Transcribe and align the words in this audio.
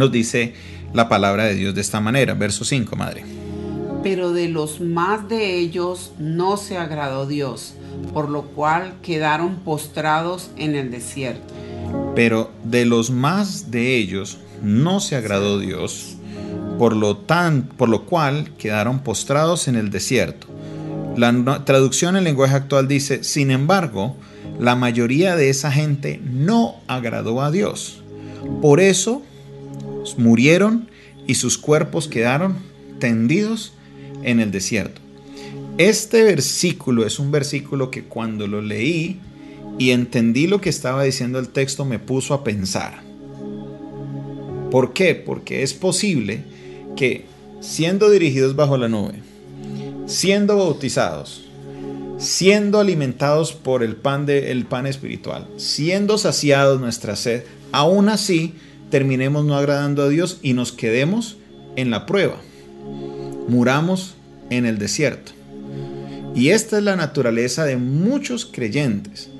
Nos 0.00 0.10
dice 0.10 0.54
la 0.94 1.10
palabra 1.10 1.44
de 1.44 1.54
Dios 1.54 1.74
de 1.74 1.82
esta 1.82 2.00
manera, 2.00 2.32
verso 2.32 2.64
5, 2.64 2.96
madre. 2.96 3.22
Pero 4.02 4.32
de 4.32 4.48
los 4.48 4.80
más 4.80 5.28
de 5.28 5.58
ellos 5.58 6.12
no 6.18 6.56
se 6.56 6.78
agradó 6.78 7.26
Dios, 7.26 7.74
por 8.14 8.30
lo 8.30 8.44
cual 8.44 8.94
quedaron 9.02 9.56
postrados 9.56 10.52
en 10.56 10.74
el 10.74 10.90
desierto. 10.90 11.52
Pero 12.14 12.50
de 12.64 12.86
los 12.86 13.10
más 13.10 13.70
de 13.70 13.96
ellos 13.96 14.38
no 14.62 15.00
se 15.00 15.16
agradó 15.16 15.58
Dios, 15.58 16.16
por 16.78 16.96
lo, 16.96 17.18
tan, 17.18 17.64
por 17.64 17.90
lo 17.90 18.06
cual 18.06 18.52
quedaron 18.56 19.00
postrados 19.00 19.68
en 19.68 19.76
el 19.76 19.90
desierto. 19.90 20.46
La 21.14 21.62
traducción 21.66 22.16
en 22.16 22.24
lenguaje 22.24 22.54
actual 22.54 22.88
dice, 22.88 23.22
sin 23.22 23.50
embargo, 23.50 24.16
la 24.58 24.76
mayoría 24.76 25.36
de 25.36 25.50
esa 25.50 25.70
gente 25.70 26.22
no 26.24 26.76
agradó 26.86 27.42
a 27.42 27.50
Dios. 27.50 28.02
Por 28.62 28.80
eso 28.80 29.20
murieron 30.20 30.88
y 31.26 31.34
sus 31.34 31.58
cuerpos 31.58 32.06
quedaron 32.06 32.56
tendidos 32.98 33.72
en 34.22 34.40
el 34.40 34.50
desierto. 34.50 35.00
Este 35.78 36.22
versículo 36.22 37.06
es 37.06 37.18
un 37.18 37.30
versículo 37.30 37.90
que 37.90 38.04
cuando 38.04 38.46
lo 38.46 38.60
leí 38.60 39.18
y 39.78 39.90
entendí 39.90 40.46
lo 40.46 40.60
que 40.60 40.68
estaba 40.68 41.04
diciendo 41.04 41.38
el 41.38 41.48
texto 41.48 41.84
me 41.84 41.98
puso 41.98 42.34
a 42.34 42.44
pensar. 42.44 43.02
¿Por 44.70 44.92
qué? 44.92 45.14
Porque 45.14 45.62
es 45.62 45.74
posible 45.74 46.44
que 46.96 47.24
siendo 47.60 48.10
dirigidos 48.10 48.54
bajo 48.56 48.76
la 48.76 48.88
nube, 48.88 49.14
siendo 50.06 50.56
bautizados, 50.56 51.42
siendo 52.18 52.78
alimentados 52.78 53.52
por 53.52 53.82
el 53.82 53.96
pan, 53.96 54.26
de, 54.26 54.50
el 54.52 54.66
pan 54.66 54.86
espiritual, 54.86 55.48
siendo 55.56 56.18
saciados 56.18 56.80
nuestra 56.80 57.16
sed, 57.16 57.44
aún 57.72 58.08
así 58.08 58.54
terminemos 58.90 59.44
no 59.44 59.56
agradando 59.56 60.02
a 60.02 60.08
Dios 60.08 60.38
y 60.42 60.52
nos 60.52 60.72
quedemos 60.72 61.36
en 61.76 61.90
la 61.90 62.06
prueba. 62.06 62.36
Muramos 63.48 64.14
en 64.50 64.66
el 64.66 64.78
desierto. 64.78 65.32
Y 66.34 66.50
esta 66.50 66.78
es 66.78 66.84
la 66.84 66.96
naturaleza 66.96 67.64
de 67.64 67.76
muchos 67.76 68.46
creyentes 68.46 69.30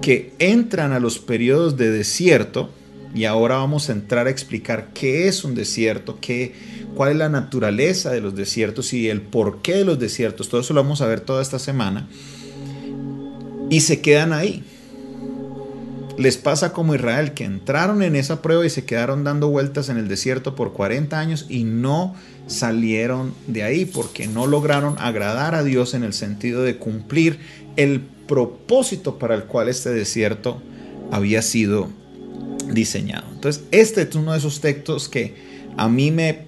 que 0.00 0.32
entran 0.38 0.92
a 0.92 1.00
los 1.00 1.18
periodos 1.18 1.76
de 1.76 1.90
desierto 1.90 2.70
y 3.14 3.24
ahora 3.24 3.56
vamos 3.56 3.88
a 3.88 3.92
entrar 3.92 4.26
a 4.26 4.30
explicar 4.30 4.90
qué 4.94 5.28
es 5.28 5.42
un 5.44 5.54
desierto, 5.54 6.18
qué, 6.20 6.54
cuál 6.94 7.12
es 7.12 7.16
la 7.16 7.28
naturaleza 7.28 8.10
de 8.10 8.20
los 8.20 8.34
desiertos 8.34 8.92
y 8.92 9.08
el 9.08 9.20
porqué 9.22 9.74
de 9.74 9.84
los 9.84 9.98
desiertos. 9.98 10.48
Todo 10.48 10.60
eso 10.60 10.74
lo 10.74 10.82
vamos 10.82 11.00
a 11.00 11.06
ver 11.06 11.20
toda 11.20 11.42
esta 11.42 11.58
semana. 11.58 12.08
Y 13.70 13.80
se 13.80 14.00
quedan 14.00 14.32
ahí. 14.32 14.62
Les 16.18 16.36
pasa 16.36 16.72
como 16.72 16.96
Israel, 16.96 17.32
que 17.32 17.44
entraron 17.44 18.02
en 18.02 18.16
esa 18.16 18.42
prueba 18.42 18.66
y 18.66 18.70
se 18.70 18.84
quedaron 18.84 19.22
dando 19.22 19.50
vueltas 19.50 19.88
en 19.88 19.98
el 19.98 20.08
desierto 20.08 20.56
por 20.56 20.72
40 20.72 21.16
años 21.16 21.46
y 21.48 21.62
no 21.62 22.16
salieron 22.48 23.34
de 23.46 23.62
ahí 23.62 23.84
porque 23.84 24.26
no 24.26 24.48
lograron 24.48 24.96
agradar 24.98 25.54
a 25.54 25.62
Dios 25.62 25.94
en 25.94 26.02
el 26.02 26.12
sentido 26.12 26.64
de 26.64 26.76
cumplir 26.76 27.38
el 27.76 28.00
propósito 28.00 29.18
para 29.20 29.36
el 29.36 29.44
cual 29.44 29.68
este 29.68 29.90
desierto 29.90 30.60
había 31.12 31.40
sido 31.40 31.88
diseñado. 32.72 33.26
Entonces, 33.32 33.62
este 33.70 34.02
es 34.02 34.14
uno 34.16 34.32
de 34.32 34.38
esos 34.38 34.60
textos 34.60 35.08
que 35.08 35.36
a 35.76 35.88
mí 35.88 36.10
me, 36.10 36.47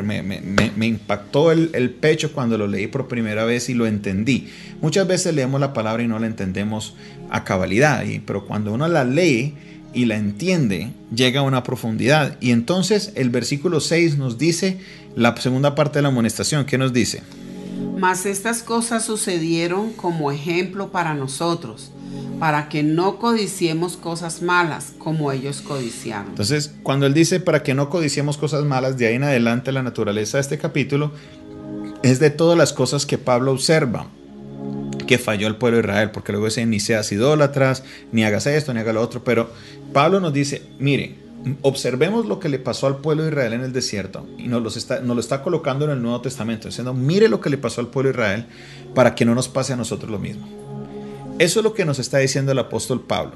me, 0.00 0.86
impactó 0.86 1.52
el, 1.52 1.90
pecho 1.90 2.32
cuando 2.32 2.56
lo 2.56 2.66
leí 2.66 2.86
por 2.86 3.08
primera 3.08 3.44
vez 3.44 3.68
y 3.68 3.74
lo 3.74 3.86
entendí. 3.86 4.48
Muchas 4.80 5.06
veces 5.06 5.34
leemos 5.34 5.60
la 5.60 5.74
palabra 5.74 6.02
y 6.02 6.08
no 6.08 6.18
la 6.18 6.26
entendemos 6.26 6.94
a 7.28 7.44
cabalidad, 7.44 8.02
pero 8.24 8.46
cuando 8.46 8.72
uno 8.72 8.88
la 8.88 9.04
lee 9.04 9.54
y 9.92 10.06
la 10.06 10.16
entiende, 10.16 10.92
llega 11.14 11.40
a 11.40 11.42
una 11.42 11.62
profundidad. 11.62 12.38
Y 12.40 12.52
entonces 12.52 13.12
el 13.16 13.28
versículo 13.28 13.80
6 13.80 14.16
nos 14.16 14.38
dice 14.38 14.78
la 15.16 15.36
segunda 15.36 15.74
parte 15.74 15.98
de 15.98 16.02
la 16.02 16.08
amonestación. 16.08 16.64
¿Qué 16.64 16.78
nos 16.78 16.92
dice? 16.94 17.22
Mas 17.98 18.24
estas 18.24 18.62
cosas 18.62 19.04
sucedieron 19.04 19.92
como 19.92 20.32
ejemplo 20.32 20.90
para 20.90 21.14
nosotros 21.14 21.90
para 22.38 22.68
que 22.68 22.82
no 22.82 23.18
codiciemos 23.18 23.96
cosas 23.96 24.42
malas 24.42 24.94
como 24.98 25.30
ellos 25.32 25.60
codiciaron. 25.60 26.28
Entonces, 26.28 26.74
cuando 26.82 27.06
él 27.06 27.14
dice 27.14 27.40
para 27.40 27.62
que 27.62 27.74
no 27.74 27.88
codiciemos 27.88 28.36
cosas 28.36 28.64
malas, 28.64 28.98
de 28.98 29.06
ahí 29.06 29.14
en 29.14 29.24
adelante 29.24 29.72
la 29.72 29.82
naturaleza 29.82 30.38
de 30.38 30.42
este 30.42 30.58
capítulo 30.58 31.12
es 32.02 32.18
de 32.18 32.30
todas 32.30 32.58
las 32.58 32.72
cosas 32.72 33.06
que 33.06 33.18
Pablo 33.18 33.52
observa 33.52 34.08
que 35.06 35.18
falló 35.18 35.46
el 35.46 35.56
pueblo 35.56 35.78
de 35.78 35.84
Israel, 35.84 36.10
porque 36.10 36.32
luego 36.32 36.46
dice 36.46 36.64
ni 36.66 36.80
seas 36.80 37.12
idólatras, 37.12 37.84
ni 38.12 38.24
hagas 38.24 38.46
esto, 38.46 38.72
ni 38.72 38.80
hagas 38.80 38.94
lo 38.94 39.02
otro, 39.02 39.22
pero 39.24 39.50
Pablo 39.92 40.20
nos 40.20 40.32
dice, 40.32 40.62
mire, 40.78 41.16
observemos 41.62 42.26
lo 42.26 42.38
que 42.38 42.48
le 42.48 42.58
pasó 42.58 42.86
al 42.86 42.98
pueblo 42.98 43.24
de 43.24 43.30
Israel 43.30 43.52
en 43.52 43.60
el 43.62 43.72
desierto 43.72 44.26
y 44.38 44.48
nos, 44.48 44.62
lo 45.02 45.20
está 45.20 45.42
colocando 45.42 45.84
en 45.84 45.92
el 45.92 46.02
Nuevo 46.02 46.20
Testamento, 46.20 46.68
diciendo, 46.68 46.94
mire 46.94 47.28
lo 47.28 47.40
que 47.40 47.50
le 47.50 47.58
pasó 47.58 47.80
al 47.80 47.88
pueblo 47.88 48.10
de 48.10 48.14
Israel 48.14 48.46
para 48.94 49.14
que 49.14 49.24
no 49.24 49.34
nos 49.34 49.48
pase 49.48 49.72
a 49.72 49.76
nosotros 49.76 50.10
lo 50.10 50.18
mismo. 50.18 50.61
Eso 51.38 51.60
es 51.60 51.64
lo 51.64 51.74
que 51.74 51.84
nos 51.84 51.98
está 51.98 52.18
diciendo 52.18 52.52
el 52.52 52.58
apóstol 52.58 53.00
Pablo. 53.00 53.32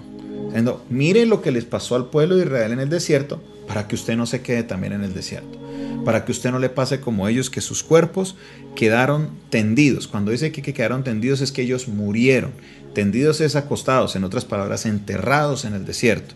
Diciendo, 0.47 0.85
mire 0.89 1.27
lo 1.27 1.43
que 1.43 1.51
les 1.51 1.65
pasó 1.65 1.97
al 1.97 2.07
pueblo 2.07 2.37
de 2.37 2.45
Israel 2.45 2.73
en 2.73 2.81
el 2.81 2.89
desierto 2.89 3.43
para 3.67 3.89
que 3.89 3.95
usted 3.95 4.17
no 4.17 4.27
se 4.27 4.43
quede 4.43 4.63
también 4.63 4.93
en 4.93 5.03
el 5.03 5.15
desierto. 5.15 5.59
Para 6.05 6.25
que 6.25 6.33
usted 6.33 6.53
no 6.53 6.59
le 6.59 6.69
pase 6.69 7.01
como 7.01 7.27
ellos, 7.27 7.51
que 7.51 7.61
sus 7.61 7.83
cuerpos 7.83 8.37
quedaron 8.77 9.31
tendidos. 9.51 10.07
Cuando 10.07 10.31
dice 10.31 10.53
que, 10.53 10.63
quedaron 10.63 11.03
tendidos 11.03 11.41
es 11.41 11.51
que 11.51 11.63
ellos 11.63 11.89
murieron. 11.89 12.53
Tendidos 12.95 13.41
es 13.41 13.57
acostados, 13.57 14.15
en 14.15 14.25
otras 14.25 14.45
palabras, 14.45 14.87
enterrados 14.87 15.65
en 15.65 15.75
el 15.75 15.85
desierto. 15.85 16.35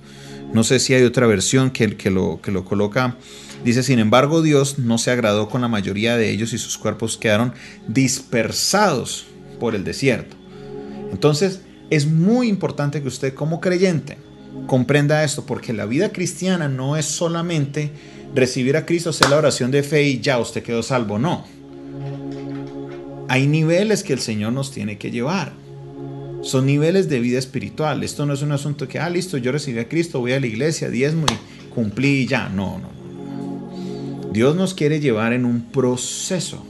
No 0.53 0.65
sé 0.65 0.81
si 0.81 0.95
hay 0.95 1.05
otra 1.05 1.27
versión 1.27 1.71
que, 1.71 1.97
que, 1.97 2.11
lo, 2.11 2.41
que 2.43 2.51
lo 2.51 2.65
coloca. 2.65 3.17
Dice, 3.65 3.83
sin 3.83 4.01
embargo, 4.01 4.43
Dios 4.43 4.79
no 4.79 4.99
se 4.99 5.13
agradó 5.13 5.49
con 5.49 5.61
la 5.61 5.69
mayoría 5.69 6.17
de 6.17 6.31
ellos 6.31 6.53
y 6.53 6.59
sus 6.59 6.77
cuerpos 6.77 7.17
quedaron 7.17 7.55
dispersados 7.87 9.27
por 9.61 9.75
el 9.77 9.85
desierto. 9.85 10.40
Entonces, 11.11 11.61
es 11.91 12.07
muy 12.07 12.49
importante 12.49 13.03
que 13.03 13.09
usted 13.09 13.35
como 13.35 13.61
creyente 13.61 14.19
comprenda 14.67 15.25
esto, 15.25 15.45
porque 15.47 15.73
la 15.73 15.87
vida 15.87 16.11
cristiana 16.11 16.69
no 16.69 16.97
es 16.97 17.07
solamente 17.07 17.91
recibir 18.35 18.77
a 18.77 18.87
Cristo, 18.87 19.11
hacer 19.11 19.31
la 19.31 19.39
oración 19.39 19.71
de 19.71 19.83
fe 19.83 20.05
y 20.05 20.21
ya 20.21 20.39
usted 20.39 20.63
quedó 20.63 20.83
salvo, 20.83 21.19
no. 21.19 21.45
Hay 23.29 23.47
niveles 23.47 24.03
que 24.03 24.13
el 24.13 24.21
Señor 24.21 24.53
nos 24.53 24.73
tiene 24.73 24.99
que 24.99 25.11
llevar. 25.11 25.53
Son 26.43 26.67
niveles 26.67 27.09
de 27.09 27.21
vida 27.21 27.39
espiritual. 27.39 28.03
Esto 28.03 28.27
no 28.27 28.33
es 28.33 28.43
un 28.43 28.53
asunto 28.53 28.89
que, 28.89 28.99
ah, 28.99 29.11
listo, 29.11 29.37
yo 29.37 29.53
recibí 29.53 29.79
a 29.79 29.89
Cristo, 29.89 30.21
voy 30.21 30.33
a 30.33 30.41
la 30.41 30.47
iglesia, 30.47 30.89
diezmo 30.89 31.27
y 31.27 31.71
cumplí 31.73 32.23
y 32.23 32.27
ya. 32.27 32.49
No, 32.49 32.79
no, 32.79 32.89
no. 32.89 34.33
Dios 34.33 34.57
nos 34.57 34.75
quiere 34.75 35.01
llevar 35.01 35.33
en 35.33 35.45
un 35.45 35.71
proceso, 35.71 36.65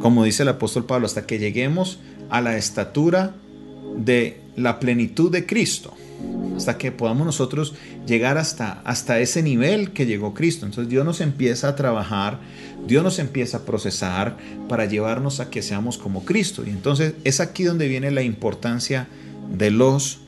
como 0.00 0.24
dice 0.24 0.44
el 0.44 0.48
apóstol 0.48 0.86
Pablo, 0.86 1.06
hasta 1.06 1.26
que 1.26 1.38
lleguemos 1.38 1.98
a 2.30 2.40
la 2.40 2.56
estatura 2.56 3.34
de 3.96 4.40
la 4.56 4.78
plenitud 4.80 5.30
de 5.30 5.46
Cristo, 5.46 5.92
hasta 6.56 6.78
que 6.78 6.92
podamos 6.92 7.26
nosotros 7.26 7.74
llegar 8.06 8.38
hasta, 8.38 8.80
hasta 8.84 9.20
ese 9.20 9.42
nivel 9.42 9.92
que 9.92 10.06
llegó 10.06 10.34
Cristo. 10.34 10.66
Entonces 10.66 10.90
Dios 10.90 11.04
nos 11.04 11.20
empieza 11.20 11.68
a 11.68 11.76
trabajar, 11.76 12.38
Dios 12.86 13.02
nos 13.02 13.18
empieza 13.18 13.58
a 13.58 13.64
procesar 13.64 14.36
para 14.68 14.86
llevarnos 14.86 15.40
a 15.40 15.50
que 15.50 15.62
seamos 15.62 15.98
como 15.98 16.24
Cristo. 16.24 16.62
Y 16.66 16.70
entonces 16.70 17.14
es 17.24 17.40
aquí 17.40 17.64
donde 17.64 17.88
viene 17.88 18.10
la 18.10 18.22
importancia 18.22 19.08
de 19.56 19.70
los 19.70 20.20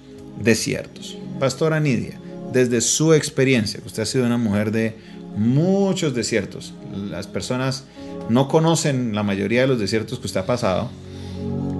desiertos. 0.43 1.19
Pastora 1.39 1.81
Nidia, 1.81 2.19
desde 2.53 2.81
su 2.81 3.13
experiencia, 3.13 3.81
usted 3.85 4.03
ha 4.03 4.07
sido 4.07 4.27
una 4.27 4.39
mujer 4.39 4.73
de 4.73 4.97
muchos 5.37 6.15
desiertos, 6.15 6.73
las 7.11 7.27
personas 7.27 7.85
no 8.31 8.49
conocen 8.49 9.15
la 9.15 9.23
mayoría 9.23 9.61
de 9.63 9.67
los 9.67 9.79
desiertos 9.79 10.19
que 10.19 10.27
usted 10.27 10.41
ha 10.41 10.47
pasado, 10.47 10.91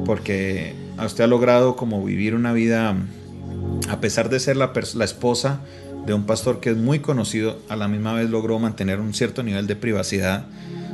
porque 0.05 0.75
usted 1.05 1.25
ha 1.25 1.27
logrado 1.27 1.77
como 1.77 2.03
vivir 2.03 2.35
una 2.35 2.53
vida, 2.53 2.97
a 3.89 4.01
pesar 4.01 4.31
de 4.31 4.41
ser 4.41 4.57
la, 4.57 4.73
esposa 5.05 5.61
de 6.07 6.15
un 6.15 6.25
pastor 6.25 6.61
que 6.61 6.71
es 6.71 6.77
muy 6.77 7.01
conocido, 7.01 7.59
a 7.69 7.77
la 7.77 7.89
misma 7.89 8.15
vez 8.15 8.31
logró 8.31 8.59
mantener 8.59 9.01
un 9.01 9.13
cierto 9.13 9.43
nivel 9.43 9.67
de 9.67 9.77
privacidad. 9.77 10.47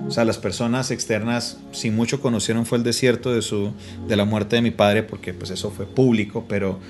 O 0.07 0.11
sea, 0.11 0.25
las 0.25 0.39
personas 0.39 0.91
externas, 0.91 1.59
si 1.71 1.91
mucho 1.91 2.21
conocieron 2.21 2.67
fue 2.67 2.79
el 2.79 2.85
desierto 2.85 3.33
de, 3.33 3.41
su, 3.41 3.73
de 4.09 4.17
la 4.17 4.25
muerte 4.25 4.57
de 4.57 4.63
mi 4.63 4.73
padre, 4.73 5.05
porque 5.05 5.33
pues 5.33 5.51
eso 5.51 5.71
fue 5.71 5.87
público, 5.87 6.45
pero 6.49 6.81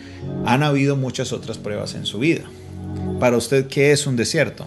han 0.47 0.63
habido 0.63 0.97
muchas 0.97 1.33
otras 1.33 1.59
pruebas 1.59 1.95
en 1.95 2.07
su 2.07 2.19
vida. 2.19 2.45
Para 3.21 3.37
usted, 3.37 3.67
¿qué 3.67 3.93
es 3.93 4.07
un 4.07 4.17
desierto? 4.17 4.67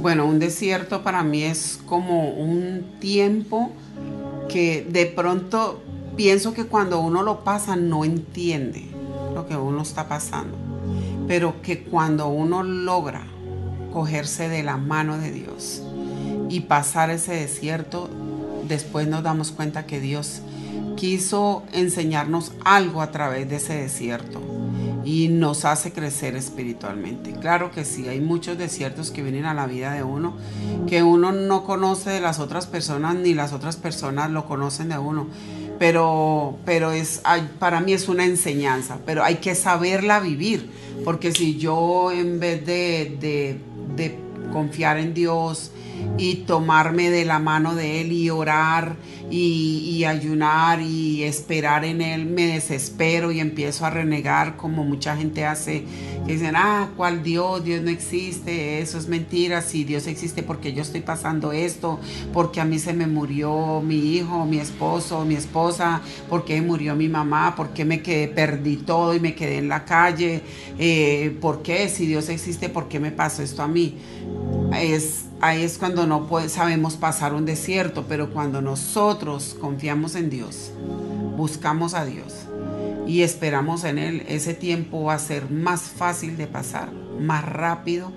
Bueno, 0.00 0.26
un 0.26 0.38
desierto 0.38 1.02
para 1.02 1.24
mí 1.24 1.42
es 1.42 1.80
como 1.84 2.30
un 2.30 2.84
tiempo 3.00 3.72
que 4.48 4.86
de 4.88 5.06
pronto 5.06 5.82
pienso 6.18 6.52
que 6.52 6.66
cuando 6.66 6.98
uno 6.98 7.22
lo 7.22 7.44
pasa 7.44 7.76
no 7.76 8.04
entiende 8.04 8.82
lo 9.36 9.46
que 9.46 9.54
uno 9.54 9.82
está 9.82 10.08
pasando, 10.08 10.58
pero 11.28 11.62
que 11.62 11.84
cuando 11.84 12.26
uno 12.26 12.64
logra 12.64 13.22
cogerse 13.92 14.48
de 14.48 14.64
la 14.64 14.78
mano 14.78 15.16
de 15.16 15.30
Dios 15.30 15.80
y 16.48 16.62
pasar 16.62 17.10
ese 17.10 17.34
desierto, 17.34 18.10
después 18.66 19.06
nos 19.06 19.22
damos 19.22 19.52
cuenta 19.52 19.86
que 19.86 20.00
Dios 20.00 20.42
quiso 20.96 21.62
enseñarnos 21.72 22.50
algo 22.64 23.00
a 23.00 23.12
través 23.12 23.48
de 23.48 23.56
ese 23.56 23.74
desierto. 23.74 24.42
y 25.04 25.28
nos 25.28 25.64
hace 25.64 25.90
crecer 25.92 26.36
espiritualmente. 26.36 27.32
Claro 27.32 27.70
que 27.70 27.86
sí, 27.86 28.08
hay 28.08 28.20
muchos 28.20 28.58
desiertos 28.58 29.10
que 29.10 29.22
vienen 29.22 29.46
a 29.46 29.54
la 29.54 29.66
vida 29.66 29.92
de 29.92 30.02
uno, 30.02 30.34
que 30.86 31.02
uno 31.02 31.32
no 31.32 31.64
conoce 31.64 32.10
de 32.10 32.20
las 32.20 32.40
otras 32.40 32.66
personas 32.66 33.14
ni 33.14 33.32
las 33.32 33.54
otras 33.54 33.76
personas 33.76 34.30
lo 34.30 34.44
conocen 34.44 34.90
de 34.90 34.98
uno. 34.98 35.28
Pero, 35.78 36.58
pero 36.64 36.92
es, 36.92 37.22
para 37.58 37.80
mí 37.80 37.92
es 37.92 38.08
una 38.08 38.24
enseñanza, 38.24 38.98
pero 39.06 39.22
hay 39.22 39.36
que 39.36 39.54
saberla 39.54 40.18
vivir, 40.18 40.70
porque 41.04 41.32
si 41.32 41.56
yo 41.56 42.10
en 42.10 42.40
vez 42.40 42.66
de, 42.66 43.16
de 43.96 44.18
confiar 44.52 44.98
en 44.98 45.14
Dios, 45.14 45.70
y 46.16 46.36
tomarme 46.46 47.10
de 47.10 47.24
la 47.24 47.38
mano 47.38 47.74
de 47.74 48.00
Él 48.00 48.12
y 48.12 48.30
orar 48.30 48.96
y, 49.30 50.04
ayunar 50.04 50.80
y 50.80 51.22
esperar 51.24 51.84
en 51.84 52.00
Él, 52.00 52.26
me 52.26 52.46
desespero 52.46 53.30
y 53.30 53.40
empiezo 53.40 53.84
a 53.84 53.90
renegar 53.90 54.56
como 54.56 54.84
mucha 54.84 55.16
gente 55.16 55.44
hace, 55.44 55.84
que 56.26 56.32
dicen, 56.32 56.54
ah, 56.56 56.90
¿cuál 56.96 57.22
Dios? 57.22 57.64
Dios 57.64 57.82
no 57.82 57.90
existe, 57.90 58.80
eso 58.80 58.96
es 58.96 59.08
mentira, 59.08 59.60
si 59.60 59.84
Dios 59.84 60.06
existe 60.06 60.42
porque 60.42 60.72
yo 60.72 60.82
estoy 60.82 61.00
pasando 61.00 61.52
esto, 61.52 62.00
porque 62.32 62.60
a 62.60 62.64
mí 62.64 62.78
se 62.78 62.94
me 62.94 63.06
murió 63.06 63.82
mi 63.82 64.14
hijo, 64.16 64.46
mi 64.46 64.58
esposo, 64.58 65.24
mi 65.24 65.34
esposa, 65.34 66.00
porque 66.28 66.62
murió 66.62 66.96
mi 66.96 67.08
mamá, 67.08 67.54
porque 67.56 67.84
me 67.84 68.02
quedé, 68.02 68.28
perdí 68.28 68.76
todo 68.76 69.14
y 69.14 69.20
me 69.20 69.34
quedé 69.34 69.58
en 69.58 69.68
la 69.68 69.84
calle, 69.84 70.42
eh, 70.78 71.36
¿por 71.40 71.62
qué? 71.62 71.88
Si 71.88 72.06
Dios 72.06 72.28
existe, 72.28 72.68
¿por 72.68 72.88
qué 72.88 72.98
me 72.98 73.10
pasó 73.10 73.42
esto 73.42 73.62
a 73.62 73.68
mí? 73.68 73.96
Es 74.72 75.27
ahí 75.40 75.62
es 75.62 75.78
cuando 75.78 76.06
no 76.06 76.28
sabemos 76.48 76.96
pasar 76.96 77.34
un 77.34 77.44
desierto, 77.44 78.06
pero 78.08 78.30
cuando 78.30 78.60
nosotros 78.60 79.56
confiamos 79.60 80.14
en 80.14 80.30
Dios, 80.30 80.72
buscamos 81.36 81.94
a 81.94 82.04
Dios 82.04 82.34
y 83.06 83.22
esperamos 83.22 83.84
en 83.84 83.98
Él, 83.98 84.22
ese 84.28 84.54
tiempo 84.54 85.04
va 85.04 85.14
a 85.14 85.18
ser 85.18 85.50
más 85.50 85.82
fácil 85.82 86.36
de 86.36 86.46
pasar, 86.46 86.92
más 87.18 87.44
rápido 87.44 88.12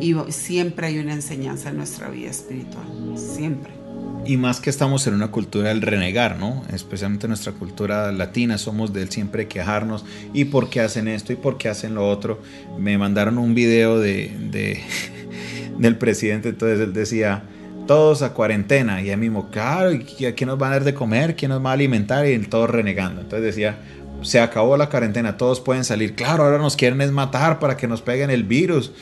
y 0.00 0.14
siempre 0.30 0.88
hay 0.88 0.98
una 0.98 1.12
enseñanza 1.12 1.68
en 1.70 1.76
nuestra 1.76 2.08
vida 2.10 2.30
espiritual, 2.30 2.84
siempre. 3.16 3.72
Y 4.24 4.36
más 4.36 4.60
que 4.60 4.70
estamos 4.70 5.06
en 5.08 5.14
una 5.14 5.32
cultura 5.32 5.70
del 5.70 5.82
renegar, 5.82 6.38
¿no? 6.38 6.62
Especialmente 6.72 7.26
en 7.26 7.30
nuestra 7.30 7.52
cultura 7.52 8.12
latina, 8.12 8.56
somos 8.56 8.92
del 8.92 9.10
siempre 9.10 9.48
quejarnos 9.48 10.04
y 10.32 10.44
por 10.44 10.70
qué 10.70 10.80
hacen 10.80 11.08
esto 11.08 11.32
y 11.32 11.36
por 11.36 11.58
qué 11.58 11.68
hacen 11.68 11.94
lo 11.94 12.08
otro. 12.08 12.40
Me 12.78 12.96
mandaron 12.98 13.36
un 13.38 13.54
video 13.54 13.98
de 13.98 14.80
del 15.82 15.96
presidente, 15.96 16.50
entonces 16.50 16.80
él 16.80 16.92
decía, 16.92 17.42
todos 17.86 18.22
a 18.22 18.32
cuarentena, 18.32 19.02
y 19.02 19.10
él 19.10 19.18
mismo, 19.18 19.50
claro, 19.50 19.92
¿y 19.92 20.04
quién 20.04 20.48
nos 20.48 20.60
va 20.60 20.68
a 20.68 20.70
dar 20.70 20.84
de 20.84 20.94
comer? 20.94 21.36
¿Quién 21.36 21.50
nos 21.50 21.64
va 21.64 21.70
a 21.70 21.72
alimentar? 21.74 22.26
Y 22.26 22.38
todos 22.38 22.70
renegando. 22.70 23.20
Entonces 23.20 23.44
decía, 23.44 23.78
se 24.22 24.40
acabó 24.40 24.76
la 24.76 24.88
cuarentena, 24.88 25.36
todos 25.36 25.60
pueden 25.60 25.84
salir. 25.84 26.14
Claro, 26.14 26.44
ahora 26.44 26.58
nos 26.58 26.76
quieren 26.76 27.00
es 27.00 27.10
matar 27.10 27.58
para 27.58 27.76
que 27.76 27.88
nos 27.88 28.00
peguen 28.00 28.30
el 28.30 28.44
virus. 28.44 28.92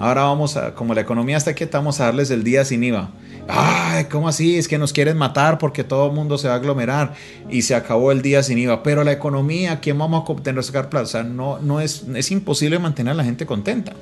Ahora 0.00 0.22
vamos 0.22 0.56
a, 0.56 0.74
como 0.74 0.94
la 0.94 1.00
economía 1.00 1.36
está 1.36 1.54
quieta, 1.54 1.78
vamos 1.78 2.00
a 2.00 2.04
darles 2.04 2.30
el 2.30 2.44
día 2.44 2.64
sin 2.64 2.84
IVA. 2.84 3.10
Ay, 3.48 4.04
¿cómo 4.04 4.28
así? 4.28 4.58
Es 4.58 4.68
que 4.68 4.78
nos 4.78 4.92
quieren 4.92 5.16
matar 5.16 5.58
porque 5.58 5.82
todo 5.82 6.06
el 6.06 6.12
mundo 6.12 6.38
se 6.38 6.46
va 6.46 6.54
a 6.54 6.56
aglomerar 6.58 7.14
y 7.50 7.62
se 7.62 7.74
acabó 7.74 8.12
el 8.12 8.22
día 8.22 8.42
sin 8.42 8.58
IVA. 8.58 8.82
Pero 8.82 9.02
la 9.02 9.12
economía, 9.12 9.80
¿quién 9.80 9.98
vamos 9.98 10.22
a 10.28 10.32
obtener 10.32 10.62
sacar 10.62 10.88
plata? 10.88 11.04
O 11.04 11.08
sea, 11.08 11.22
no, 11.24 11.58
no 11.58 11.80
es, 11.80 12.04
es 12.14 12.30
imposible 12.30 12.78
mantener 12.78 13.12
a 13.12 13.16
la 13.16 13.24
gente 13.24 13.46
contenta 13.46 13.94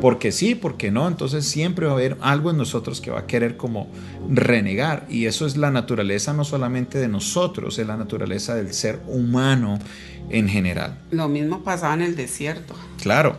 porque 0.00 0.32
sí, 0.32 0.54
porque 0.54 0.90
no, 0.90 1.08
entonces 1.08 1.44
siempre 1.46 1.86
va 1.86 1.92
a 1.92 1.94
haber 1.94 2.16
algo 2.20 2.50
en 2.50 2.56
nosotros 2.56 3.00
que 3.00 3.10
va 3.10 3.20
a 3.20 3.26
querer 3.26 3.56
como 3.56 3.90
renegar 4.30 5.06
y 5.08 5.26
eso 5.26 5.46
es 5.46 5.56
la 5.56 5.70
naturaleza 5.70 6.32
no 6.32 6.44
solamente 6.44 6.98
de 6.98 7.08
nosotros, 7.08 7.78
es 7.78 7.86
la 7.86 7.96
naturaleza 7.96 8.54
del 8.54 8.72
ser 8.72 9.00
humano 9.06 9.78
en 10.28 10.48
general. 10.48 10.98
Lo 11.10 11.28
mismo 11.28 11.62
pasaba 11.62 11.94
en 11.94 12.02
el 12.02 12.16
desierto. 12.16 12.74
Claro, 13.00 13.38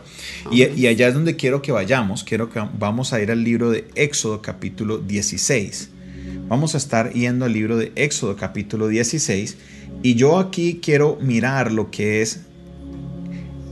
y, 0.50 0.86
allá 0.86 1.08
es 1.08 1.14
donde 1.14 1.36
quiero 1.36 1.62
que 1.62 1.72
vayamos, 1.72 2.24
quiero 2.24 2.50
que 2.50 2.62
vamos 2.78 3.12
a 3.12 3.20
ir 3.20 3.30
al 3.30 3.44
libro 3.44 3.70
de 3.70 3.88
Éxodo 3.94 4.42
capítulo 4.42 4.98
16. 4.98 5.90
Vamos 6.48 6.74
a 6.74 6.78
estar 6.78 7.12
yendo 7.12 7.44
al 7.44 7.52
libro 7.52 7.76
de 7.76 7.92
Éxodo 7.94 8.36
capítulo 8.36 8.88
16 8.88 9.56
y 10.02 10.14
yo 10.14 10.38
aquí 10.38 10.80
quiero 10.82 11.18
mirar 11.20 11.72
lo 11.72 11.90
que 11.90 12.22
es... 12.22 12.40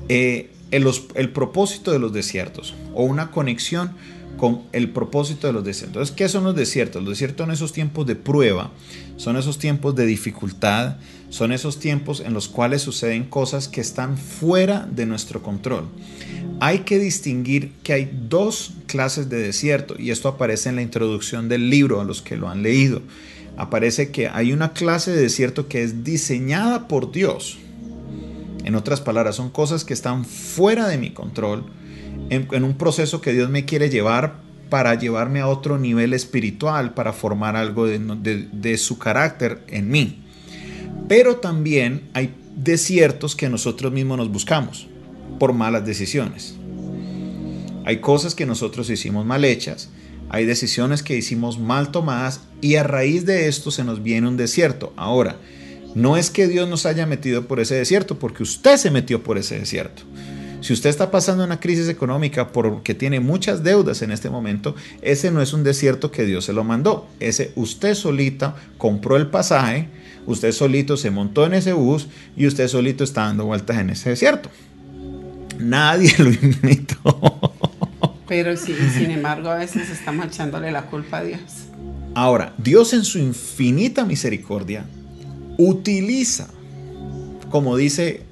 Eh, 0.09 0.51
el, 0.71 1.31
propósito 1.31 1.93
de 1.93 1.99
los 1.99 2.13
desiertos 2.13 2.75
o 2.95 3.05
una 3.05 3.31
conexión 3.31 3.93
con 4.37 4.63
el 4.73 4.91
propósito 4.91 5.47
de 5.47 5.55
los 5.55 5.65
desiertos. 5.65 5.95
Entonces, 5.95 6.17
¿qué 6.17 6.29
son 6.29 6.45
los 6.45 6.55
desiertos? 6.55 7.03
Los 7.03 7.13
desiertos 7.13 7.45
son 7.45 7.51
esos 7.53 7.73
tiempos 7.73 8.07
de 8.07 8.17
prueba, 8.17 8.71
son 9.17 9.37
esos 9.37 9.59
tiempos 9.59 9.95
de 9.95 10.05
dificultad, 10.05 10.97
son 11.31 11.53
esos 11.53 11.79
tiempos 11.79 12.21
en 12.21 12.35
los 12.35 12.49
cuales 12.49 12.83
suceden 12.83 13.25
cosas 13.25 13.69
que 13.69 13.81
están 13.81 14.19
fuera 14.19 14.87
de 14.91 15.07
nuestro 15.07 15.43
control. 15.43 15.87
Hay 16.61 16.81
que 16.81 16.99
distinguir 16.99 17.73
que 17.83 17.95
hay 17.95 18.11
dos 18.29 18.73
clases 18.87 19.29
de 19.29 19.39
desierto 19.39 19.95
y 19.99 20.11
esto 20.11 20.29
aparece 20.29 20.69
en 20.69 20.77
la 20.77 20.83
introducción 20.83 21.49
del 21.49 21.71
libro 21.71 22.01
a 22.01 22.05
los 22.05 22.21
que 22.21 22.37
lo 22.37 22.49
han 22.49 22.63
leído. 22.63 23.03
Aparece 23.57 24.11
que 24.11 24.29
hay 24.29 24.53
una 24.53 24.75
clase 24.75 25.13
de 25.13 25.23
desierto 25.23 25.67
que 25.67 25.83
es 25.83 26.05
diseñada 26.05 26.89
por 26.89 27.11
Dios 27.11 27.59
en 28.67 28.75
otras 28.75 29.01
palabras, 29.01 29.37
son 29.37 29.49
cosas 29.49 29.85
que 29.85 29.95
están 29.95 30.25
fuera 30.25 30.89
de 30.89 30.99
mi 30.99 31.11
control, 31.11 31.65
en, 32.31 32.65
un 32.65 32.75
proceso 32.75 33.21
que 33.21 33.33
Dios 33.33 33.49
me 33.49 33.65
quiere 33.65 33.89
llevar 33.89 34.41
para 34.69 34.97
llevarme 34.97 35.39
a 35.39 35.47
otro 35.47 35.79
nivel 35.79 36.13
espiritual, 36.13 36.93
para 36.93 37.13
formar 37.13 37.55
algo 37.55 37.87
de, 37.87 38.77
su 38.77 38.99
carácter 38.99 39.63
en 39.69 39.89
mí. 39.89 40.25
Pero 41.07 41.37
también 41.37 42.11
hay 42.13 42.35
desiertos 42.57 43.37
que 43.37 43.49
nosotros 43.49 43.93
mismos 43.93 44.19
nos 44.19 44.33
buscamos 44.33 44.89
por 45.39 45.53
malas 45.53 45.87
decisiones. 45.87 46.57
Hay 47.85 47.99
cosas 48.01 48.35
que 48.35 48.47
nosotros 48.47 48.91
hicimos 48.91 49.25
mal 49.25 49.45
hechas, 49.45 49.91
hay 50.29 50.45
decisiones 50.45 51.05
que 51.05 51.17
hicimos 51.17 51.61
mal 51.61 51.93
tomadas 51.93 52.41
y 52.61 52.75
a 52.75 52.83
raíz 52.83 53.27
de 53.27 53.47
esto 53.47 53.71
se 53.71 53.85
nos 53.85 54.03
viene 54.03 54.27
un 54.27 54.37
desierto. 54.37 54.93
Ahora, 54.97 55.37
no 55.97 56.19
es 56.19 56.29
que 56.29 56.47
Dios 56.47 56.69
nos 56.69 56.85
haya 56.85 57.07
metido 57.07 57.47
por 57.47 57.59
ese 57.59 57.75
desierto, 57.75 58.19
porque 58.19 58.43
usted 58.43 58.77
se 58.77 58.91
metió 58.91 59.23
por 59.23 59.39
ese 59.39 59.59
desierto. 59.59 60.03
Si 60.61 60.75
usted 60.75 60.91
está 60.91 61.11
pasando 61.11 61.43
una 61.43 61.59
crisis 61.59 61.89
económica 61.89 62.53
porque 62.53 62.93
tiene 62.93 63.19
muchas 63.19 63.63
deudas 63.63 64.03
en 64.03 64.11
este 64.11 64.29
momento, 64.29 64.75
ese 65.01 65.31
no 65.31 65.41
es 65.41 65.55
un 65.55 65.65
desierto 65.65 66.11
que 66.11 66.27
Dios 66.27 66.45
se 66.45 66.53
lo 66.53 66.65
mandó. 66.65 67.09
Ese 67.19 67.51
usted 67.55 67.95
solita 67.95 68.57
compró 68.77 69.17
el 69.17 69.29
pasaje, 69.29 69.89
usted 70.27 70.53
solito 70.53 70.99
se 70.99 71.11
montó 71.11 71.47
en 71.47 71.55
ese 71.55 71.73
bus 71.73 72.09
y 72.37 72.47
usted 72.47 72.69
solito 72.69 73.03
está 73.03 73.23
dando 73.23 73.47
vueltas 73.47 73.79
en 73.79 73.89
ese 73.89 74.11
desierto. 74.11 74.51
Nadie 75.59 76.13
lo 76.19 76.29
invitó. 76.29 77.41
Pero 78.29 78.55
sin 78.59 79.11
embargo 79.13 79.49
a 79.49 79.57
veces 79.57 79.89
estamos 79.89 80.27
echándole 80.27 80.71
la 80.73 80.83
culpa 80.83 81.19
a 81.19 81.25
Dios. 81.25 81.41
Ahora, 82.15 82.53
Dios 82.59 82.93
en 82.93 83.05
su 83.05 83.19
infinita 83.19 84.05
misericordia 84.05 84.85
utiliza, 85.59 86.49
como 87.51 87.77
dice 87.77 88.25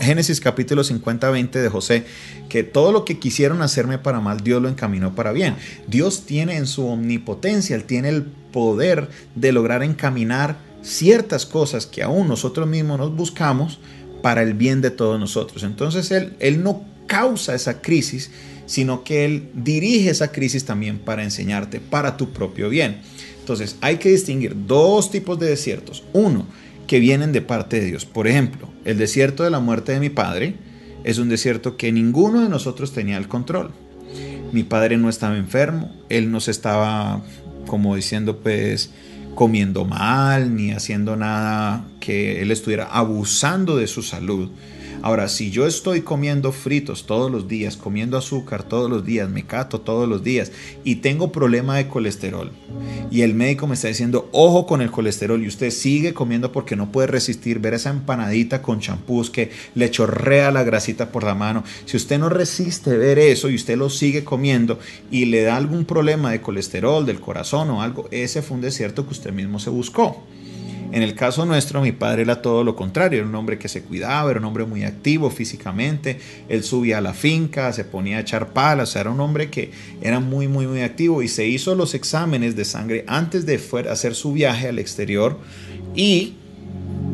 Génesis 0.00 0.40
capítulo 0.40 0.84
50, 0.84 1.30
20 1.30 1.60
de 1.60 1.68
José, 1.68 2.04
que 2.48 2.62
todo 2.62 2.92
lo 2.92 3.04
que 3.04 3.18
quisieron 3.18 3.62
hacerme 3.62 3.98
para 3.98 4.20
mal, 4.20 4.42
Dios 4.42 4.62
lo 4.62 4.68
encaminó 4.68 5.14
para 5.14 5.32
bien. 5.32 5.56
Dios 5.88 6.24
tiene 6.26 6.56
en 6.56 6.66
su 6.66 6.86
omnipotencia, 6.86 7.74
Él 7.74 7.84
tiene 7.84 8.10
el 8.10 8.22
poder 8.22 9.08
de 9.34 9.52
lograr 9.52 9.82
encaminar 9.82 10.58
ciertas 10.82 11.46
cosas 11.46 11.86
que 11.86 12.02
aún 12.02 12.28
nosotros 12.28 12.68
mismos 12.68 12.98
nos 12.98 13.14
buscamos 13.14 13.80
para 14.20 14.42
el 14.42 14.54
bien 14.54 14.80
de 14.80 14.90
todos 14.90 15.18
nosotros. 15.18 15.62
Entonces 15.64 16.10
Él, 16.10 16.36
él 16.38 16.62
no 16.62 16.84
causa 17.06 17.54
esa 17.54 17.80
crisis, 17.80 18.30
sino 18.66 19.02
que 19.02 19.24
Él 19.24 19.50
dirige 19.54 20.10
esa 20.10 20.30
crisis 20.30 20.64
también 20.64 20.98
para 20.98 21.24
enseñarte, 21.24 21.80
para 21.80 22.16
tu 22.16 22.30
propio 22.30 22.68
bien. 22.68 23.00
Entonces, 23.42 23.76
hay 23.80 23.96
que 23.96 24.10
distinguir 24.10 24.54
dos 24.68 25.10
tipos 25.10 25.36
de 25.36 25.48
desiertos. 25.48 26.04
Uno, 26.12 26.46
que 26.86 27.00
vienen 27.00 27.32
de 27.32 27.42
parte 27.42 27.80
de 27.80 27.86
Dios. 27.86 28.04
Por 28.04 28.28
ejemplo, 28.28 28.68
el 28.84 28.98
desierto 28.98 29.42
de 29.42 29.50
la 29.50 29.58
muerte 29.58 29.90
de 29.90 29.98
mi 29.98 30.10
padre 30.10 30.54
es 31.02 31.18
un 31.18 31.28
desierto 31.28 31.76
que 31.76 31.90
ninguno 31.90 32.40
de 32.40 32.48
nosotros 32.48 32.92
tenía 32.92 33.16
el 33.16 33.26
control. 33.26 33.72
Mi 34.52 34.62
padre 34.62 34.96
no 34.96 35.08
estaba 35.08 35.36
enfermo, 35.36 35.90
él 36.08 36.30
no 36.30 36.38
se 36.38 36.52
estaba, 36.52 37.24
como 37.66 37.96
diciendo, 37.96 38.38
pues, 38.38 38.90
comiendo 39.34 39.84
mal, 39.84 40.54
ni 40.54 40.70
haciendo 40.70 41.16
nada 41.16 41.84
que 41.98 42.42
él 42.42 42.52
estuviera 42.52 42.84
abusando 42.84 43.76
de 43.76 43.88
su 43.88 44.02
salud 44.02 44.50
Ahora, 45.02 45.28
si 45.28 45.50
yo 45.50 45.66
estoy 45.66 46.02
comiendo 46.02 46.52
fritos 46.52 47.06
todos 47.06 47.30
los 47.30 47.48
días, 47.48 47.76
comiendo 47.76 48.16
azúcar 48.16 48.62
todos 48.62 48.88
los 48.88 49.04
días, 49.04 49.28
me 49.28 49.44
cato 49.44 49.80
todos 49.80 50.08
los 50.08 50.22
días 50.22 50.52
y 50.84 50.96
tengo 50.96 51.32
problema 51.32 51.76
de 51.76 51.88
colesterol 51.88 52.52
y 53.10 53.22
el 53.22 53.34
médico 53.34 53.66
me 53.66 53.74
está 53.74 53.88
diciendo, 53.88 54.28
ojo 54.32 54.64
con 54.64 54.80
el 54.80 54.92
colesterol 54.92 55.42
y 55.42 55.48
usted 55.48 55.70
sigue 55.70 56.14
comiendo 56.14 56.52
porque 56.52 56.76
no 56.76 56.92
puede 56.92 57.08
resistir 57.08 57.58
ver 57.58 57.74
esa 57.74 57.90
empanadita 57.90 58.62
con 58.62 58.78
champús 58.78 59.28
que 59.28 59.50
le 59.74 59.90
chorrea 59.90 60.50
la 60.52 60.62
grasita 60.62 61.10
por 61.10 61.24
la 61.24 61.34
mano, 61.34 61.64
si 61.84 61.96
usted 61.96 62.18
no 62.18 62.28
resiste 62.28 62.96
ver 62.96 63.18
eso 63.18 63.50
y 63.50 63.56
usted 63.56 63.76
lo 63.76 63.90
sigue 63.90 64.22
comiendo 64.22 64.78
y 65.10 65.24
le 65.24 65.42
da 65.42 65.56
algún 65.56 65.84
problema 65.84 66.30
de 66.30 66.40
colesterol, 66.40 67.04
del 67.04 67.20
corazón 67.20 67.70
o 67.70 67.82
algo, 67.82 68.08
ese 68.12 68.40
fue 68.40 68.56
un 68.56 68.62
desierto 68.62 69.04
que 69.04 69.12
usted 69.12 69.32
mismo 69.32 69.58
se 69.58 69.70
buscó. 69.70 70.22
En 70.92 71.02
el 71.02 71.14
caso 71.14 71.46
nuestro, 71.46 71.80
mi 71.80 71.92
padre 71.92 72.20
era 72.20 72.42
todo 72.42 72.62
lo 72.64 72.76
contrario, 72.76 73.20
era 73.20 73.28
un 73.28 73.34
hombre 73.34 73.58
que 73.58 73.68
se 73.68 73.82
cuidaba, 73.82 74.30
era 74.30 74.38
un 74.38 74.44
hombre 74.44 74.66
muy 74.66 74.84
activo 74.84 75.30
físicamente, 75.30 76.18
él 76.50 76.62
subía 76.62 76.98
a 76.98 77.00
la 77.00 77.14
finca, 77.14 77.72
se 77.72 77.84
ponía 77.84 78.18
a 78.18 78.20
echar 78.20 78.52
palas, 78.52 78.94
era 78.94 79.10
un 79.10 79.18
hombre 79.18 79.48
que 79.48 79.70
era 80.02 80.20
muy, 80.20 80.48
muy, 80.48 80.66
muy 80.66 80.82
activo 80.82 81.22
y 81.22 81.28
se 81.28 81.48
hizo 81.48 81.74
los 81.74 81.94
exámenes 81.94 82.56
de 82.56 82.66
sangre 82.66 83.04
antes 83.08 83.46
de 83.46 83.58
hacer 83.90 84.14
su 84.14 84.34
viaje 84.34 84.68
al 84.68 84.78
exterior 84.78 85.38
y 85.94 86.34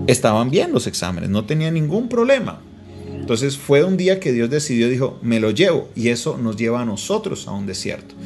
estaban 0.09 0.51
bien 0.51 0.73
los 0.73 0.89
exámenes, 0.89 1.31
no 1.31 1.45
tenía 1.45 1.71
ningún 1.71 2.09
problema. 2.09 2.61
Entonces 3.07 3.57
fue 3.57 3.85
un 3.85 3.97
día 3.97 4.19
que 4.19 4.33
Dios 4.33 4.51
decidió, 4.51 4.89
dijo, 4.89 5.21
me 5.23 5.39
lo 5.39 5.53
llevo 5.53 5.89
y 5.95 6.09
eso 6.09 6.37
nos 6.37 6.57
lleva 6.57 6.83
a 6.83 6.85
nosotros 6.85 7.47
a 7.47 7.53
un 7.53 7.67
desierto. 7.67 8.17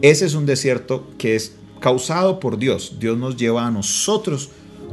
Ese 0.00 0.24
es 0.24 0.34
un 0.34 0.46
desierto 0.46 1.10
que 1.18 1.34
es 1.34 1.56
causado 1.80 2.40
por 2.40 2.56
Dios. 2.56 2.96
Dios 2.98 3.18
nos 3.18 3.36
lleva 3.36 3.66
a 3.66 3.70
nosotros 3.70 4.48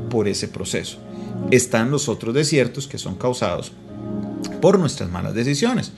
por 0.09 0.27
ese 0.27 0.47
proceso. 0.47 0.97
Están 1.51 1.91
los 1.91 2.09
otros 2.09 2.33
desiertos 2.33 2.87
que 2.87 2.97
son 2.97 3.15
causados 3.15 3.71
por 4.61 4.77
nuestras 4.79 5.09
malas 5.09 5.33
decisiones 5.33 5.91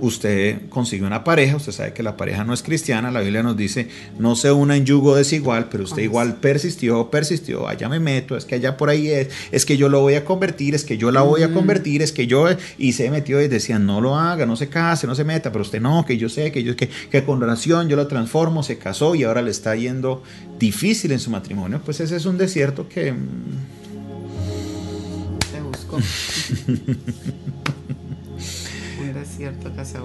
usted 0.00 0.68
consigue 0.68 1.04
una 1.04 1.24
pareja, 1.24 1.56
usted 1.56 1.72
sabe 1.72 1.92
que 1.92 2.02
la 2.02 2.16
pareja 2.16 2.44
no 2.44 2.52
es 2.52 2.62
cristiana, 2.62 3.10
la 3.10 3.20
Biblia 3.20 3.42
nos 3.42 3.56
dice, 3.56 3.88
no 4.18 4.36
se 4.36 4.52
una 4.52 4.76
en 4.76 4.84
yugo 4.84 5.14
desigual, 5.16 5.68
pero 5.70 5.84
usted 5.84 6.02
igual 6.02 6.36
persistió, 6.36 7.10
persistió, 7.10 7.68
allá 7.68 7.88
me 7.88 8.00
meto, 8.00 8.36
es 8.36 8.44
que 8.44 8.56
allá 8.56 8.76
por 8.76 8.90
ahí 8.90 9.08
es, 9.08 9.28
es 9.50 9.64
que 9.64 9.76
yo 9.76 9.88
lo 9.88 10.00
voy 10.00 10.14
a 10.14 10.24
convertir, 10.24 10.74
es 10.74 10.84
que 10.84 10.98
yo 10.98 11.10
la 11.10 11.22
voy 11.22 11.42
a 11.42 11.52
convertir, 11.52 12.02
es 12.02 12.12
que 12.12 12.26
yo, 12.26 12.46
y 12.78 12.92
se 12.92 13.10
metió 13.10 13.40
y 13.40 13.48
decía, 13.48 13.78
no 13.78 14.00
lo 14.00 14.16
haga, 14.16 14.46
no 14.46 14.56
se 14.56 14.68
case, 14.68 15.06
no 15.06 15.14
se 15.14 15.24
meta, 15.24 15.52
pero 15.52 15.62
usted 15.62 15.80
no, 15.80 16.04
que 16.04 16.16
yo 16.16 16.28
sé, 16.28 16.52
que 16.52 16.62
yo, 16.62 16.76
que, 16.76 16.88
que 16.88 17.24
con 17.24 17.42
oración 17.42 17.88
yo 17.88 17.96
lo 17.96 18.06
transformo, 18.06 18.62
se 18.62 18.78
casó 18.78 19.14
y 19.14 19.24
ahora 19.24 19.42
le 19.42 19.50
está 19.50 19.74
yendo 19.76 20.22
difícil 20.58 21.12
en 21.12 21.20
su 21.20 21.30
matrimonio, 21.30 21.80
pues 21.84 22.00
ese 22.00 22.16
es 22.16 22.26
un 22.26 22.38
desierto 22.38 22.88
que... 22.88 23.14
Te 25.52 25.60
busco. 25.60 25.98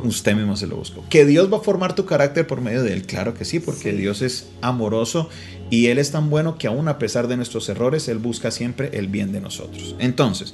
Usted 0.03 0.35
mismo 0.35 0.55
se 0.55 0.67
lo 0.67 0.77
buscó. 0.77 1.03
Que 1.09 1.25
Dios 1.25 1.51
va 1.51 1.57
a 1.57 1.61
formar 1.61 1.95
tu 1.95 2.05
carácter 2.05 2.47
por 2.47 2.61
medio 2.61 2.83
de 2.83 2.93
él. 2.93 3.03
Claro 3.03 3.33
que 3.33 3.45
sí, 3.45 3.59
porque 3.59 3.93
Dios 3.93 4.21
es 4.21 4.47
amoroso 4.61 5.29
y 5.69 5.87
Él 5.87 5.97
es 5.97 6.11
tan 6.11 6.29
bueno 6.29 6.57
que 6.57 6.67
aún 6.67 6.87
a 6.87 6.99
pesar 6.99 7.27
de 7.27 7.37
nuestros 7.37 7.67
errores, 7.69 8.07
Él 8.07 8.19
busca 8.19 8.51
siempre 8.51 8.91
el 8.93 9.07
bien 9.07 9.31
de 9.31 9.41
nosotros. 9.41 9.95
Entonces, 9.99 10.53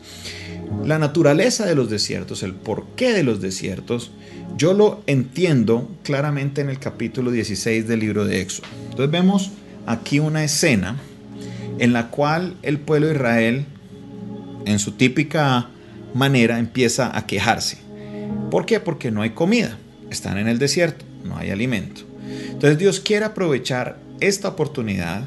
la 0.86 1.00
naturaleza 1.00 1.65
de 1.65 1.75
los 1.75 1.89
desiertos, 1.89 2.44
el 2.44 2.53
porqué 2.53 3.12
de 3.12 3.24
los 3.24 3.41
desiertos, 3.41 4.12
yo 4.58 4.74
lo 4.74 5.03
entiendo 5.08 5.89
claramente 6.03 6.62
en 6.62 6.70
el 6.70 6.80
capítulo 6.80 7.32
16 7.32 7.88
del 7.88 8.00
libro 8.00 8.25
de 8.25 8.41
Éxodo. 8.41 8.68
Entonces 8.84 9.12
vemos 9.12 9.51
aquí 9.86 10.20
una 10.20 10.44
escena 10.44 10.98
en 11.80 11.94
la 11.94 12.08
cual 12.08 12.56
el 12.62 12.80
pueblo 12.80 13.08
de 13.08 13.15
Israel, 13.15 13.65
en 14.65 14.80
su 14.80 14.94
típica 14.94 15.70
manera, 16.13 16.60
empieza 16.60 17.15
a 17.18 17.25
quejarse. 17.25 17.80
¿Por 18.51 18.65
qué? 18.65 18.79
Porque 18.79 19.10
no 19.10 19.22
hay 19.22 19.31
comida. 19.31 19.77
Están 20.12 20.38
en 20.38 20.50
el 20.50 20.60
desierto, 20.60 21.05
no 21.24 21.38
hay 21.38 21.50
alimento. 21.50 22.01
Entonces 22.50 22.77
Dios 22.77 23.00
quiere 23.00 23.25
aprovechar 23.25 23.98
esta 24.20 24.50
oportunidad 24.50 25.24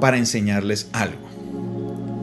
para 0.00 0.16
enseñarles 0.16 0.88
algo. 0.92 1.28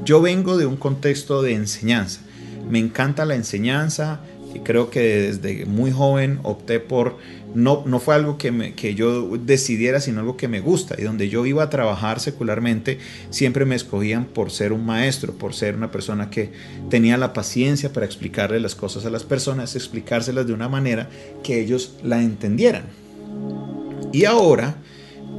Yo 0.03 0.19
vengo 0.19 0.57
de 0.57 0.65
un 0.65 0.77
contexto 0.77 1.43
de 1.43 1.53
enseñanza. 1.53 2.21
Me 2.69 2.79
encanta 2.79 3.23
la 3.25 3.35
enseñanza 3.35 4.21
y 4.53 4.59
creo 4.59 4.89
que 4.89 4.99
desde 4.99 5.65
muy 5.65 5.91
joven 5.91 6.39
opté 6.43 6.79
por 6.79 7.17
no, 7.53 7.83
no 7.85 7.99
fue 7.99 8.15
algo 8.15 8.37
que, 8.37 8.73
que 8.75 8.95
yo 8.95 9.37
decidiera, 9.37 9.99
sino 9.99 10.19
algo 10.21 10.37
que 10.37 10.47
me 10.47 10.61
gusta. 10.61 10.95
Y 10.97 11.03
donde 11.03 11.29
yo 11.29 11.45
iba 11.45 11.63
a 11.63 11.69
trabajar 11.69 12.19
secularmente, 12.19 12.99
siempre 13.29 13.65
me 13.65 13.75
escogían 13.75 14.25
por 14.25 14.51
ser 14.51 14.73
un 14.73 14.85
maestro, 14.85 15.33
por 15.33 15.53
ser 15.53 15.75
una 15.75 15.91
persona 15.91 16.29
que 16.29 16.51
tenía 16.89 17.17
la 17.17 17.33
paciencia 17.33 17.91
para 17.93 18.05
explicarle 18.05 18.59
las 18.59 18.75
cosas 18.75 19.05
a 19.05 19.09
las 19.09 19.23
personas, 19.23 19.75
explicárselas 19.75 20.47
de 20.47 20.53
una 20.53 20.69
manera 20.69 21.09
que 21.43 21.59
ellos 21.59 21.95
la 22.03 22.21
entendieran. 22.21 22.85
Y 24.13 24.25
ahora 24.25 24.75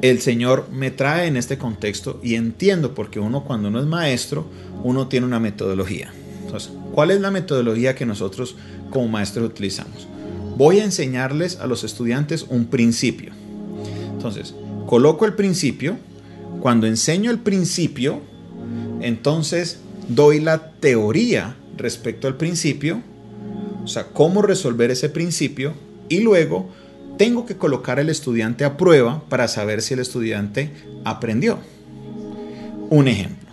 el 0.03 0.21
Señor 0.21 0.69
me 0.73 0.91
trae 0.91 1.27
en 1.29 1.37
este 1.37 1.59
contexto 1.59 2.21
y 2.23 2.35
entiendo 2.35 2.95
porque 2.95 3.21
uno 3.21 3.45
cuando 3.45 3.69
uno 3.69 3.81
es 3.81 3.87
maestro, 3.87 4.47
uno 4.83 5.09
tiene 5.09 5.27
una 5.27 5.41
metodología. 5.41 6.13
Entonces, 6.45 6.73
¿cuál 6.93 7.11
es 7.11 7.21
la 7.21 7.31
metodología 7.31 7.95
que 7.95 8.05
nosotros 8.05 8.57
como 8.91 9.09
maestros 9.09 9.47
utilizamos? 9.47 10.09
Voy 10.63 10.79
a 10.79 10.85
enseñarles 10.85 11.59
a 11.59 11.67
los 11.67 11.83
estudiantes 11.83 12.47
un 12.49 12.67
principio. 12.67 13.33
Entonces, 14.13 14.55
coloco 14.87 15.27
el 15.27 15.35
principio, 15.35 15.97
cuando 16.61 16.87
enseño 16.87 17.33
el 17.33 17.41
principio, 17.41 18.21
entonces 19.01 19.81
doy 20.07 20.39
la 20.39 20.71
teoría 20.71 21.57
respecto 21.77 22.29
al 22.29 22.37
principio, 22.37 23.03
o 23.83 23.89
sea, 23.89 24.05
cómo 24.13 24.41
resolver 24.41 24.93
ese 24.93 25.09
principio, 25.09 25.75
y 26.09 26.21
luego 26.21 26.69
tengo 27.19 27.45
que 27.45 27.57
colocar 27.57 27.99
al 27.99 28.09
estudiante 28.09 28.65
a 28.65 28.77
prueba 28.77 29.25
para 29.29 29.49
saber 29.49 29.83
si 29.83 29.95
el 29.95 30.01
estudiante 30.01 30.71
aprendió. 31.05 31.59
Un 32.89 33.09
ejemplo, 33.09 33.51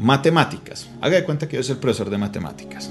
matemáticas. 0.00 0.88
Haga 1.02 1.16
de 1.16 1.24
cuenta 1.24 1.46
que 1.46 1.58
yo 1.58 1.62
soy 1.62 1.74
el 1.74 1.80
profesor 1.80 2.08
de 2.08 2.16
matemáticas. 2.16 2.90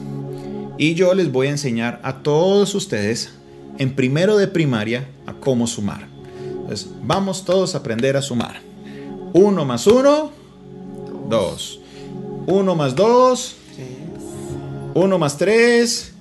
Y 0.78 0.94
yo 0.94 1.14
les 1.14 1.32
voy 1.32 1.48
a 1.48 1.52
enseñar 1.52 2.00
a 2.04 2.24
todos 2.24 2.74
ustedes 2.76 3.34
en 3.78 3.96
primero 3.96 4.38
de 4.38 4.48
primaria 4.48 5.08
a 5.26 5.34
cómo 5.34 5.68
sumar. 5.68 6.08
Entonces, 6.40 6.90
vamos 7.04 7.46
todos 7.46 7.76
a 7.76 7.80
aprender 7.80 8.18
a 8.18 8.22
sumar. 8.22 8.62
1 9.34 9.66
más 9.66 9.88
1, 9.88 10.32
2. 11.30 11.82
1 12.48 12.76
más 12.76 12.96
2, 12.96 13.56
1 14.94 15.18
más 15.18 15.38
3, 15.38 16.14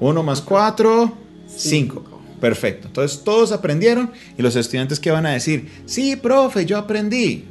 1 0.00 0.22
más 0.22 0.40
4, 0.40 1.12
5. 1.46 2.04
Perfecto. 2.40 2.86
Entonces 2.88 3.22
todos 3.24 3.52
aprendieron 3.52 4.12
y 4.36 4.42
los 4.42 4.56
estudiantes 4.56 5.00
que 5.00 5.10
van 5.10 5.26
a 5.26 5.30
decir, 5.30 5.70
sí, 5.86 6.16
profe, 6.16 6.66
yo 6.66 6.78
aprendí. 6.78 7.46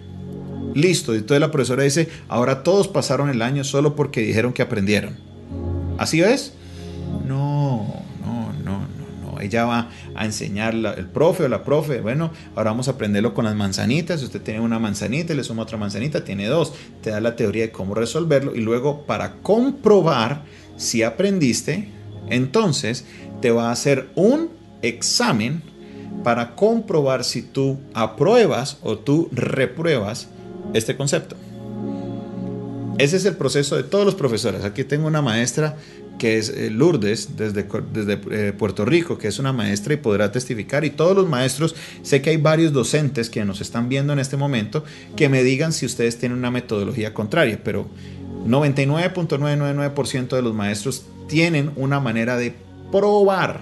Listo. 0.74 1.14
Y 1.14 1.20
entonces 1.20 1.42
la 1.42 1.52
profesora 1.52 1.84
dice, 1.84 2.08
ahora 2.28 2.64
todos 2.64 2.88
pasaron 2.88 3.30
el 3.30 3.42
año 3.42 3.64
solo 3.64 3.96
porque 3.96 4.22
dijeron 4.22 4.54
que 4.54 4.62
aprendieron. 4.62 5.18
¿Así 5.98 6.22
es? 6.22 6.54
No, 7.28 8.04
no, 8.22 8.54
no, 8.64 8.80
no, 8.80 9.32
no. 9.32 9.40
Ella 9.40 9.66
va 9.66 9.90
a 10.16 10.26
enseñar 10.26 10.76
el 10.76 11.06
profe 11.08 11.44
o 11.44 11.48
la 11.48 11.64
profe. 11.64 12.02
Bueno, 12.02 12.32
ahora 12.56 12.72
vamos 12.72 12.88
a 12.88 12.92
aprenderlo 12.92 13.34
con 13.34 13.46
las 13.46 13.56
manzanitas. 13.56 14.20
Si 14.20 14.26
usted 14.26 14.42
tiene 14.42 14.60
una 14.60 14.80
manzanita 14.80 15.34
y 15.34 15.38
le 15.38 15.44
suma 15.44 15.64
otra 15.64 15.78
manzanita, 15.78 16.24
tiene 16.24 16.48
dos. 16.48 16.74
Te 17.02 17.12
da 17.12 17.20
la 17.20 17.36
teoría 17.36 17.64
de 17.64 17.72
cómo 17.72 17.96
resolverlo. 17.96 18.56
Y 18.56 18.62
luego, 18.62 19.06
para 19.06 19.36
comprobar 19.42 20.44
si 20.76 21.04
aprendiste, 21.04 21.90
entonces 22.30 23.06
te 23.42 23.52
va 23.52 23.70
a 23.70 23.72
hacer 23.72 24.10
un 24.16 24.50
examen 24.82 25.62
para 26.24 26.56
comprobar 26.56 27.24
si 27.24 27.42
tú 27.42 27.80
apruebas 27.94 28.78
o 28.82 28.98
tú 28.98 29.30
repruebas 29.32 30.30
este 30.74 30.96
concepto. 30.96 31.36
Ese 32.98 33.18
es 33.18 33.26
el 33.26 33.36
proceso 33.36 33.76
de 33.76 33.84
todos 33.84 34.06
los 34.06 34.16
profesores. 34.16 34.64
Aquí 34.64 34.84
tengo 34.84 35.06
una 35.08 35.22
maestra 35.22 35.78
que 36.18 36.40
es 36.40 36.50
eh, 36.50 36.72
Lourdes 36.72 37.38
desde, 37.38 37.68
eh, 38.32 38.54
Puerto 38.58 38.86
Rico, 38.86 39.20
que 39.20 39.28
es 39.28 39.38
una 39.38 39.54
maestra 39.54 39.94
y 39.94 39.98
podrá 39.98 40.32
testificar. 40.32 40.84
Y 40.84 40.90
todos 40.90 41.16
los 41.16 41.30
maestros, 41.30 41.76
sé 42.02 42.24
que 42.24 42.32
hay 42.32 42.38
varios 42.38 42.74
docentes 42.74 43.30
que 43.30 43.46
nos 43.46 43.62
están 43.62 43.88
viendo 43.88 44.14
en 44.14 44.20
este 44.20 44.36
momento, 44.36 44.84
que 45.16 45.30
me 45.30 45.44
digan 45.44 45.74
si 45.74 45.86
ustedes 45.86 46.18
tienen 46.18 46.40
una 46.40 46.50
metodología 46.50 47.14
contraria, 47.14 47.62
pero 47.64 47.88
99.999% 48.48 50.36
de 50.36 50.42
los 50.42 50.56
maestros 50.56 51.06
tienen 51.28 51.72
una 51.76 52.00
manera 52.00 52.36
de 52.38 52.56
probar, 52.92 53.62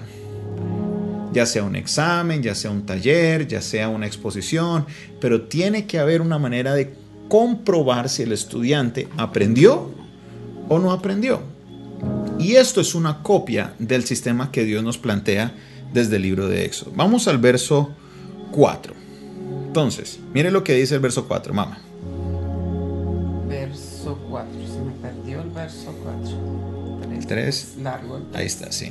ya 1.32 1.44
sea 1.44 1.64
un 1.64 1.76
examen, 1.76 2.42
ya 2.42 2.54
sea 2.54 2.70
un 2.70 2.86
taller, 2.86 3.46
ya 3.46 3.60
sea 3.60 3.90
una 3.90 4.06
exposición, 4.06 4.86
pero 5.20 5.42
tiene 5.42 5.86
que 5.86 5.98
haber 5.98 6.22
una 6.22 6.38
manera 6.38 6.74
de 6.74 6.94
comprobar 7.28 8.08
si 8.08 8.22
el 8.22 8.32
estudiante 8.32 9.08
aprendió 9.16 9.90
o 10.68 10.78
no 10.78 10.92
aprendió. 10.92 11.40
Y 12.38 12.56
esto 12.56 12.80
es 12.80 12.94
una 12.94 13.22
copia 13.22 13.74
del 13.78 14.04
sistema 14.04 14.52
que 14.52 14.64
Dios 14.64 14.84
nos 14.84 14.98
plantea 14.98 15.54
desde 15.92 16.16
el 16.16 16.22
libro 16.22 16.48
de 16.48 16.64
Éxodo. 16.64 16.92
Vamos 16.94 17.26
al 17.28 17.38
verso 17.38 17.90
4. 18.52 18.94
Entonces, 19.66 20.18
mire 20.32 20.50
lo 20.50 20.62
que 20.62 20.74
dice 20.74 20.94
el 20.94 21.00
verso 21.00 21.26
4, 21.26 21.54
mamá. 21.54 21.78
Verso 23.48 24.18
4, 24.30 24.50
se 24.66 24.80
me 24.80 24.92
perdió 24.92 25.42
el 25.42 25.50
verso 25.50 25.94
4. 26.02 27.16
El 27.16 27.26
3. 27.26 27.74
Largo. 27.82 28.20
Ahí 28.34 28.46
está, 28.46 28.70
sí. 28.70 28.90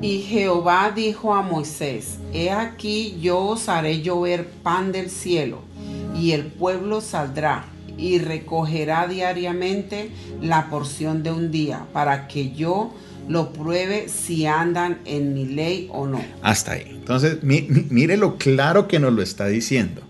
Y 0.00 0.22
Jehová 0.22 0.92
dijo 0.94 1.32
a 1.32 1.42
Moisés, 1.42 2.18
He 2.32 2.50
aquí 2.50 3.18
yo 3.20 3.38
os 3.40 3.68
haré 3.68 4.02
llover 4.02 4.48
pan 4.48 4.90
del 4.90 5.10
cielo 5.10 5.71
y 6.18 6.32
el 6.32 6.46
pueblo 6.46 7.00
saldrá 7.00 7.66
y 7.96 8.18
recogerá 8.18 9.06
diariamente 9.06 10.10
la 10.40 10.70
porción 10.70 11.22
de 11.22 11.30
un 11.30 11.50
día 11.50 11.86
para 11.92 12.26
que 12.28 12.52
yo 12.52 12.92
lo 13.28 13.52
pruebe 13.52 14.08
si 14.08 14.46
andan 14.46 14.98
en 15.04 15.34
mi 15.34 15.46
ley 15.46 15.88
o 15.92 16.06
no. 16.06 16.20
Hasta 16.42 16.72
ahí. 16.72 16.86
Entonces, 16.88 17.38
mire 17.42 18.16
lo 18.16 18.36
claro 18.36 18.88
que 18.88 18.98
nos 18.98 19.12
lo 19.12 19.22
está 19.22 19.46
diciendo. 19.46 20.02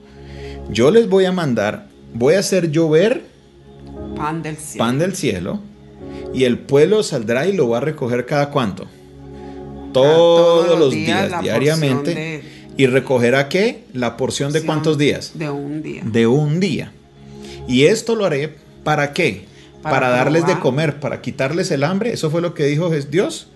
Yo 0.71 0.91
les 0.91 1.09
voy 1.09 1.25
a 1.25 1.33
mandar, 1.33 1.89
voy 2.15 2.35
a 2.35 2.39
hacer 2.39 2.71
llover 2.71 3.33
Pan 4.17 4.43
del 4.43 4.57
cielo. 4.57 4.85
Pan 4.85 4.99
del 4.99 5.15
cielo. 5.15 5.61
Y 6.35 6.45
el 6.45 6.59
pueblo 6.59 7.03
saldrá 7.03 7.47
y 7.47 7.53
lo 7.53 7.69
va 7.69 7.79
a 7.79 7.81
recoger 7.81 8.27
cada 8.27 8.51
cuánto. 8.51 8.87
Todos, 9.93 10.79
los 10.79 10.93
días, 10.93 11.43
diariamente. 11.43 12.32
¿Y 12.77 12.87
recogerá 12.87 13.49
qué? 13.49 13.85
La 13.93 14.17
porción 14.17 14.53
de 14.53 14.63
cuántos 14.63 14.99
días? 14.99 15.33
De 15.35 15.51
un 15.51 15.83
día. 15.83 16.03
De 16.05 16.27
un 16.27 16.61
día. 16.61 16.93
Y 17.69 17.85
esto 17.85 18.15
lo 18.15 18.25
haré 18.25 18.55
para 18.85 19.13
qué? 19.13 19.47
Para, 19.83 20.11
darles 20.11 20.47
de 20.47 20.59
comer, 20.59 21.01
para 21.01 21.21
quitarles 21.21 21.71
el 21.71 21.85
hambre. 21.85 22.13
Eso 22.13 22.31
fue 22.31 22.41
lo 22.41 22.55
que 22.55 22.65
dijo 22.65 22.91
Dios. 22.91 23.49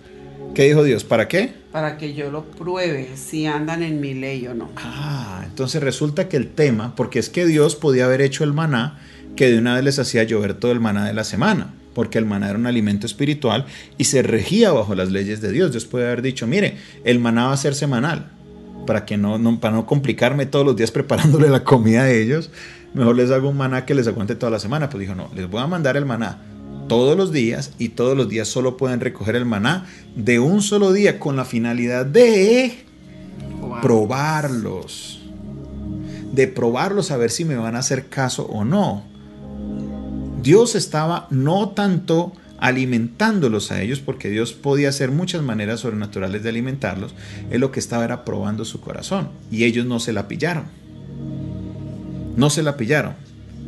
¿Qué 0.53 0.63
dijo 0.63 0.83
Dios? 0.83 1.03
¿Para 1.03 1.27
qué? 1.27 1.53
Para 1.71 1.97
que 1.97 2.13
yo 2.13 2.31
lo 2.31 2.43
pruebe 2.43 3.09
si 3.15 3.45
andan 3.45 3.83
en 3.83 4.01
mi 4.01 4.13
ley 4.13 4.47
o 4.47 4.53
no. 4.53 4.69
Ah, 4.75 5.43
entonces 5.45 5.81
resulta 5.81 6.27
que 6.27 6.37
el 6.37 6.49
tema, 6.49 6.95
porque 6.95 7.19
es 7.19 7.29
que 7.29 7.45
Dios 7.45 7.75
podía 7.75 8.05
haber 8.05 8.21
hecho 8.21 8.43
el 8.43 8.53
maná 8.53 8.99
que 9.35 9.49
de 9.51 9.57
una 9.59 9.75
vez 9.75 9.83
les 9.83 9.99
hacía 9.99 10.23
llover 10.23 10.55
todo 10.55 10.71
el 10.71 10.79
maná 10.79 11.05
de 11.05 11.13
la 11.13 11.23
semana, 11.23 11.73
porque 11.93 12.17
el 12.17 12.25
maná 12.25 12.49
era 12.49 12.57
un 12.57 12.65
alimento 12.65 13.05
espiritual 13.05 13.65
y 13.97 14.05
se 14.05 14.23
regía 14.23 14.71
bajo 14.71 14.95
las 14.95 15.11
leyes 15.11 15.41
de 15.41 15.51
Dios. 15.51 15.71
Dios 15.71 15.85
puede 15.85 16.07
haber 16.07 16.23
dicho, 16.23 16.47
mire, 16.47 16.77
el 17.03 17.19
maná 17.19 17.47
va 17.47 17.53
a 17.53 17.57
ser 17.57 17.75
semanal, 17.75 18.31
para, 18.87 19.05
que 19.05 19.17
no, 19.17 19.37
no, 19.37 19.59
para 19.59 19.75
no 19.75 19.85
complicarme 19.85 20.47
todos 20.47 20.65
los 20.65 20.75
días 20.75 20.89
preparándole 20.99 21.49
la 21.49 21.63
comida 21.63 22.01
a 22.01 22.11
ellos, 22.11 22.49
mejor 22.95 23.15
les 23.15 23.29
hago 23.29 23.49
un 23.49 23.57
maná 23.57 23.85
que 23.85 23.93
les 23.93 24.07
aguante 24.07 24.35
toda 24.35 24.49
la 24.49 24.59
semana. 24.59 24.89
Pues 24.89 25.01
dijo, 25.01 25.13
no, 25.13 25.29
les 25.35 25.47
voy 25.47 25.61
a 25.61 25.67
mandar 25.67 25.95
el 25.95 26.05
maná 26.05 26.39
todos 26.87 27.15
los 27.15 27.31
días 27.31 27.73
y 27.77 27.89
todos 27.89 28.17
los 28.17 28.29
días 28.29 28.47
solo 28.47 28.77
pueden 28.77 28.99
recoger 28.99 29.35
el 29.35 29.45
maná 29.45 29.85
de 30.15 30.39
un 30.39 30.61
solo 30.61 30.91
día 30.93 31.19
con 31.19 31.35
la 31.35 31.45
finalidad 31.45 32.05
de 32.05 32.83
probarlos. 33.81 35.21
De 36.31 36.47
probarlos 36.47 37.11
a 37.11 37.17
ver 37.17 37.29
si 37.29 37.45
me 37.45 37.55
van 37.55 37.75
a 37.75 37.79
hacer 37.79 38.07
caso 38.07 38.45
o 38.45 38.63
no. 38.63 39.03
Dios 40.41 40.75
estaba 40.75 41.27
no 41.29 41.69
tanto 41.69 42.33
alimentándolos 42.59 43.71
a 43.71 43.81
ellos, 43.81 43.99
porque 43.99 44.29
Dios 44.29 44.53
podía 44.53 44.89
hacer 44.89 45.11
muchas 45.11 45.41
maneras 45.41 45.81
sobrenaturales 45.81 46.43
de 46.43 46.49
alimentarlos, 46.49 47.13
él 47.51 47.61
lo 47.61 47.71
que 47.71 47.79
estaba 47.79 48.25
probando 48.25 48.65
su 48.65 48.81
corazón, 48.81 49.29
y 49.51 49.63
ellos 49.63 49.85
no 49.85 49.99
se 49.99 50.13
la 50.13 50.27
pillaron. 50.27 50.65
No 52.35 52.49
se 52.49 52.63
la 52.63 52.77
pillaron. 52.77 53.13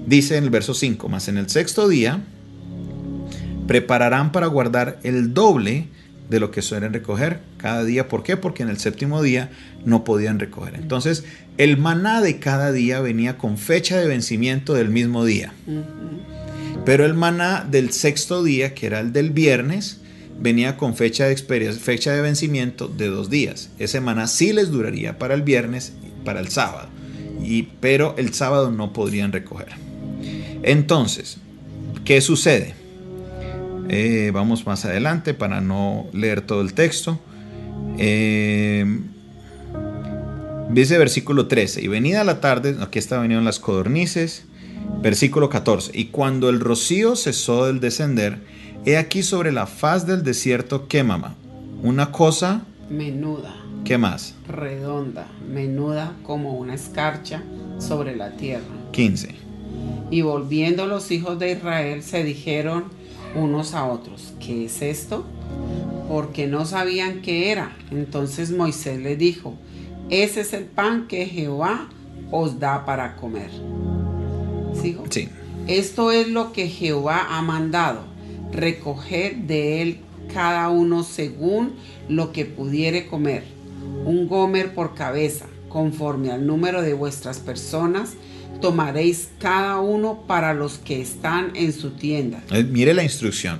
Dice 0.06 0.38
en 0.38 0.46
el 0.46 0.50
verso 0.50 0.74
5, 0.74 1.10
más 1.10 1.28
en 1.28 1.38
el 1.38 1.50
sexto 1.50 1.88
día, 1.88 2.22
prepararán 3.68 4.32
para 4.32 4.48
guardar 4.48 5.00
el 5.04 5.34
doble 5.34 5.88
de 6.30 6.40
lo 6.40 6.52
que 6.52 6.62
suelen 6.62 6.94
recoger 6.94 7.40
cada 7.58 7.84
día. 7.84 8.08
¿Por 8.08 8.24
qué? 8.24 8.38
Porque 8.38 8.64
en 8.64 8.70
el 8.70 8.80
séptimo 8.80 9.22
día 9.22 9.50
no 9.86 10.04
podían 10.04 10.40
recoger. 10.40 10.76
Entonces, 10.76 11.26
el 11.58 11.78
maná 11.78 12.22
de 12.22 12.40
cada 12.40 12.72
día 12.72 13.02
venía 13.02 13.38
con 13.38 13.58
fecha 13.58 13.98
de 13.98 14.08
vencimiento 14.08 14.74
del 14.74 14.90
mismo 14.90 15.26
día. 15.26 15.54
Pero 16.86 17.06
el 17.06 17.14
maná 17.14 17.68
del 17.70 17.92
sexto 17.92 18.44
día, 18.44 18.74
que 18.74 18.88
era 18.88 19.00
el 19.00 19.14
del 19.14 19.32
viernes, 19.32 20.00
venía 20.40 20.78
con 20.78 20.96
fecha 20.96 21.26
de, 21.26 21.36
fecha 21.36 22.14
de 22.14 22.22
vencimiento 22.22 22.88
de 22.88 23.08
dos 23.08 23.30
días. 23.30 23.70
Ese 23.78 24.00
maná 24.02 24.28
sí 24.28 24.54
les 24.54 24.72
duraría 24.72 25.18
para 25.18 25.34
el 25.34 25.42
viernes 25.42 25.94
y 26.04 26.26
para 26.26 26.40
el 26.40 26.50
sábado, 26.50 26.90
y, 27.44 27.64
pero 27.80 28.16
el 28.18 28.34
sábado 28.34 28.72
no 28.72 28.94
podrían 28.94 29.32
recoger. 29.32 29.70
Entonces, 30.64 31.38
¿qué 32.06 32.22
sucede? 32.22 32.74
Eh, 33.90 34.32
vamos 34.34 34.66
más 34.66 34.86
adelante 34.86 35.34
para 35.34 35.62
no 35.62 36.08
leer 36.14 36.42
todo 36.42 36.62
el 36.62 36.74
texto. 36.74 37.20
Eh, 37.98 38.86
dice 40.70 40.98
versículo 40.98 41.48
13, 41.48 41.82
y 41.82 41.88
venida 41.88 42.24
la 42.24 42.40
tarde, 42.40 42.78
aquí 42.82 43.00
está 43.00 43.20
venido 43.20 43.42
las 43.42 43.60
codornices, 43.60 44.46
Versículo 45.02 45.50
14. 45.50 45.92
Y 45.94 46.06
cuando 46.06 46.50
el 46.50 46.60
rocío 46.60 47.16
cesó 47.16 47.66
del 47.66 47.80
descender, 47.80 48.40
he 48.86 48.98
aquí 48.98 49.24
sobre 49.24 49.52
la 49.52 49.66
faz 49.66 50.06
del 50.06 50.24
desierto, 50.24 50.88
¿qué 50.88 51.04
mamá? 51.04 51.36
Una 51.82 52.12
cosa... 52.12 52.64
Menuda. 52.90 53.56
¿Qué 53.86 53.98
más? 53.98 54.36
Redonda, 54.48 55.28
menuda 55.48 56.14
como 56.24 56.58
una 56.58 56.74
escarcha 56.74 57.44
sobre 57.80 58.16
la 58.16 58.32
tierra. 58.36 58.66
15. 58.92 59.36
Y 60.12 60.22
volviendo 60.22 60.86
los 60.86 61.12
hijos 61.12 61.40
de 61.40 61.54
Israel 61.54 62.04
se 62.04 62.24
dijeron 62.24 62.86
unos 63.36 63.74
a 63.74 63.86
otros, 63.86 64.34
¿qué 64.40 64.66
es 64.66 64.82
esto? 64.82 65.26
Porque 66.08 66.48
no 66.48 66.66
sabían 66.66 67.22
qué 67.22 67.52
era. 67.52 67.76
Entonces 67.92 68.52
Moisés 68.52 69.00
les 69.02 69.18
dijo, 69.18 69.56
ese 70.10 70.42
es 70.42 70.54
el 70.54 70.66
pan 70.66 71.08
que 71.08 71.26
Jehová 71.26 71.90
os 72.32 72.60
da 72.60 72.86
para 72.86 73.16
comer. 73.16 73.52
Sí. 74.82 75.30
Esto 75.68 76.12
es 76.12 76.28
lo 76.28 76.52
que 76.52 76.68
Jehová 76.68 77.28
ha 77.30 77.42
mandado, 77.42 78.02
recoger 78.52 79.36
de 79.44 79.82
él 79.82 80.00
cada 80.34 80.70
uno 80.70 81.04
según 81.04 81.74
lo 82.08 82.32
que 82.32 82.46
pudiere 82.46 83.08
comer, 83.08 83.44
un 84.06 84.28
gomer 84.28 84.74
por 84.74 84.96
cabeza, 84.96 85.46
conforme 85.70 86.32
al 86.32 86.46
número 86.46 86.82
de 86.82 86.94
vuestras 86.94 87.40
personas, 87.40 88.14
tomaréis 88.62 89.30
cada 89.40 89.80
uno 89.80 90.24
para 90.28 90.54
los 90.54 90.80
que 90.80 91.02
están 91.02 91.52
en 91.56 91.72
su 91.72 91.92
tienda. 91.92 92.44
Eh, 92.52 92.64
mire 92.64 92.94
la 92.94 93.04
instrucción. 93.04 93.60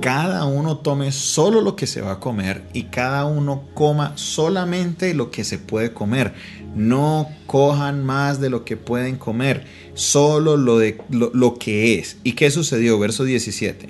Cada 0.00 0.46
uno 0.46 0.78
tome 0.78 1.12
solo 1.12 1.60
lo 1.60 1.76
que 1.76 1.86
se 1.86 2.00
va 2.00 2.12
a 2.12 2.20
comer 2.20 2.64
y 2.72 2.84
cada 2.84 3.26
uno 3.26 3.64
coma 3.74 4.12
solamente 4.16 5.12
lo 5.12 5.30
que 5.30 5.44
se 5.44 5.58
puede 5.58 5.92
comer 5.92 6.32
no 6.74 7.28
cojan 7.46 8.04
más 8.04 8.40
de 8.40 8.50
lo 8.50 8.64
que 8.64 8.76
pueden 8.76 9.16
comer, 9.16 9.64
solo 9.94 10.56
lo, 10.56 10.78
de, 10.78 11.00
lo, 11.10 11.54
que 11.54 11.98
es. 11.98 12.18
¿Y 12.22 12.32
qué 12.32 12.50
sucedió? 12.50 12.98
Verso 12.98 13.24
17. 13.24 13.88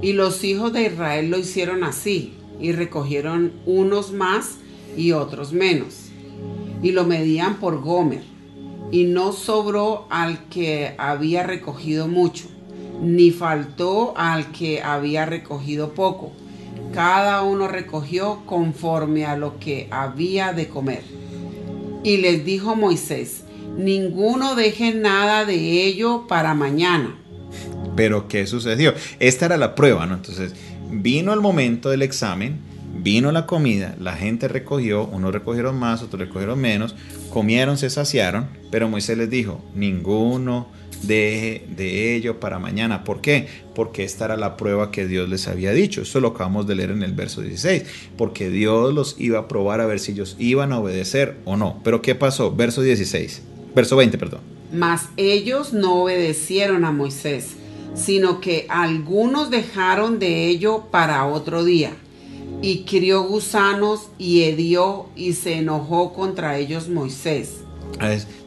Y 0.00 0.12
los 0.14 0.42
hijos 0.44 0.72
de 0.72 0.84
Israel 0.84 1.30
lo 1.30 1.38
hicieron 1.38 1.84
así, 1.84 2.34
y 2.60 2.72
recogieron 2.72 3.52
unos 3.66 4.12
más 4.12 4.56
y 4.96 5.12
otros 5.12 5.52
menos, 5.52 6.10
y 6.82 6.92
lo 6.92 7.04
medían 7.04 7.58
por 7.60 7.80
Gomer, 7.80 8.22
y 8.90 9.04
no 9.04 9.32
sobró 9.32 10.06
al 10.10 10.48
que 10.48 10.94
había 10.98 11.44
recogido 11.44 12.08
mucho, 12.08 12.44
ni 13.02 13.32
faltó 13.32 14.14
al 14.16 14.52
que 14.52 14.80
había 14.80 15.26
recogido 15.26 15.92
poco. 15.92 16.32
Cada 16.94 17.42
uno 17.42 17.66
recogió 17.66 18.42
conforme 18.46 19.26
a 19.26 19.36
lo 19.36 19.58
que 19.58 19.88
había 19.90 20.52
de 20.52 20.68
comer. 20.68 21.02
Y 22.04 22.18
les 22.18 22.44
dijo 22.44 22.76
Moisés, 22.76 23.42
ninguno 23.76 24.54
deje 24.54 24.94
nada 24.94 25.44
de 25.44 25.84
ello 25.84 26.26
para 26.28 26.54
mañana. 26.54 27.16
Pero 27.96 28.28
¿qué 28.28 28.46
sucedió? 28.46 28.94
Esta 29.18 29.46
era 29.46 29.56
la 29.56 29.74
prueba, 29.74 30.06
¿no? 30.06 30.14
Entonces, 30.14 30.54
vino 30.90 31.32
el 31.32 31.40
momento 31.40 31.90
del 31.90 32.02
examen, 32.02 32.60
vino 33.02 33.32
la 33.32 33.46
comida, 33.46 33.96
la 33.98 34.14
gente 34.14 34.46
recogió, 34.46 35.06
unos 35.06 35.32
recogieron 35.32 35.76
más, 35.76 36.02
otros 36.02 36.20
recogieron 36.20 36.60
menos, 36.60 36.94
comieron, 37.30 37.78
se 37.78 37.90
saciaron, 37.90 38.48
pero 38.70 38.88
Moisés 38.88 39.18
les 39.18 39.28
dijo, 39.28 39.60
ninguno 39.74 40.68
deje 41.02 41.64
de 41.68 42.14
ello 42.14 42.40
para 42.40 42.58
mañana. 42.58 43.04
¿Por 43.04 43.20
qué? 43.20 43.46
Porque 43.74 44.04
esta 44.04 44.26
era 44.26 44.36
la 44.36 44.56
prueba 44.56 44.90
que 44.90 45.06
Dios 45.06 45.28
les 45.28 45.48
había 45.48 45.72
dicho. 45.72 46.02
Eso 46.02 46.20
lo 46.20 46.28
acabamos 46.28 46.66
de 46.66 46.74
leer 46.74 46.90
en 46.90 47.02
el 47.02 47.12
verso 47.12 47.40
16. 47.42 47.84
Porque 48.16 48.50
Dios 48.50 48.94
los 48.94 49.16
iba 49.18 49.38
a 49.38 49.48
probar 49.48 49.80
a 49.80 49.86
ver 49.86 50.00
si 50.00 50.12
ellos 50.12 50.36
iban 50.38 50.72
a 50.72 50.78
obedecer 50.78 51.36
o 51.44 51.56
no. 51.56 51.80
Pero 51.84 52.02
¿qué 52.02 52.14
pasó? 52.14 52.54
Verso 52.54 52.82
16. 52.82 53.42
Verso 53.74 53.96
20, 53.96 54.18
perdón. 54.18 54.40
Mas 54.72 55.08
ellos 55.16 55.72
no 55.72 56.02
obedecieron 56.02 56.84
a 56.84 56.92
Moisés, 56.92 57.56
sino 57.94 58.40
que 58.40 58.66
algunos 58.68 59.50
dejaron 59.50 60.18
de 60.18 60.46
ello 60.46 60.84
para 60.90 61.26
otro 61.26 61.64
día. 61.64 61.92
Y 62.62 62.84
crió 62.84 63.24
gusanos 63.24 64.08
y 64.18 64.42
hedió 64.44 65.08
y 65.16 65.32
se 65.32 65.54
enojó 65.54 66.12
contra 66.14 66.58
ellos 66.58 66.88
Moisés. 66.88 67.62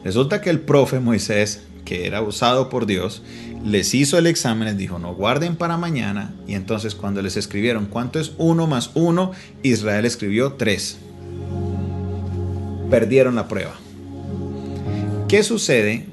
Resulta 0.04 0.40
que 0.40 0.50
el 0.50 0.60
profe 0.60 1.00
Moisés 1.00 1.62
que 1.86 2.06
era 2.06 2.20
usado 2.20 2.68
por 2.68 2.84
Dios, 2.84 3.22
les 3.64 3.94
hizo 3.94 4.18
el 4.18 4.26
examen, 4.26 4.68
les 4.68 4.76
dijo, 4.76 4.98
no 4.98 5.14
guarden 5.14 5.56
para 5.56 5.78
mañana. 5.78 6.34
Y 6.46 6.52
entonces 6.52 6.94
cuando 6.94 7.22
les 7.22 7.38
escribieron 7.38 7.86
cuánto 7.86 8.20
es 8.20 8.32
uno 8.36 8.66
más 8.66 8.90
uno, 8.92 9.32
Israel 9.62 10.04
escribió 10.04 10.52
tres. 10.52 10.98
Perdieron 12.90 13.34
la 13.36 13.48
prueba. 13.48 13.74
¿Qué 15.28 15.42
sucede 15.42 16.06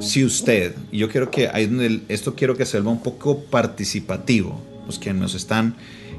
si 0.00 0.24
usted, 0.24 0.74
y 0.92 0.98
yo 0.98 1.08
quiero 1.08 1.30
que 1.30 1.50
esto 2.08 2.34
quiero 2.34 2.56
que 2.56 2.66
se 2.66 2.76
vuelva 2.76 2.92
un 2.92 3.02
poco 3.02 3.44
participativo, 3.44 4.60
los 4.86 4.98
que 4.98 5.14
nos 5.14 5.34
están 5.34 5.74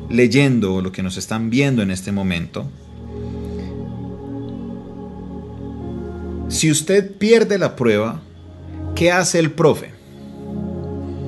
leyendo 0.09 0.75
o 0.75 0.81
lo 0.81 0.91
que 0.91 1.03
nos 1.03 1.17
están 1.17 1.49
viendo 1.49 1.81
en 1.81 1.91
este 1.91 2.11
momento, 2.11 2.67
si 6.49 6.71
usted 6.71 7.11
pierde 7.17 7.57
la 7.57 7.75
prueba, 7.75 8.21
¿Qué 8.97 9.11
hace 9.11 9.37
el 9.37 9.51
profe? 9.51 9.91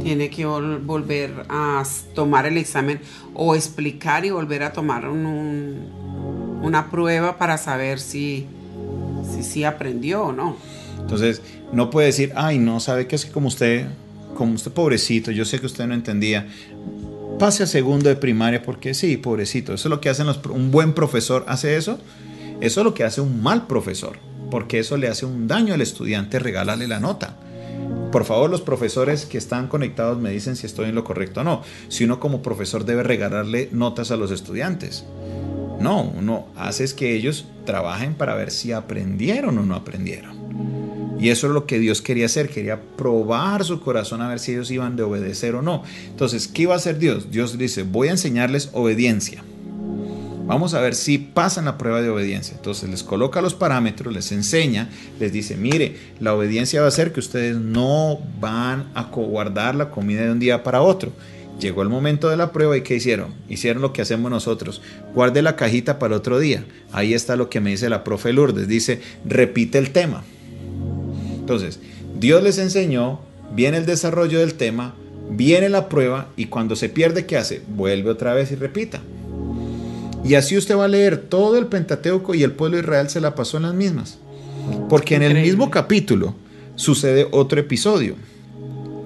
Tiene 0.02 0.32
que 0.32 0.44
volver 0.44 1.46
a 1.50 1.84
tomar 2.16 2.48
el 2.48 2.58
examen 2.58 3.00
o 3.36 3.54
explicar 3.54 4.26
y 4.26 4.32
volver 4.32 4.64
a 4.64 4.74
tomar 4.74 5.08
una 5.08 6.90
prueba 6.90 7.38
para 7.38 7.60
saber 7.60 8.00
si, 8.00 8.48
si, 9.40 9.64
aprendió 9.64 10.24
o 10.24 10.32
no. 10.32 10.58
Entonces, 11.00 11.44
no 11.72 11.92
puede 11.92 12.08
decir, 12.08 12.34
ay, 12.36 12.58
no, 12.58 12.80
sabe 12.80 13.06
que 13.06 13.16
es 13.16 13.28
como 13.28 13.50
usted 13.50 13.86
como 14.34 14.54
usted 14.54 14.72
pobrecito, 14.72 15.32
yo 15.32 15.46
sé 15.46 15.60
que 15.60 15.66
usted 15.66 15.86
no 15.86 15.94
entendía, 15.94 16.48
pase 17.38 17.64
a 17.64 17.68
segundo 17.68 18.10
de 18.10 18.16
primaria 18.16 18.64
porque 18.64 18.94
sí, 18.94 19.18
pobrecito, 19.18 19.74
eso 19.74 19.90
es 19.90 19.92
lo 19.92 20.00
que 20.00 20.10
hacen 20.10 20.28
los, 20.28 20.40
un 20.46 20.72
buen 20.72 20.94
profesor, 20.94 21.44
hace 21.48 21.76
eso, 21.76 22.00
eso 22.62 22.80
es 22.80 22.84
lo 22.86 22.94
que 22.94 23.04
hace 23.04 23.20
un 23.22 23.44
mal 23.44 23.68
profesor, 23.68 24.18
porque 24.50 24.80
eso 24.80 24.98
le 24.98 25.10
hace 25.10 25.26
un 25.26 25.48
daño 25.48 25.74
al 25.74 25.82
estudiante 25.82 26.40
regalarle 26.40 26.88
la 26.88 27.00
nota. 27.00 27.36
Por 28.12 28.26
favor, 28.26 28.50
los 28.50 28.62
profesores 28.62 29.26
que 29.26 29.38
están 29.38 29.68
conectados 29.68 30.18
me 30.18 30.32
dicen 30.32 30.56
si 30.56 30.66
estoy 30.66 30.90
en 30.90 30.96
lo 30.96 31.04
correcto 31.04 31.42
o 31.42 31.44
no. 31.44 31.62
Si 31.90 32.06
uno 32.06 32.20
como 32.20 32.42
profesor 32.42 32.84
debe 32.84 33.04
regalarle 33.04 33.70
notas 33.72 34.10
a 34.10 34.18
los 34.18 34.32
estudiantes. 34.32 35.06
No, 35.80 36.02
uno 36.02 36.48
hace 36.56 36.84
es 36.84 36.94
que 36.94 37.14
ellos 37.14 37.46
trabajen 37.66 38.16
para 38.16 38.36
ver 38.36 38.52
si 38.52 38.72
aprendieron 38.72 39.58
o 39.60 39.66
no 39.66 39.76
aprendieron. 39.76 40.40
Y 41.20 41.30
eso 41.30 41.48
es 41.48 41.54
lo 41.54 41.66
que 41.66 41.80
Dios 41.80 42.02
quería 42.02 42.26
hacer, 42.26 42.50
quería 42.50 42.82
probar 42.82 43.64
su 43.64 43.82
corazón 43.82 44.22
a 44.22 44.30
ver 44.30 44.40
si 44.40 44.54
ellos 44.54 44.72
iban 44.72 44.96
de 44.96 45.04
obedecer 45.04 45.54
o 45.54 45.62
no. 45.62 45.84
Entonces, 46.08 46.48
¿qué 46.48 46.64
iba 46.64 46.74
a 46.74 46.78
hacer 46.78 46.98
Dios? 46.98 47.30
Dios 47.30 47.58
dice, 47.58 47.84
voy 47.84 48.08
a 48.08 48.12
enseñarles 48.12 48.70
obediencia. 48.74 49.44
Vamos 50.50 50.74
a 50.74 50.82
ver 50.82 50.96
si 50.96 51.20
pasan 51.20 51.66
la 51.66 51.78
prueba 51.78 52.02
de 52.02 52.10
obediencia. 52.10 52.56
Entonces 52.56 52.90
les 52.90 53.04
coloca 53.04 53.40
los 53.40 53.54
parámetros, 53.54 54.12
les 54.12 54.32
enseña, 54.32 54.90
les 55.20 55.32
dice, 55.32 55.56
mire, 55.56 55.96
la 56.20 56.34
obediencia 56.34 56.82
va 56.82 56.88
a 56.88 56.92
ser 56.92 57.14
que 57.14 57.20
ustedes 57.20 57.56
no 57.56 58.18
van 58.40 58.90
a 58.96 59.04
guardar 59.04 59.76
la 59.76 59.92
comida 59.92 60.24
de 60.24 60.32
un 60.32 60.40
día 60.40 60.64
para 60.64 60.82
otro. 60.82 61.12
Llegó 61.60 61.84
el 61.84 61.90
momento 61.90 62.30
de 62.30 62.38
la 62.38 62.52
prueba 62.52 62.76
y 62.76 62.82
¿qué 62.82 62.96
hicieron? 62.96 63.36
Hicieron 63.48 63.84
lo 63.84 63.94
que 63.94 64.02
hacemos 64.02 64.32
nosotros. 64.32 64.82
Guarde 65.14 65.44
la 65.44 65.56
cajita 65.56 66.00
para 66.00 66.16
otro 66.16 66.40
día. 66.40 66.66
Ahí 66.92 67.14
está 67.14 67.36
lo 67.36 67.52
que 67.52 67.60
me 67.60 67.70
dice 67.70 67.88
la 67.88 68.04
profe 68.04 68.34
Lourdes. 68.34 68.68
Dice, 68.68 69.02
repite 69.26 69.78
el 69.78 69.92
tema. 69.92 70.24
Entonces, 71.38 71.80
Dios 72.20 72.42
les 72.42 72.58
enseñó, 72.58 73.22
viene 73.54 73.78
el 73.78 73.86
desarrollo 73.86 74.40
del 74.40 74.56
tema, 74.56 74.96
viene 75.30 75.70
la 75.70 75.90
prueba 75.90 76.30
y 76.36 76.46
cuando 76.46 76.76
se 76.76 76.90
pierde, 76.90 77.28
¿qué 77.28 77.38
hace? 77.38 77.62
Vuelve 77.68 78.10
otra 78.10 78.34
vez 78.34 78.52
y 78.52 78.56
repita. 78.56 79.00
Y 80.24 80.36
así 80.36 80.58
usted 80.58 80.78
va 80.78 80.86
a 80.86 80.90
leer 80.90 81.18
todo 81.18 81.58
el 81.58 81.68
Pentateuco 81.68 82.36
y 82.36 82.44
el 82.44 82.52
pueblo 82.52 82.78
de 82.78 82.84
Israel 82.84 83.10
se 83.10 83.22
la 83.22 83.36
pasó 83.36 83.58
en 83.58 83.64
las 83.64 83.74
mismas. 83.74 84.18
Porque 84.90 85.16
en 85.16 85.24
el 85.24 85.34
mismo 85.36 85.72
capítulo 85.72 86.36
sucede 86.76 87.28
otro 87.32 87.60
episodio. 87.60 88.16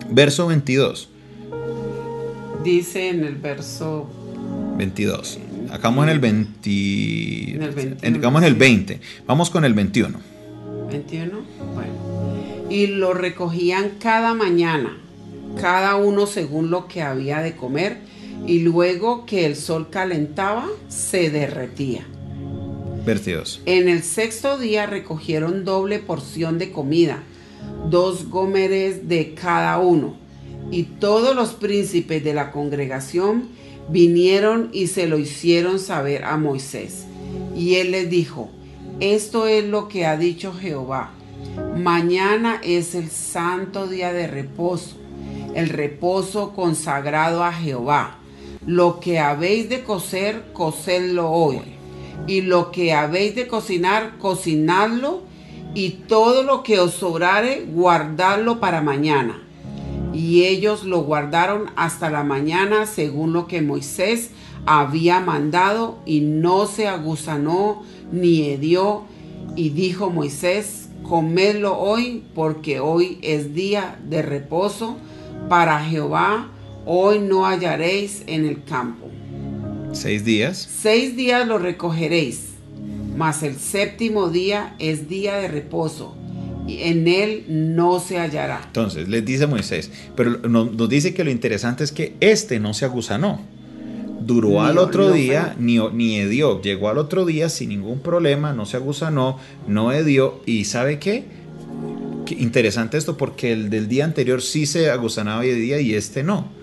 Verso 0.10 0.48
22. 0.48 1.10
Dice 2.64 3.10
en 3.10 3.24
el 3.24 3.36
verso 3.36 4.10
22. 4.78 5.40
Acabamos 5.72 6.04
en 6.06 6.10
el 6.10 6.20
20. 6.20 6.70
En 7.52 7.62
el 8.16 8.24
en 8.24 8.44
el 8.44 8.56
20. 8.56 9.00
Vamos 9.26 9.50
con 9.50 9.66
el 9.66 9.74
21. 9.74 10.20
21. 10.90 11.32
Bueno 11.74 12.14
y 12.74 12.88
lo 12.88 13.14
recogían 13.14 13.92
cada 14.00 14.34
mañana, 14.34 14.98
cada 15.62 15.96
uno 15.96 16.26
según 16.26 16.72
lo 16.72 16.88
que 16.88 17.04
había 17.04 17.40
de 17.40 17.56
comer, 17.56 17.98
y 18.46 18.60
luego 18.60 19.26
que 19.26 19.46
el 19.46 19.56
sol 19.56 19.90
calentaba, 19.90 20.68
se 20.88 21.30
derretía. 21.30 22.06
Vertidos. 23.06 23.62
En 23.66 23.90
el 23.90 24.04
sexto 24.04 24.58
día 24.58 24.86
recogieron 24.86 25.66
doble 25.66 26.00
porción 26.00 26.58
de 26.58 26.72
comida, 26.72 27.24
dos 27.90 28.30
gómeres 28.30 29.08
de 29.08 29.34
cada 29.34 29.80
uno, 29.80 30.16
y 30.72 30.84
todos 30.84 31.36
los 31.36 31.54
príncipes 31.54 32.24
de 32.24 32.34
la 32.34 32.52
congregación 32.52 33.50
vinieron 33.90 34.70
y 34.72 34.88
se 34.88 35.08
lo 35.08 35.18
hicieron 35.18 35.80
saber 35.80 36.24
a 36.24 36.38
Moisés. 36.38 37.06
Y 37.56 37.76
él 37.76 37.92
les 37.92 38.10
dijo, 38.10 38.50
esto 39.00 39.48
es 39.48 39.66
lo 39.66 39.88
que 39.88 40.06
ha 40.06 40.18
dicho 40.18 40.54
Jehová 40.54 41.12
Mañana 41.78 42.60
es 42.64 42.96
el 42.96 43.10
santo 43.10 43.88
día 43.88 44.14
de 44.14 44.28
reposo, 44.28 44.96
el 45.56 45.70
reposo 45.70 46.54
consagrado 46.54 47.44
a 47.44 47.52
Jehová. 47.52 48.18
Lo 48.66 49.00
que 49.00 49.20
habéis 49.20 49.70
de 49.70 49.84
cocer, 49.84 50.46
cocedlo 50.54 51.30
hoy. 51.32 51.62
Y 52.28 52.42
lo 52.42 52.72
que 52.72 52.94
habéis 52.94 53.36
de 53.36 53.48
cocinar, 53.48 54.18
cocinadlo. 54.18 55.24
Y 55.76 55.90
todo 56.08 56.44
lo 56.44 56.64
que 56.64 56.80
os 56.80 56.94
sobrare, 56.94 57.66
guardadlo 57.68 58.60
para 58.60 58.82
mañana. 58.82 59.42
Y 60.14 60.44
ellos 60.44 60.84
lo 60.84 61.02
guardaron 61.02 61.72
hasta 61.76 62.12
la 62.12 62.24
mañana 62.24 62.86
según 62.86 63.34
lo 63.34 63.48
que 63.48 63.62
Moisés 63.62 64.30
había 64.66 65.20
mandado 65.20 66.00
y 66.06 66.22
no 66.22 66.68
se 66.68 66.88
aguzanó 66.88 67.84
ni 68.12 68.44
hedió. 68.44 69.04
Y 69.56 69.70
dijo 69.70 70.10
Moisés, 70.10 70.90
comedlo 71.04 71.78
hoy, 71.78 72.24
porque 72.34 72.80
hoy 72.80 73.20
es 73.22 73.54
día 73.54 74.00
de 74.08 74.22
reposo 74.22 74.98
para 75.50 75.80
Jehová. 75.80 76.50
Hoy 76.86 77.20
no 77.20 77.46
hallaréis 77.46 78.24
en 78.28 78.46
el 78.46 78.64
campo. 78.64 79.10
Seis 79.94 80.26
días. 80.26 80.70
Seis 80.82 81.16
días 81.16 81.48
lo 81.48 81.58
recogeréis, 81.58 82.50
mas 83.16 83.44
el 83.44 83.56
séptimo 83.56 84.30
día 84.30 84.76
es 84.80 85.08
día 85.08 85.36
de 85.36 85.48
reposo. 85.48 86.16
Y 86.68 86.84
en 86.84 87.08
él 87.08 87.46
no 87.48 88.00
se 88.00 88.20
hallará. 88.20 88.62
Entonces, 88.66 89.08
les 89.08 89.24
dice 89.24 89.48
Moisés, 89.48 89.92
pero 90.16 90.40
nos, 90.40 90.90
dice 90.90 91.14
que 91.14 91.24
lo 91.24 91.32
interesante 91.32 91.84
es 91.84 91.92
que 91.92 92.16
este 92.20 92.60
no 92.60 92.74
se 92.74 92.86
agusanó 92.86 93.42
duró 94.26 94.62
al 94.62 94.78
otro 94.78 95.12
día, 95.12 95.54
ni, 95.60 95.80
ni 95.80 96.16
edió. 96.16 96.62
Llegó 96.62 96.88
al 96.88 96.98
otro 96.98 97.26
día 97.26 97.50
sin 97.50 97.68
ningún 97.70 98.00
problema, 98.00 98.54
no 98.54 98.66
se 98.66 98.78
agusanó, 98.78 99.38
no 99.68 99.92
edió. 99.92 100.42
¿Y 100.46 100.64
sabe 100.64 100.98
qué? 100.98 101.26
qué? 102.26 102.36
Interesante 102.36 102.98
esto 102.98 103.18
porque 103.18 103.52
el 103.52 103.70
del 103.70 103.90
día 103.90 104.06
anterior 104.06 104.42
sí 104.42 104.66
se 104.66 104.90
agusanaba 104.90 105.46
y 105.46 105.50
edía 105.50 105.82
y 105.82 105.94
este 105.94 106.24
no. 106.24 106.63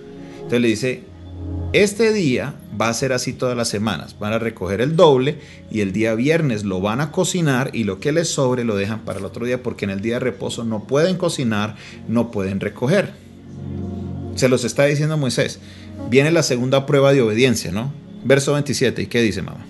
Entonces 0.50 0.62
le 0.62 0.68
dice, 0.68 1.02
este 1.72 2.12
día 2.12 2.56
va 2.78 2.88
a 2.88 2.94
ser 2.94 3.12
así 3.12 3.32
todas 3.32 3.56
las 3.56 3.68
semanas. 3.68 4.16
Van 4.18 4.32
a 4.32 4.40
recoger 4.40 4.80
el 4.80 4.96
doble 4.96 5.38
y 5.70 5.80
el 5.80 5.92
día 5.92 6.16
viernes 6.16 6.64
lo 6.64 6.80
van 6.80 7.00
a 7.00 7.12
cocinar 7.12 7.70
y 7.72 7.84
lo 7.84 8.00
que 8.00 8.10
les 8.10 8.26
sobre 8.30 8.64
lo 8.64 8.74
dejan 8.74 9.04
para 9.04 9.20
el 9.20 9.24
otro 9.24 9.46
día 9.46 9.62
porque 9.62 9.84
en 9.84 9.92
el 9.92 10.00
día 10.00 10.14
de 10.14 10.18
reposo 10.18 10.64
no 10.64 10.88
pueden 10.88 11.16
cocinar, 11.18 11.76
no 12.08 12.32
pueden 12.32 12.58
recoger. 12.58 13.12
Se 14.34 14.48
los 14.48 14.64
está 14.64 14.86
diciendo 14.86 15.16
Moisés 15.16 15.60
viene 16.08 16.32
la 16.32 16.42
segunda 16.42 16.84
prueba 16.84 17.12
de 17.12 17.22
obediencia, 17.22 17.70
¿no? 17.70 17.92
Verso 18.24 18.52
27, 18.54 19.02
¿y 19.02 19.06
qué 19.06 19.22
dice 19.22 19.42
mamá? 19.42 19.64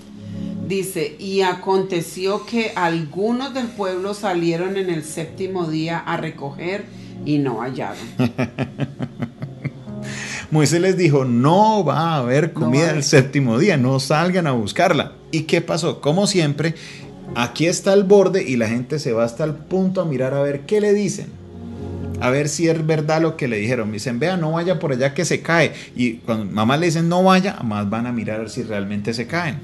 Dice, 0.67 1.15
y 1.19 1.43
aconteció 1.43 2.47
que 2.47 2.73
algunos 2.75 3.53
del 3.53 3.67
pueblo 3.67 4.15
salieron 4.15 4.79
en 4.79 4.89
el 4.89 5.05
séptimo 5.05 5.67
día 5.67 5.99
a 5.99 6.17
recoger 6.17 6.87
y 7.27 7.37
no 7.37 7.61
hallaron. 7.61 7.99
Moisés 10.51 10.81
les 10.81 10.97
dijo, 10.97 11.25
no 11.25 11.85
va 11.85 12.15
a 12.15 12.17
haber 12.17 12.53
comida 12.53 12.91
el 12.91 13.05
séptimo 13.05 13.59
día, 13.59 13.77
no 13.77 14.01
salgan 14.01 14.47
a 14.47 14.53
buscarla. 14.53 15.13
¿Y 15.31 15.43
qué 15.43 15.61
pasó? 15.61 16.01
Como 16.01 16.27
siempre, 16.27 16.75
aquí 17.37 17.67
está 17.67 17.93
el 17.93 18.05
borde 18.05 18.43
y 18.43 18.57
la 18.57 18.69
gente 18.69 18.99
se 18.99 19.13
va 19.13 19.25
hasta 19.25 19.45
el 19.45 19.55
punto 19.55 20.01
a 20.01 20.05
mirar 20.05 20.35
a 20.35 20.43
ver 20.43 20.63
qué 20.63 20.81
le 20.81 20.93
dicen 20.93 21.41
a 22.21 22.31
ver 22.31 22.49
si 22.49 22.69
es 22.69 22.87
verdad 22.87 23.23
lo 23.23 23.37
que 23.37 23.49
le 23.49 23.57
dijeron. 23.57 23.89
Me 23.89 23.95
dicen, 23.95 24.19
vea, 24.19 24.37
no 24.37 24.53
vaya 24.53 24.79
por 24.79 24.93
allá 24.93 25.15
que 25.15 25.25
se 25.25 25.41
cae. 25.41 25.73
Y 25.97 26.17
cuando 26.19 26.45
mamá 26.45 26.77
le 26.77 26.87
dicen 26.87 27.09
no 27.09 27.25
vaya, 27.25 27.57
más 27.65 27.89
van 27.89 28.07
a 28.07 28.13
mirar 28.13 28.37
a 28.37 28.39
ver 28.41 28.51
si 28.51 28.63
realmente 28.63 29.15
se 29.15 29.27
caen. 29.27 29.59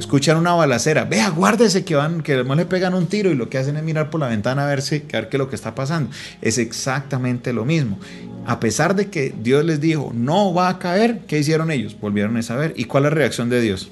Escuchan 0.00 0.38
una 0.38 0.54
balacera, 0.54 1.04
vea, 1.04 1.28
guárdese 1.28 1.84
que 1.84 1.94
van, 1.94 2.22
que 2.22 2.42
no 2.42 2.54
le 2.54 2.64
pegan 2.64 2.94
un 2.94 3.06
tiro 3.06 3.30
y 3.30 3.34
lo 3.34 3.50
que 3.50 3.58
hacen 3.58 3.76
es 3.76 3.82
mirar 3.82 4.08
por 4.08 4.18
la 4.18 4.28
ventana 4.28 4.64
a 4.64 4.66
ver, 4.66 4.80
si, 4.80 4.96
a 4.96 5.00
ver 5.12 5.28
qué 5.28 5.36
es 5.36 5.38
lo 5.38 5.50
que 5.50 5.56
está 5.56 5.74
pasando. 5.74 6.10
Es 6.40 6.56
exactamente 6.56 7.52
lo 7.52 7.66
mismo. 7.66 7.98
A 8.46 8.60
pesar 8.60 8.96
de 8.96 9.10
que 9.10 9.34
Dios 9.42 9.62
les 9.62 9.78
dijo, 9.78 10.10
no 10.14 10.54
va 10.54 10.70
a 10.70 10.78
caer, 10.78 11.20
¿qué 11.28 11.38
hicieron 11.38 11.70
ellos? 11.70 11.98
Volvieron 12.00 12.34
a 12.38 12.42
saber. 12.42 12.72
¿Y 12.76 12.84
cuál 12.84 13.04
es 13.04 13.10
la 13.10 13.14
reacción 13.14 13.50
de 13.50 13.60
Dios? 13.60 13.90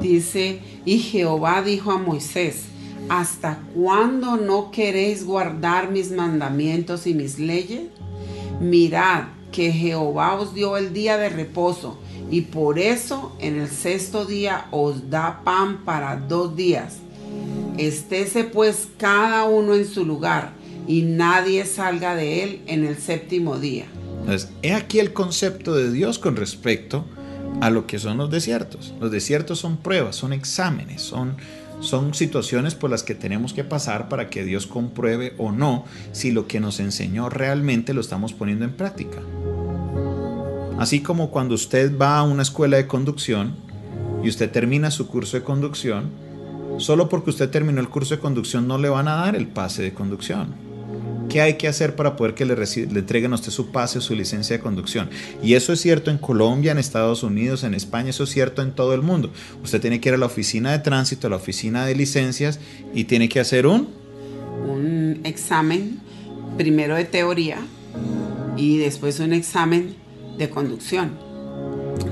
Dice, 0.00 0.58
y 0.84 0.98
Jehová 0.98 1.62
dijo 1.62 1.92
a 1.92 1.98
Moisés, 1.98 2.64
¿Hasta 3.08 3.60
cuándo 3.72 4.36
no 4.36 4.72
queréis 4.72 5.24
guardar 5.24 5.92
mis 5.92 6.10
mandamientos 6.10 7.06
y 7.06 7.14
mis 7.14 7.38
leyes? 7.38 7.82
Mirad 8.60 9.26
que 9.52 9.70
Jehová 9.70 10.34
os 10.34 10.54
dio 10.54 10.76
el 10.76 10.92
día 10.92 11.16
de 11.16 11.28
reposo 11.28 12.00
y 12.30 12.42
por 12.42 12.78
eso 12.78 13.36
en 13.40 13.60
el 13.60 13.68
sexto 13.68 14.24
día 14.24 14.66
os 14.70 15.10
da 15.10 15.42
pan 15.44 15.84
para 15.84 16.16
dos 16.16 16.56
días. 16.56 16.98
Estése 17.78 18.44
pues 18.44 18.88
cada 18.98 19.44
uno 19.44 19.74
en 19.74 19.86
su 19.86 20.04
lugar 20.04 20.52
y 20.88 21.02
nadie 21.02 21.64
salga 21.66 22.14
de 22.14 22.42
él 22.42 22.62
en 22.66 22.84
el 22.84 22.96
séptimo 22.96 23.58
día. 23.58 23.86
Entonces, 24.20 24.50
he 24.62 24.72
aquí 24.72 24.98
el 24.98 25.12
concepto 25.12 25.74
de 25.74 25.92
Dios 25.92 26.18
con 26.18 26.36
respecto 26.36 27.04
a 27.60 27.70
lo 27.70 27.86
que 27.86 27.98
son 27.98 28.18
los 28.18 28.30
desiertos. 28.30 28.94
Los 29.00 29.10
desiertos 29.10 29.58
son 29.58 29.76
pruebas, 29.76 30.16
son 30.16 30.32
exámenes, 30.32 31.02
son 31.02 31.36
son 31.80 32.14
situaciones 32.14 32.74
por 32.74 32.90
las 32.90 33.02
que 33.02 33.14
tenemos 33.14 33.52
que 33.52 33.64
pasar 33.64 34.08
para 34.08 34.30
que 34.30 34.44
Dios 34.44 34.66
compruebe 34.66 35.34
o 35.38 35.52
no 35.52 35.84
si 36.12 36.30
lo 36.30 36.46
que 36.46 36.60
nos 36.60 36.80
enseñó 36.80 37.28
realmente 37.28 37.92
lo 37.92 38.00
estamos 38.00 38.32
poniendo 38.32 38.64
en 38.64 38.72
práctica. 38.72 39.18
Así 40.78 41.00
como 41.00 41.30
cuando 41.30 41.54
usted 41.54 41.96
va 41.96 42.18
a 42.18 42.22
una 42.22 42.42
escuela 42.42 42.76
de 42.76 42.86
conducción 42.86 43.54
y 44.22 44.28
usted 44.28 44.50
termina 44.50 44.90
su 44.90 45.06
curso 45.06 45.38
de 45.38 45.42
conducción, 45.42 46.10
solo 46.78 47.08
porque 47.08 47.30
usted 47.30 47.48
terminó 47.48 47.80
el 47.80 47.88
curso 47.88 48.14
de 48.14 48.20
conducción 48.20 48.68
no 48.68 48.76
le 48.76 48.90
van 48.90 49.08
a 49.08 49.14
dar 49.14 49.36
el 49.36 49.46
pase 49.46 49.82
de 49.82 49.94
conducción. 49.94 50.66
¿Qué 51.30 51.40
hay 51.40 51.54
que 51.54 51.66
hacer 51.66 51.96
para 51.96 52.14
poder 52.14 52.34
que 52.34 52.44
le, 52.44 52.54
le 52.54 53.00
entreguen 53.00 53.32
a 53.32 53.36
usted 53.36 53.50
su 53.50 53.72
pase 53.72 53.98
o 53.98 54.00
su 54.00 54.14
licencia 54.14 54.56
de 54.56 54.62
conducción? 54.62 55.08
Y 55.42 55.54
eso 55.54 55.72
es 55.72 55.80
cierto 55.80 56.10
en 56.10 56.18
Colombia, 56.18 56.72
en 56.72 56.78
Estados 56.78 57.22
Unidos, 57.22 57.64
en 57.64 57.74
España, 57.74 58.10
eso 58.10 58.24
es 58.24 58.30
cierto 58.30 58.62
en 58.62 58.72
todo 58.72 58.94
el 58.94 59.02
mundo. 59.02 59.32
Usted 59.64 59.80
tiene 59.80 60.00
que 60.00 60.10
ir 60.10 60.14
a 60.14 60.18
la 60.18 60.26
oficina 60.26 60.72
de 60.72 60.78
tránsito, 60.80 61.26
a 61.26 61.30
la 61.30 61.36
oficina 61.36 61.86
de 61.86 61.94
licencias 61.94 62.60
y 62.94 63.04
tiene 63.04 63.28
que 63.28 63.40
hacer 63.40 63.66
un... 63.66 63.88
Un 64.66 65.20
examen, 65.24 66.00
primero 66.56 66.94
de 66.94 67.04
teoría 67.04 67.58
y 68.56 68.78
después 68.78 69.20
un 69.20 69.32
examen 69.32 69.96
de 70.38 70.50
conducción 70.50 71.26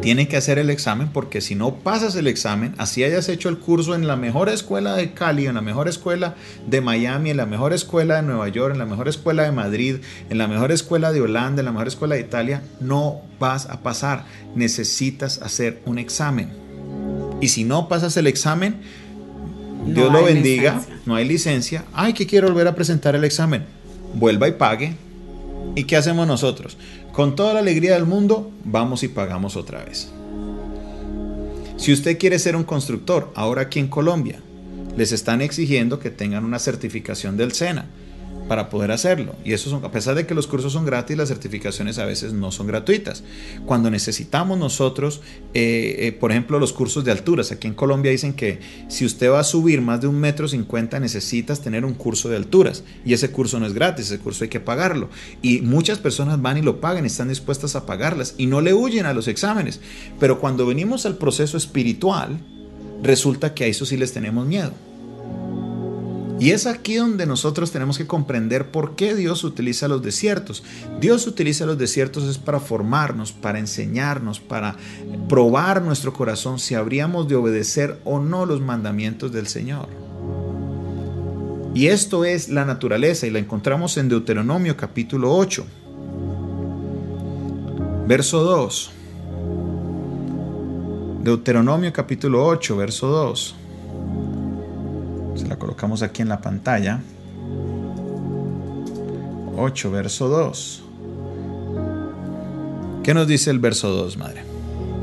tiene 0.00 0.28
que 0.28 0.36
hacer 0.36 0.58
el 0.58 0.70
examen 0.70 1.08
porque 1.12 1.40
si 1.40 1.54
no 1.54 1.76
pasas 1.76 2.14
el 2.16 2.26
examen, 2.26 2.74
así 2.78 3.04
hayas 3.04 3.28
hecho 3.28 3.48
el 3.48 3.58
curso 3.58 3.94
en 3.94 4.06
la 4.06 4.16
mejor 4.16 4.48
escuela 4.48 4.94
de 4.94 5.12
Cali, 5.12 5.46
en 5.46 5.54
la 5.54 5.60
mejor 5.60 5.88
escuela 5.88 6.34
de 6.66 6.80
Miami, 6.80 7.30
en 7.30 7.36
la 7.36 7.46
mejor 7.46 7.72
escuela 7.72 8.16
de 8.16 8.22
Nueva 8.22 8.48
York, 8.48 8.72
en 8.72 8.78
la 8.78 8.86
mejor 8.86 9.08
escuela 9.08 9.44
de 9.44 9.52
Madrid, 9.52 9.96
en 10.30 10.38
la 10.38 10.48
mejor 10.48 10.72
escuela 10.72 11.12
de 11.12 11.20
Holanda, 11.20 11.60
en 11.60 11.66
la 11.66 11.72
mejor 11.72 11.88
escuela 11.88 12.14
de 12.16 12.22
Italia, 12.22 12.62
no 12.80 13.22
vas 13.38 13.66
a 13.66 13.82
pasar. 13.82 14.24
Necesitas 14.54 15.40
hacer 15.40 15.80
un 15.86 15.98
examen. 15.98 16.50
Y 17.40 17.48
si 17.48 17.64
no 17.64 17.88
pasas 17.88 18.16
el 18.16 18.26
examen, 18.26 18.80
Dios 19.86 20.12
lo 20.12 20.24
bendiga, 20.24 20.82
no 21.04 21.14
hay 21.14 21.26
licencia. 21.26 21.84
Ay, 21.92 22.14
que 22.14 22.26
quiero 22.26 22.48
volver 22.48 22.68
a 22.68 22.74
presentar 22.74 23.14
el 23.14 23.24
examen. 23.24 23.64
Vuelva 24.14 24.48
y 24.48 24.52
pague. 24.52 24.96
¿Y 25.74 25.84
qué 25.84 25.96
hacemos 25.96 26.26
nosotros? 26.26 26.76
Con 27.14 27.36
toda 27.36 27.54
la 27.54 27.60
alegría 27.60 27.94
del 27.94 28.06
mundo, 28.06 28.50
vamos 28.64 29.04
y 29.04 29.08
pagamos 29.08 29.54
otra 29.54 29.84
vez. 29.84 30.10
Si 31.76 31.92
usted 31.92 32.18
quiere 32.18 32.40
ser 32.40 32.56
un 32.56 32.64
constructor, 32.64 33.30
ahora 33.36 33.62
aquí 33.62 33.78
en 33.78 33.86
Colombia, 33.86 34.40
les 34.96 35.12
están 35.12 35.40
exigiendo 35.40 36.00
que 36.00 36.10
tengan 36.10 36.44
una 36.44 36.58
certificación 36.58 37.36
del 37.36 37.52
SENA 37.52 37.86
para 38.48 38.68
poder 38.68 38.90
hacerlo. 38.90 39.34
Y 39.44 39.52
eso 39.52 39.70
son, 39.70 39.84
a 39.84 39.90
pesar 39.90 40.14
de 40.14 40.26
que 40.26 40.34
los 40.34 40.46
cursos 40.46 40.72
son 40.72 40.84
gratis, 40.84 41.16
las 41.16 41.28
certificaciones 41.28 41.98
a 41.98 42.04
veces 42.04 42.32
no 42.32 42.52
son 42.52 42.66
gratuitas. 42.66 43.22
Cuando 43.66 43.90
necesitamos 43.90 44.58
nosotros, 44.58 45.20
eh, 45.54 45.96
eh, 46.00 46.12
por 46.12 46.30
ejemplo, 46.30 46.58
los 46.58 46.72
cursos 46.72 47.04
de 47.04 47.12
alturas, 47.12 47.52
aquí 47.52 47.66
en 47.66 47.74
Colombia 47.74 48.10
dicen 48.10 48.34
que 48.34 48.60
si 48.88 49.04
usted 49.04 49.30
va 49.30 49.40
a 49.40 49.44
subir 49.44 49.80
más 49.80 50.00
de 50.00 50.08
un 50.08 50.16
metro 50.16 50.48
cincuenta, 50.48 51.00
necesitas 51.00 51.60
tener 51.60 51.84
un 51.84 51.94
curso 51.94 52.28
de 52.28 52.36
alturas. 52.36 52.84
Y 53.04 53.12
ese 53.14 53.30
curso 53.30 53.58
no 53.58 53.66
es 53.66 53.72
gratis, 53.72 54.06
ese 54.06 54.18
curso 54.18 54.44
hay 54.44 54.50
que 54.50 54.60
pagarlo. 54.60 55.08
Y 55.42 55.60
muchas 55.60 55.98
personas 55.98 56.40
van 56.40 56.58
y 56.58 56.62
lo 56.62 56.80
pagan, 56.80 57.06
están 57.06 57.28
dispuestas 57.28 57.76
a 57.76 57.86
pagarlas 57.86 58.34
y 58.38 58.46
no 58.46 58.60
le 58.60 58.74
huyen 58.74 59.06
a 59.06 59.14
los 59.14 59.28
exámenes. 59.28 59.80
Pero 60.20 60.40
cuando 60.40 60.66
venimos 60.66 61.06
al 61.06 61.16
proceso 61.16 61.56
espiritual, 61.56 62.38
resulta 63.02 63.54
que 63.54 63.64
a 63.64 63.66
eso 63.66 63.86
sí 63.86 63.96
les 63.96 64.12
tenemos 64.12 64.46
miedo. 64.46 64.72
Y 66.40 66.50
es 66.50 66.66
aquí 66.66 66.96
donde 66.96 67.26
nosotros 67.26 67.70
tenemos 67.70 67.96
que 67.96 68.06
comprender 68.06 68.70
por 68.70 68.96
qué 68.96 69.14
Dios 69.14 69.44
utiliza 69.44 69.86
los 69.88 70.02
desiertos. 70.02 70.64
Dios 71.00 71.26
utiliza 71.26 71.64
los 71.64 71.78
desiertos 71.78 72.24
es 72.24 72.38
para 72.38 72.60
formarnos, 72.60 73.32
para 73.32 73.58
enseñarnos, 73.58 74.40
para 74.40 74.76
probar 75.28 75.82
nuestro 75.82 76.12
corazón 76.12 76.58
si 76.58 76.74
habríamos 76.74 77.28
de 77.28 77.36
obedecer 77.36 78.00
o 78.04 78.18
no 78.18 78.46
los 78.46 78.60
mandamientos 78.60 79.32
del 79.32 79.46
Señor. 79.46 79.88
Y 81.72 81.86
esto 81.88 82.24
es 82.24 82.48
la 82.48 82.64
naturaleza 82.64 83.26
y 83.26 83.30
la 83.30 83.38
encontramos 83.38 83.96
en 83.96 84.08
Deuteronomio 84.08 84.76
capítulo 84.76 85.34
8, 85.36 85.66
verso 88.06 88.44
2. 88.44 88.90
Deuteronomio 91.22 91.92
capítulo 91.92 92.46
8, 92.46 92.76
verso 92.76 93.06
2. 93.08 93.56
Se 95.34 95.46
la 95.46 95.56
colocamos 95.56 96.02
aquí 96.02 96.22
en 96.22 96.28
la 96.28 96.40
pantalla. 96.40 97.00
8, 99.56 99.90
verso 99.90 100.28
2. 100.28 100.82
¿Qué 103.02 103.14
nos 103.14 103.28
dice 103.28 103.50
el 103.50 103.58
verso 103.58 103.90
2, 103.90 104.16
madre? 104.16 104.42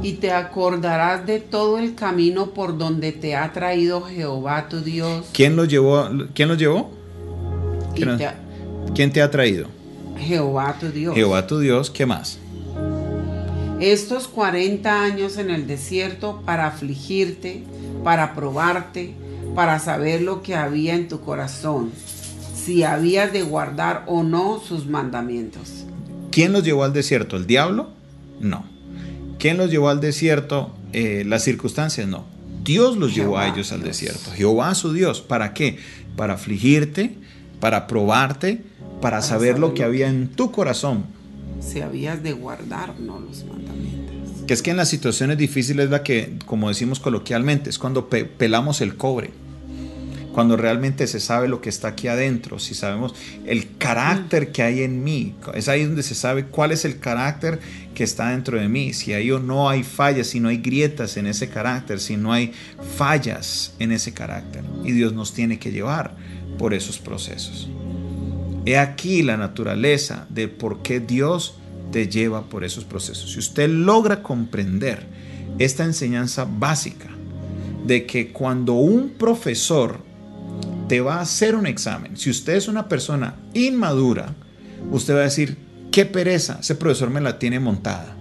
Y 0.04 0.14
te 0.14 0.32
acordarás 0.32 1.26
de 1.28 1.40
todo 1.40 1.78
el 1.78 1.94
camino 1.94 2.52
por 2.52 2.78
donde 2.78 3.12
te 3.12 3.36
ha 3.36 3.54
traído 3.54 4.02
Jehová 4.02 4.68
tu 4.68 4.82
Dios. 4.82 5.28
¿Quién 5.32 5.56
lo 5.56 5.66
llevó? 5.66 6.10
¿Quién 6.34 6.50
los 6.50 6.58
llevó? 6.58 6.90
¿Quién, 7.94 8.18
te 8.18 8.26
ha, 8.26 8.36
¿Quién 8.96 9.12
te 9.12 9.22
ha 9.22 9.30
traído? 9.30 9.68
Jehová 10.18 10.76
tu 10.80 10.90
Dios. 10.90 11.14
Jehová 11.14 11.46
tu 11.46 11.60
Dios, 11.60 11.92
¿qué 11.92 12.06
más? 12.06 12.40
Estos 13.80 14.28
40 14.28 15.04
años 15.04 15.38
en 15.38 15.50
el 15.50 15.68
desierto 15.68 16.42
para 16.46 16.68
afligirte, 16.68 17.64
para 18.04 18.34
probarte, 18.34 19.16
para 19.56 19.80
saber 19.80 20.22
lo 20.22 20.42
que 20.42 20.56
había 20.56 20.96
en 20.96 21.08
tu 21.08 21.22
corazón, 21.22 21.92
si 22.56 22.84
habías 22.84 23.34
de 23.34 23.44
guardar 23.44 24.04
o 24.08 24.24
no 24.24 24.60
sus 24.60 24.86
mandamientos. 24.86 25.86
¿Quién 26.32 26.54
los 26.54 26.64
llevó 26.64 26.84
al 26.84 26.94
desierto? 26.94 27.36
¿El 27.36 27.48
diablo? 27.48 27.90
No. 28.40 28.66
¿Quién 29.40 29.58
los 29.58 29.70
llevó 29.70 29.90
al 29.90 30.00
desierto? 30.00 30.74
Eh, 30.94 31.24
las 31.26 31.44
circunstancias, 31.44 32.08
no. 32.08 32.26
Dios 32.64 32.98
los 32.98 33.16
llevó 33.16 33.38
a 33.38 33.48
ellos 33.48 33.72
al 33.72 33.82
desierto. 33.82 34.32
Jehová 34.32 34.76
su 34.76 34.94
Dios. 34.94 35.22
¿Para 35.22 35.54
qué? 35.54 35.80
Para 36.16 36.36
afligirte, 36.36 37.16
para 37.60 37.88
probarte, 37.88 38.62
para, 39.02 39.22
saber, 39.22 39.58
lo 39.58 39.74
que 39.74 39.84
había 39.84 40.10
en 40.10 40.28
tu 40.28 40.52
corazón. 40.52 41.06
Si 41.60 41.82
habías 41.82 42.22
de 42.22 42.34
guardar 42.34 43.00
no 43.00 43.20
los 43.20 43.44
mandamientos. 43.46 44.21
Que 44.48 44.54
es 44.54 44.62
que 44.62 44.72
en 44.72 44.78
las 44.78 44.90
situaciones 44.90 45.38
difíciles 45.38 45.90
la 45.90 46.04
que, 46.04 46.38
como 46.46 46.70
decimos 46.70 47.00
coloquialmente, 47.00 47.70
es 47.70 47.80
cuando 47.80 48.10
pelamos 48.10 48.82
el 48.82 48.96
cobre 48.98 49.32
cuando 50.32 50.56
realmente 50.56 51.08
se 51.08 51.20
sabe 51.20 51.48
lo 51.48 51.62
que 51.62 51.70
está 51.70 51.90
aquí 51.90 52.08
adentro, 52.08 52.60
si 52.60 52.74
sabemos 52.74 53.14
el 53.46 53.78
carácter 53.78 54.52
que 54.52 54.64
hay 54.64 54.84
en 54.84 55.04
mí, 55.04 55.36
es 55.54 55.68
ahí 55.68 55.84
donde 55.84 56.04
se 56.04 56.16
sabe 56.16 56.46
cuál 56.46 56.72
es 56.72 56.86
el 56.86 57.00
carácter 57.00 57.60
que 57.94 58.04
está 58.04 58.30
dentro 58.30 58.60
de 58.60 58.70
mí, 58.70 58.94
si 58.94 59.14
ahí 59.14 59.32
o 59.32 59.40
no 59.40 59.70
hay 59.70 59.84
fallas, 59.84 60.28
si 60.28 60.40
no 60.40 60.50
hay 60.50 60.58
grietas 60.58 61.18
en 61.18 61.28
ese 61.28 61.50
carácter, 61.50 62.00
si 62.00 62.18
no 62.18 62.32
hay 62.32 62.54
fallas 62.98 63.74
en 63.80 63.92
ese 63.92 64.14
carácter. 64.14 64.64
Y 64.84 64.92
Dios 64.94 65.14
nos 65.14 65.34
tiene 65.34 65.60
que 65.60 65.72
llevar 65.72 66.16
por 66.58 66.74
esos 66.74 67.00
procesos. 67.00 67.70
He 68.66 68.78
aquí 68.78 69.24
la 69.24 69.38
naturaleza 69.38 70.28
de 70.30 70.48
por 70.48 70.82
qué 70.82 71.00
Dios 71.00 71.56
te 71.92 72.08
lleva 72.08 72.44
por 72.44 72.64
esos 72.64 72.86
procesos. 72.86 73.32
Si 73.32 73.40
usted 73.40 73.70
logra 73.70 74.24
comprender 74.24 75.06
esta 75.60 75.84
enseñanza 75.84 76.46
básica 76.46 77.10
de 77.86 78.06
que 78.06 78.32
cuando 78.32 78.74
un 78.74 79.12
profesor 79.12 80.00
te 80.88 81.02
va 81.02 81.16
a 81.16 81.22
hacer 81.22 81.56
un 81.56 81.68
examen, 81.68 82.18
si 82.18 82.30
usted 82.30 82.56
es 82.56 82.68
una 82.68 82.88
persona 82.88 83.36
inmadura, 83.54 84.34
usted 84.92 85.16
va 85.16 85.20
a 85.20 85.24
decir, 85.24 85.58
qué 85.92 86.06
pereza, 86.06 86.60
ese 86.62 86.76
profesor 86.76 87.10
me 87.10 87.22
la 87.22 87.38
tiene 87.38 87.60
montada. 87.60 88.18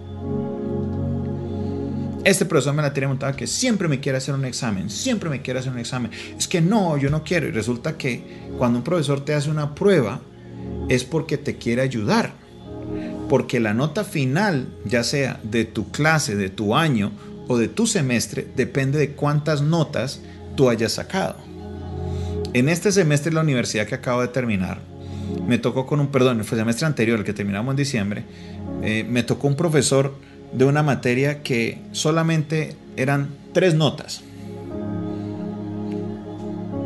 Este 2.23 2.45
profesor 2.45 2.75
me 2.75 2.83
la 2.83 2.93
tiene 2.93 3.07
montada 3.07 3.35
que 3.35 3.47
siempre 3.47 3.87
me 3.87 3.99
quiere 3.99 4.19
hacer 4.19 4.35
un 4.35 4.45
examen, 4.45 4.91
siempre 4.91 5.29
me 5.29 5.41
quiere 5.41 5.59
hacer 5.59 5.71
un 5.71 5.79
examen. 5.79 6.11
Es 6.37 6.47
que 6.47 6.61
no, 6.61 6.97
yo 6.97 7.09
no 7.09 7.23
quiero. 7.23 7.47
Y 7.47 7.51
resulta 7.51 7.97
que 7.97 8.51
cuando 8.59 8.77
un 8.77 8.83
profesor 8.83 9.25
te 9.25 9.33
hace 9.33 9.49
una 9.49 9.73
prueba 9.73 10.21
es 10.87 11.03
porque 11.03 11.39
te 11.39 11.57
quiere 11.57 11.81
ayudar. 11.81 12.40
Porque 13.31 13.61
la 13.61 13.73
nota 13.73 14.03
final, 14.03 14.67
ya 14.83 15.05
sea 15.05 15.39
de 15.41 15.63
tu 15.63 15.89
clase, 15.89 16.35
de 16.35 16.49
tu 16.49 16.75
año 16.75 17.13
o 17.47 17.57
de 17.57 17.69
tu 17.69 17.87
semestre, 17.87 18.45
depende 18.57 18.99
de 18.99 19.11
cuántas 19.11 19.61
notas 19.61 20.19
tú 20.57 20.69
hayas 20.69 20.91
sacado. 20.91 21.37
En 22.51 22.67
este 22.67 22.91
semestre 22.91 23.31
la 23.31 23.39
universidad 23.39 23.87
que 23.87 23.95
acabo 23.95 24.19
de 24.19 24.27
terminar, 24.27 24.81
me 25.47 25.57
tocó 25.59 25.85
con 25.85 26.01
un, 26.01 26.07
perdón, 26.07 26.43
fue 26.43 26.57
semestre 26.57 26.85
anterior, 26.85 27.19
el 27.19 27.23
que 27.23 27.31
terminamos 27.31 27.71
en 27.71 27.77
diciembre, 27.77 28.25
eh, 28.83 29.05
me 29.09 29.23
tocó 29.23 29.47
un 29.47 29.55
profesor 29.55 30.13
de 30.51 30.65
una 30.65 30.83
materia 30.83 31.41
que 31.41 31.79
solamente 31.93 32.75
eran 32.97 33.29
tres 33.53 33.75
notas, 33.75 34.23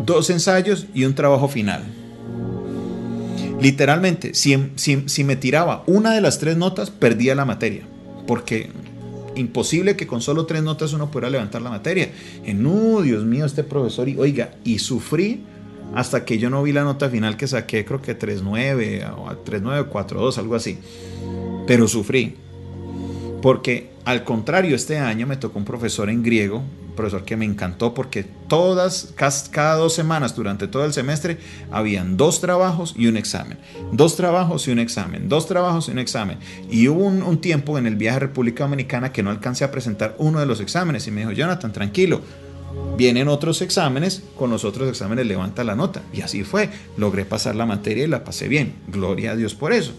dos 0.06 0.30
ensayos 0.30 0.86
y 0.94 1.06
un 1.06 1.16
trabajo 1.16 1.48
final. 1.48 1.95
Literalmente, 3.62 4.34
si, 4.34 5.24
me 5.24 5.36
tiraba 5.36 5.84
una 5.88 6.14
de 6.14 6.22
las 6.22 6.40
tres 6.40 6.58
notas, 6.58 6.92
perdía 6.92 7.36
la 7.36 7.46
materia, 7.46 7.84
porque 8.28 8.70
imposible 9.36 9.96
que 9.96 10.08
con 10.08 10.22
solo 10.22 10.46
tres 10.46 10.64
notas 10.64 10.94
uno 10.94 11.12
pudiera 11.12 11.30
levantar 11.30 11.62
la 11.62 11.70
materia. 11.70 12.12
En, 12.44 12.64
no, 12.64 13.02
Dios 13.02 13.24
mío, 13.26 13.46
este 13.46 13.64
profesor, 13.64 14.10
y 14.10 14.18
oiga, 14.18 14.52
y 14.64 14.80
sufrí 14.80 15.44
hasta 15.94 16.26
que 16.26 16.38
yo 16.38 16.50
no 16.50 16.64
vi 16.64 16.74
la 16.74 16.84
nota 16.84 17.10
final 17.10 17.38
que 17.38 17.48
saqué, 17.48 17.86
creo 17.86 18.02
que 18.02 18.18
3.9 18.18 19.14
o 19.18 19.28
3.9, 19.46 19.90
4.2, 19.90 20.38
algo 20.38 20.56
así. 20.56 20.78
Pero 21.68 21.88
sufrí. 21.88 22.36
Porque 23.42 23.92
al 24.06 24.24
contrario, 24.24 24.76
este 24.76 24.98
año 24.98 25.28
me 25.28 25.38
tocó 25.38 25.60
un 25.60 25.66
profesor 25.66 26.10
en 26.10 26.24
griego, 26.24 26.64
profesor 26.96 27.24
que 27.24 27.38
me 27.38 27.46
encantó 27.46 27.94
porque 27.94 28.24
todas, 28.24 29.14
cada 29.52 29.76
dos 29.76 29.94
semanas 29.94 30.36
durante 30.36 30.68
todo 30.68 30.86
el 30.86 30.94
semestre, 30.94 31.38
habían 31.72 32.18
dos 32.18 32.42
trabajos 32.42 32.94
y 32.98 33.08
un 33.08 33.18
examen. 33.18 33.58
Dos 33.92 34.16
trabajos 34.16 34.68
y 34.68 34.72
un 34.72 34.80
examen. 34.80 35.30
Dos 35.30 35.48
trabajos 35.48 35.88
y 35.88 35.92
un 35.92 36.00
examen. 36.00 36.40
Y 36.70 36.88
hubo 36.88 37.06
un, 37.06 37.38
tiempo 37.40 37.78
en 37.78 37.86
el 37.86 37.96
viaje 37.96 38.18
a 38.18 38.20
República 38.20 38.64
Dominicana 38.64 39.12
que 39.12 39.22
no 39.22 39.30
alcancé 39.30 39.64
a 39.64 39.72
presentar 39.72 40.16
uno 40.18 40.40
de 40.40 40.46
los 40.46 40.62
exámenes 40.62 41.06
y 41.08 41.12
me 41.12 41.22
dijo, 41.22 41.32
Jonathan, 41.32 41.72
tranquilo, 41.72 42.22
Vienen 42.98 43.28
otros 43.28 43.62
exámenes, 43.62 44.24
con 44.38 44.50
los 44.50 44.64
otros 44.64 44.88
exámenes 44.90 45.26
levanta 45.26 45.64
la 45.64 45.76
nota. 45.76 46.02
Y 46.14 46.22
así 46.22 46.44
fue. 46.44 46.70
Logré 46.98 47.26
pasar 47.26 47.56
la 47.56 47.66
materia 47.66 48.06
y 48.06 48.08
la 48.08 48.24
pasé 48.24 48.48
bien. 48.48 48.76
Gloria 48.88 49.32
a 49.32 49.36
Dios 49.36 49.54
por 49.54 49.74
eso. 49.74 49.94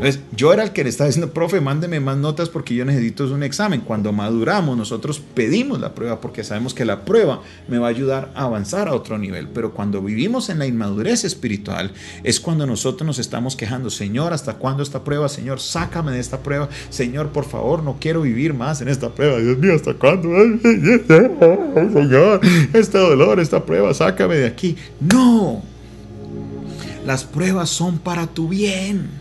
Entonces, 0.00 0.22
yo 0.34 0.54
era 0.54 0.62
el 0.62 0.70
que 0.70 0.82
le 0.82 0.88
estaba 0.88 1.08
diciendo, 1.08 1.34
profe, 1.34 1.60
mándeme 1.60 2.00
más 2.00 2.16
notas 2.16 2.48
porque 2.48 2.74
yo 2.74 2.86
necesito 2.86 3.24
un 3.34 3.42
examen. 3.42 3.82
Cuando 3.82 4.12
maduramos, 4.12 4.74
nosotros 4.74 5.20
pedimos 5.34 5.78
la 5.78 5.94
prueba 5.94 6.22
porque 6.22 6.42
sabemos 6.42 6.72
que 6.72 6.86
la 6.86 7.04
prueba 7.04 7.42
me 7.68 7.76
va 7.76 7.88
a 7.88 7.90
ayudar 7.90 8.32
a 8.34 8.44
avanzar 8.44 8.88
a 8.88 8.94
otro 8.94 9.18
nivel. 9.18 9.48
Pero 9.48 9.74
cuando 9.74 10.00
vivimos 10.00 10.48
en 10.48 10.58
la 10.58 10.66
inmadurez 10.66 11.24
espiritual, 11.24 11.92
es 12.24 12.40
cuando 12.40 12.64
nosotros 12.66 13.06
nos 13.06 13.18
estamos 13.18 13.56
quejando, 13.56 13.90
Señor, 13.90 14.32
¿hasta 14.32 14.54
cuándo 14.54 14.82
esta 14.82 15.04
prueba? 15.04 15.28
Señor, 15.28 15.60
sácame 15.60 16.12
de 16.12 16.20
esta 16.20 16.38
prueba. 16.38 16.70
Señor, 16.88 17.28
por 17.28 17.44
favor, 17.44 17.82
no 17.82 17.98
quiero 18.00 18.22
vivir 18.22 18.54
más 18.54 18.80
en 18.80 18.88
esta 18.88 19.10
prueba. 19.10 19.36
Dios 19.38 19.58
mío, 19.58 19.74
¿hasta 19.74 19.92
cuándo? 19.92 20.30
Señor, 21.92 22.40
este 22.72 22.96
dolor, 22.96 23.38
esta 23.38 23.62
prueba, 23.66 23.92
sácame 23.92 24.36
de 24.36 24.46
aquí. 24.46 24.78
No. 24.98 25.62
Las 27.04 27.24
pruebas 27.24 27.68
son 27.68 27.98
para 27.98 28.26
tu 28.26 28.48
bien 28.48 29.19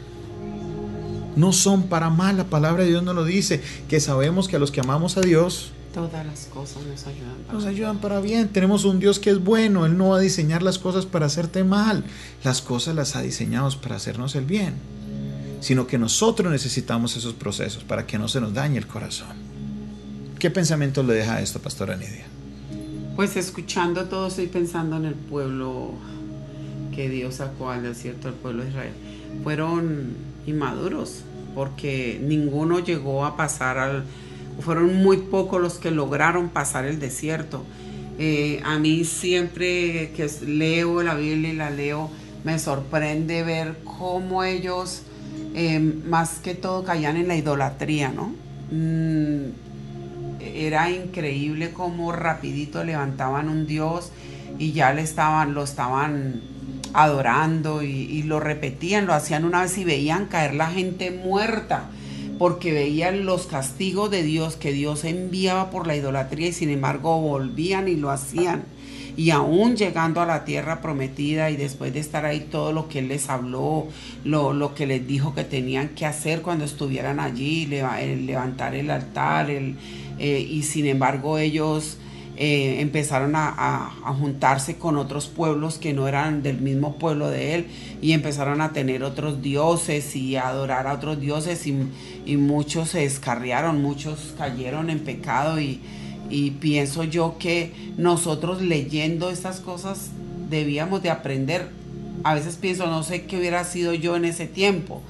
no 1.39 1.53
son 1.53 1.83
para 1.83 2.09
mal. 2.09 2.37
La 2.37 2.45
palabra 2.45 2.83
de 2.83 2.89
Dios 2.89 3.03
nos 3.03 3.15
lo 3.15 3.25
dice, 3.25 3.61
que 3.87 3.99
sabemos 3.99 4.47
que 4.47 4.57
a 4.57 4.59
los 4.59 4.71
que 4.71 4.81
amamos 4.81 5.17
a 5.17 5.21
Dios, 5.21 5.71
todas 5.93 6.25
las 6.25 6.45
cosas 6.45 6.83
nos 6.83 7.05
ayudan. 7.07 7.35
Para 7.45 7.53
nos 7.53 7.65
ayudan 7.65 7.97
para 7.99 8.19
bien. 8.19 8.49
Tenemos 8.49 8.85
un 8.85 8.99
Dios 8.99 9.19
que 9.19 9.29
es 9.29 9.43
bueno. 9.43 9.85
Él 9.85 9.97
no 9.97 10.09
va 10.09 10.17
a 10.17 10.21
diseñar 10.21 10.61
las 10.61 10.77
cosas 10.79 11.05
para 11.05 11.25
hacerte 11.25 11.63
mal. 11.63 12.03
Las 12.43 12.61
cosas 12.61 12.95
las 12.95 13.15
ha 13.15 13.21
diseñado 13.21 13.69
para 13.81 13.95
hacernos 13.95 14.35
el 14.35 14.45
bien. 14.45 14.75
Sino 15.61 15.87
que 15.87 15.97
nosotros 15.97 16.51
necesitamos 16.51 17.17
esos 17.17 17.33
procesos 17.33 17.83
para 17.83 18.05
que 18.05 18.17
no 18.17 18.27
se 18.27 18.39
nos 18.39 18.53
dañe 18.53 18.77
el 18.77 18.87
corazón. 18.87 19.49
¿Qué 20.37 20.49
pensamiento 20.49 21.03
le 21.03 21.15
deja 21.15 21.41
esto, 21.41 21.59
Pastora 21.59 21.97
Nidia? 21.97 22.25
Pues 23.15 23.35
escuchando 23.35 24.05
todo 24.05 24.27
estoy 24.27 24.47
pensando 24.47 24.95
en 24.95 25.03
el 25.03 25.15
pueblo 25.15 25.91
que 26.95 27.09
Dios 27.09 27.35
sacó 27.35 27.71
al 27.71 27.83
desierto, 27.83 28.29
el 28.29 28.35
pueblo 28.35 28.63
de 28.63 28.69
Israel. 28.69 28.93
Fueron 29.43 30.13
inmaduros, 30.47 31.23
porque 31.55 32.19
ninguno 32.23 32.79
llegó 32.79 33.25
a 33.25 33.35
pasar 33.37 33.77
al... 33.77 34.05
Fueron 34.59 34.95
muy 34.95 35.17
pocos 35.17 35.61
los 35.61 35.77
que 35.77 35.91
lograron 35.91 36.49
pasar 36.49 36.85
el 36.85 36.99
desierto. 36.99 37.63
Eh, 38.17 38.61
a 38.65 38.77
mí 38.77 39.05
siempre 39.05 40.11
que 40.11 40.29
leo 40.45 41.01
la 41.01 41.15
Biblia 41.15 41.53
y 41.53 41.55
la 41.55 41.69
leo, 41.69 42.09
me 42.43 42.59
sorprende 42.59 43.43
ver 43.43 43.77
cómo 43.85 44.43
ellos 44.43 45.03
eh, 45.55 45.79
más 45.79 46.39
que 46.39 46.55
todo 46.55 46.83
caían 46.83 47.17
en 47.17 47.27
la 47.27 47.35
idolatría, 47.35 48.09
¿no? 48.09 48.33
Mm, 48.71 49.51
era 50.41 50.89
increíble 50.89 51.71
cómo 51.71 52.11
rapidito 52.11 52.83
levantaban 52.83 53.49
un 53.49 53.65
Dios 53.65 54.11
y 54.57 54.73
ya 54.73 54.93
le 54.93 55.01
estaban, 55.01 55.53
lo 55.53 55.63
estaban 55.63 56.41
adorando 56.93 57.83
y, 57.83 58.23
lo 58.23 58.39
repetían, 58.39 59.05
lo 59.05 59.13
hacían 59.13 59.45
una 59.45 59.61
vez 59.61 59.77
y 59.77 59.83
veían 59.83 60.25
caer 60.25 60.55
la 60.55 60.67
gente 60.67 61.11
muerta 61.11 61.89
porque 62.37 62.71
veían 62.71 63.25
los 63.25 63.47
castigos 63.47 64.09
de 64.09 64.23
Dios 64.23 64.55
que 64.55 64.71
Dios 64.71 65.03
enviaba 65.03 65.69
por 65.69 65.87
la 65.87 65.95
idolatría 65.95 66.47
y 66.47 66.53
sin 66.53 66.69
embargo 66.69 67.19
volvían 67.19 67.87
y 67.87 67.95
lo 67.95 68.11
hacían. 68.11 68.63
Y 69.17 69.31
aún 69.31 69.75
llegando 69.75 70.21
a 70.21 70.25
la 70.25 70.45
tierra 70.45 70.79
prometida 70.81 71.49
y 71.49 71.57
después 71.57 71.93
de 71.93 71.99
estar 71.99 72.25
ahí 72.25 72.47
todo 72.49 72.71
lo 72.71 72.87
que 72.87 72.99
Él 72.99 73.09
les 73.09 73.29
habló, 73.29 73.87
lo, 74.23 74.73
que 74.73 74.87
les 74.87 75.05
dijo 75.05 75.35
que 75.35 75.43
tenían 75.43 75.89
que 75.89 76.05
hacer 76.05 76.41
cuando 76.41 76.63
estuvieran 76.63 77.19
allí, 77.19 77.65
levantar 77.65 78.75
el 78.75 78.89
altar, 78.89 79.49
eh, 79.49 80.39
y 80.39 80.63
sin 80.63 80.85
embargo 80.85 81.37
ellos 81.37 81.97
eh, 82.41 82.79
empezaron 82.79 83.33
a, 83.35 83.91
juntarse 84.17 84.77
con 84.77 84.95
otros 84.95 85.27
pueblos 85.27 85.77
que 85.77 85.91
no 85.91 86.07
eran 86.07 86.41
del 86.41 86.61
mismo 86.61 86.95
pueblo 86.95 87.29
de 87.29 87.53
él 87.55 87.67
y 88.01 88.13
empezaron 88.13 88.61
a 88.61 88.71
tener 88.71 89.03
otros 89.03 89.41
dioses 89.41 90.15
y 90.15 90.37
a 90.37 90.47
adorar 90.47 90.87
a 90.87 90.93
otros 90.93 91.19
dioses 91.19 91.67
y, 91.67 92.37
muchos 92.37 92.91
se 92.91 92.99
descarriaron, 92.99 93.81
muchos 93.81 94.35
cayeron 94.37 94.89
en 94.89 94.99
pecado 94.99 95.59
y, 95.59 95.81
y 96.29 96.51
pienso 96.51 97.03
yo 97.03 97.35
que 97.37 97.73
nosotros 97.97 98.61
leyendo 98.61 99.31
estas 99.31 99.59
cosas 99.59 100.11
debíamos 100.49 101.03
de 101.03 101.09
aprender. 101.09 101.67
A 102.23 102.35
veces 102.35 102.55
pienso, 102.55 102.87
no 102.87 103.03
sé 103.03 103.25
qué 103.25 103.37
hubiera 103.37 103.65
sido 103.65 103.93
yo 103.93 104.15
en 104.15 104.23
ese 104.23 104.47
tiempo 104.47 105.01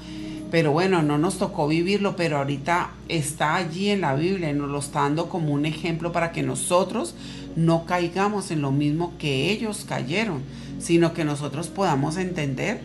pero 0.51 0.71
bueno, 0.71 1.03
no 1.03 1.17
nos 1.17 1.37
tocó 1.37 1.67
vivirlo, 1.67 2.15
pero 2.15 2.37
ahorita 2.37 2.91
está 3.07 3.55
allí 3.55 3.89
en 3.89 4.01
la 4.01 4.15
Biblia 4.15 4.49
y 4.49 4.53
nos 4.53 4.69
lo 4.69 4.79
está 4.79 5.01
dando 5.01 5.29
como 5.29 5.53
un 5.53 5.65
ejemplo 5.65 6.11
para 6.11 6.31
que 6.31 6.41
nosotros 6.41 7.15
no 7.55 7.85
caigamos 7.85 8.49
en 8.51 8.61
lo 8.61 8.71
mismo 8.71 9.13
que 9.19 9.51
ellos 9.51 9.85
cayeron, 9.87 10.41
sino 10.79 11.13
que 11.13 11.23
nosotros 11.23 11.67
podamos 11.67 12.17
entender 12.17 12.81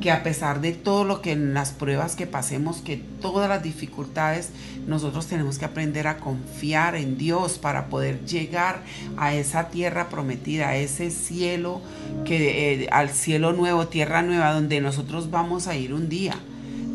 que 0.00 0.10
a 0.10 0.22
pesar 0.22 0.60
de 0.60 0.72
todo 0.72 1.04
lo 1.04 1.22
que 1.22 1.32
en 1.32 1.54
las 1.54 1.72
pruebas 1.72 2.16
que 2.16 2.26
pasemos, 2.26 2.82
que 2.82 2.98
todas 2.98 3.48
las 3.48 3.62
dificultades, 3.62 4.50
nosotros 4.86 5.26
tenemos 5.26 5.58
que 5.58 5.64
aprender 5.64 6.06
a 6.06 6.18
confiar 6.18 6.94
en 6.96 7.16
Dios 7.16 7.56
para 7.56 7.86
poder 7.86 8.26
llegar 8.26 8.82
a 9.16 9.34
esa 9.34 9.70
tierra 9.70 10.10
prometida, 10.10 10.68
a 10.68 10.76
ese 10.76 11.10
cielo 11.10 11.80
que 12.26 12.74
eh, 12.82 12.88
al 12.90 13.08
cielo 13.08 13.54
nuevo, 13.54 13.86
tierra 13.88 14.20
nueva, 14.20 14.52
donde 14.52 14.82
nosotros 14.82 15.30
vamos 15.30 15.68
a 15.68 15.76
ir 15.76 15.94
un 15.94 16.10
día 16.10 16.34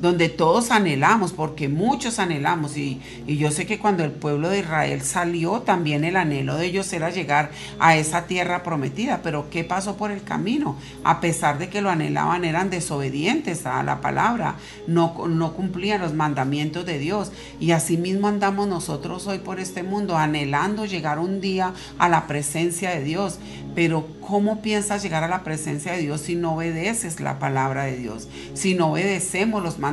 donde 0.02 0.30
todos 0.30 0.72
anhelamos, 0.72 1.34
porque 1.34 1.68
muchos 1.68 2.20
anhelamos, 2.20 2.78
y, 2.78 3.02
yo 3.28 3.52
sé 3.52 3.66
que 3.66 3.80
cuando 3.80 4.04
el 4.04 4.12
pueblo 4.12 4.50
de 4.50 4.60
Israel 4.60 5.02
salió, 5.02 5.62
también 5.62 6.04
el 6.04 6.16
anhelo 6.16 6.56
de 6.56 6.68
ellos 6.68 6.92
era 6.94 7.10
llegar 7.10 7.52
a 7.80 7.96
esa 7.96 8.26
tierra 8.26 8.64
prometida, 8.64 9.20
pero 9.22 9.50
¿qué 9.50 9.64
pasó 9.64 9.98
por 9.98 10.12
el 10.12 10.24
camino? 10.24 10.78
A 11.04 11.20
pesar 11.20 11.58
de 11.58 11.70
que 11.70 11.82
lo 11.82 11.90
anhelaban, 11.90 12.46
eran 12.46 12.70
desobedientes 12.70 13.66
a 13.66 13.84
la 13.84 14.02
palabra, 14.02 14.56
no, 14.88 15.28
no 15.28 15.54
cumplían 15.54 16.02
los 16.02 16.14
mandamientos 16.14 16.86
de 16.86 16.98
Dios, 16.98 17.32
y 17.60 17.72
asimismo 17.72 18.28
andamos 18.28 18.68
nosotros 18.68 19.28
hoy 19.28 19.40
por 19.40 19.60
este 19.60 19.84
mundo, 19.84 20.18
anhelando 20.18 20.86
llegar 20.86 21.20
un 21.20 21.42
día 21.42 21.74
a 21.98 22.10
la 22.10 22.28
presencia 22.28 22.92
de 22.92 23.04
Dios, 23.04 23.40
pero 23.76 24.08
¿cómo 24.20 24.62
piensas 24.62 25.04
llegar 25.04 25.24
a 25.24 25.28
la 25.28 25.44
presencia 25.44 25.94
de 25.94 26.02
Dios 26.02 26.22
si 26.22 26.36
no 26.36 26.56
obedeces 26.56 27.20
la 27.20 27.40
palabra 27.40 27.84
de 27.84 27.98
Dios? 27.98 28.28
Si 28.54 28.76
no 28.76 28.92
obedecemos 28.92 29.64
los 29.64 29.80
mandamientos, 29.80 29.89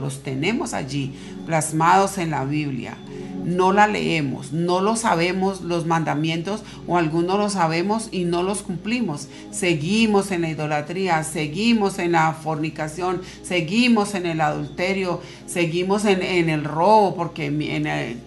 los 0.00 0.22
tenemos 0.22 0.74
allí 0.74 1.12
plasmados 1.46 2.18
en 2.18 2.30
la 2.30 2.44
Biblia. 2.44 2.96
No 3.44 3.72
la 3.72 3.86
leemos, 3.86 4.52
no 4.52 4.80
lo 4.82 4.94
sabemos 4.94 5.62
los 5.62 5.86
mandamientos 5.86 6.62
o 6.86 6.98
algunos 6.98 7.38
lo 7.38 7.48
sabemos 7.48 8.08
y 8.12 8.24
no 8.24 8.42
los 8.42 8.62
cumplimos. 8.62 9.28
Seguimos 9.50 10.30
en 10.32 10.42
la 10.42 10.50
idolatría, 10.50 11.22
seguimos 11.24 11.98
en 11.98 12.12
la 12.12 12.32
fornicación, 12.34 13.22
seguimos 13.42 14.14
en 14.14 14.26
el 14.26 14.40
adulterio, 14.40 15.22
seguimos 15.46 16.04
en, 16.04 16.50
el 16.50 16.64
robo, 16.64 17.14
porque 17.14 17.46
en 17.46 17.86
el, 17.86 18.18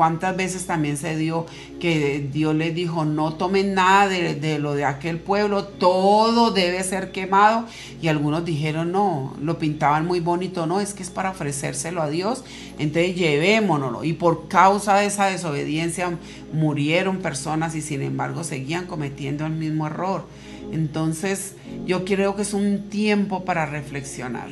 cuántas 0.00 0.34
veces 0.34 0.64
también 0.64 0.96
se 0.96 1.14
dio 1.14 1.44
que 1.78 2.26
Dios 2.32 2.54
les 2.54 2.74
dijo, 2.74 3.04
no 3.04 3.34
tomen 3.34 3.74
nada 3.74 4.08
de, 4.08 4.58
lo 4.58 4.72
de 4.72 4.86
aquel 4.86 5.18
pueblo, 5.18 5.64
todo 5.64 6.52
debe 6.52 6.82
ser 6.84 7.12
quemado. 7.12 7.66
Y 8.00 8.08
algunos 8.08 8.46
dijeron, 8.46 8.92
no, 8.92 9.36
lo 9.42 9.58
pintaban 9.58 10.06
muy 10.06 10.20
bonito, 10.20 10.64
no, 10.64 10.80
es 10.80 10.94
que 10.94 11.02
es 11.02 11.10
para 11.10 11.32
ofrecérselo 11.32 12.00
a 12.00 12.08
Dios, 12.08 12.44
entonces 12.78 13.14
llevémonoslo. 13.14 14.02
Y 14.02 14.14
por 14.14 14.48
causa 14.48 14.96
de 14.96 15.04
esa 15.04 15.26
desobediencia 15.26 16.16
murieron 16.50 17.18
personas 17.18 17.74
y 17.74 17.82
sin 17.82 18.00
embargo 18.00 18.42
seguían 18.42 18.86
cometiendo 18.86 19.44
el 19.44 19.52
mismo 19.52 19.86
error. 19.86 20.24
Entonces 20.72 21.56
yo 21.84 22.06
creo 22.06 22.36
que 22.36 22.40
es 22.40 22.54
un 22.54 22.88
tiempo 22.88 23.44
para 23.44 23.66
reflexionar 23.66 24.48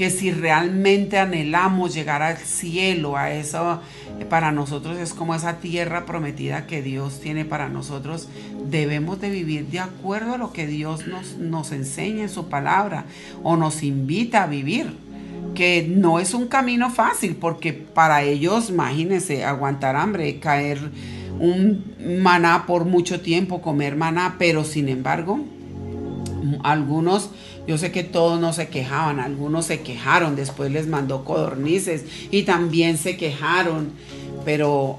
que 0.00 0.08
si 0.08 0.30
realmente 0.30 1.18
anhelamos 1.18 1.92
llegar 1.92 2.22
al 2.22 2.38
cielo, 2.38 3.18
a 3.18 3.32
eso, 3.32 3.82
para 4.30 4.50
nosotros 4.50 4.96
es 4.96 5.12
como 5.12 5.34
esa 5.34 5.58
tierra 5.58 6.06
prometida 6.06 6.66
que 6.66 6.80
Dios 6.80 7.20
tiene 7.20 7.44
para 7.44 7.68
nosotros, 7.68 8.26
debemos 8.64 9.20
de 9.20 9.28
vivir 9.28 9.66
de 9.66 9.80
acuerdo 9.80 10.32
a 10.32 10.38
lo 10.38 10.54
que 10.54 10.66
Dios 10.66 11.06
nos, 11.06 11.36
nos 11.36 11.70
enseña 11.72 12.22
en 12.22 12.28
su 12.30 12.48
palabra 12.48 13.04
o 13.42 13.58
nos 13.58 13.82
invita 13.82 14.44
a 14.44 14.46
vivir 14.46 14.90
que 15.54 15.86
no 15.86 16.18
es 16.18 16.32
un 16.32 16.46
camino 16.46 16.88
fácil, 16.88 17.36
porque 17.36 17.74
para 17.74 18.22
ellos, 18.22 18.70
imagínense, 18.70 19.44
aguantar 19.44 19.96
hambre, 19.96 20.38
caer 20.38 20.78
un 21.38 22.22
maná 22.22 22.64
por 22.66 22.86
mucho 22.86 23.20
tiempo, 23.20 23.60
comer 23.60 23.96
maná, 23.96 24.36
pero 24.38 24.64
sin 24.64 24.88
embargo, 24.88 25.40
algunos 26.62 27.30
yo 27.70 27.78
sé 27.78 27.92
que 27.92 28.02
todos 28.02 28.40
no 28.40 28.52
se 28.52 28.66
quejaban, 28.66 29.20
algunos 29.20 29.66
se 29.66 29.78
quejaron, 29.82 30.34
después 30.34 30.72
les 30.72 30.88
mandó 30.88 31.24
codornices 31.24 32.04
y 32.32 32.42
también 32.42 32.98
se 32.98 33.16
quejaron, 33.16 33.92
pero 34.44 34.98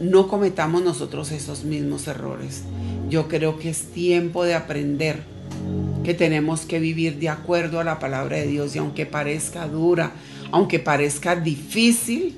no 0.00 0.26
cometamos 0.26 0.82
nosotros 0.82 1.30
esos 1.30 1.62
mismos 1.62 2.08
errores. 2.08 2.64
Yo 3.08 3.28
creo 3.28 3.60
que 3.60 3.70
es 3.70 3.92
tiempo 3.92 4.42
de 4.42 4.56
aprender 4.56 5.22
que 6.02 6.12
tenemos 6.12 6.62
que 6.62 6.80
vivir 6.80 7.20
de 7.20 7.28
acuerdo 7.28 7.78
a 7.78 7.84
la 7.84 8.00
palabra 8.00 8.38
de 8.38 8.48
Dios 8.48 8.74
y 8.74 8.80
aunque 8.80 9.06
parezca 9.06 9.68
dura, 9.68 10.10
aunque 10.50 10.80
parezca 10.80 11.36
difícil, 11.36 12.34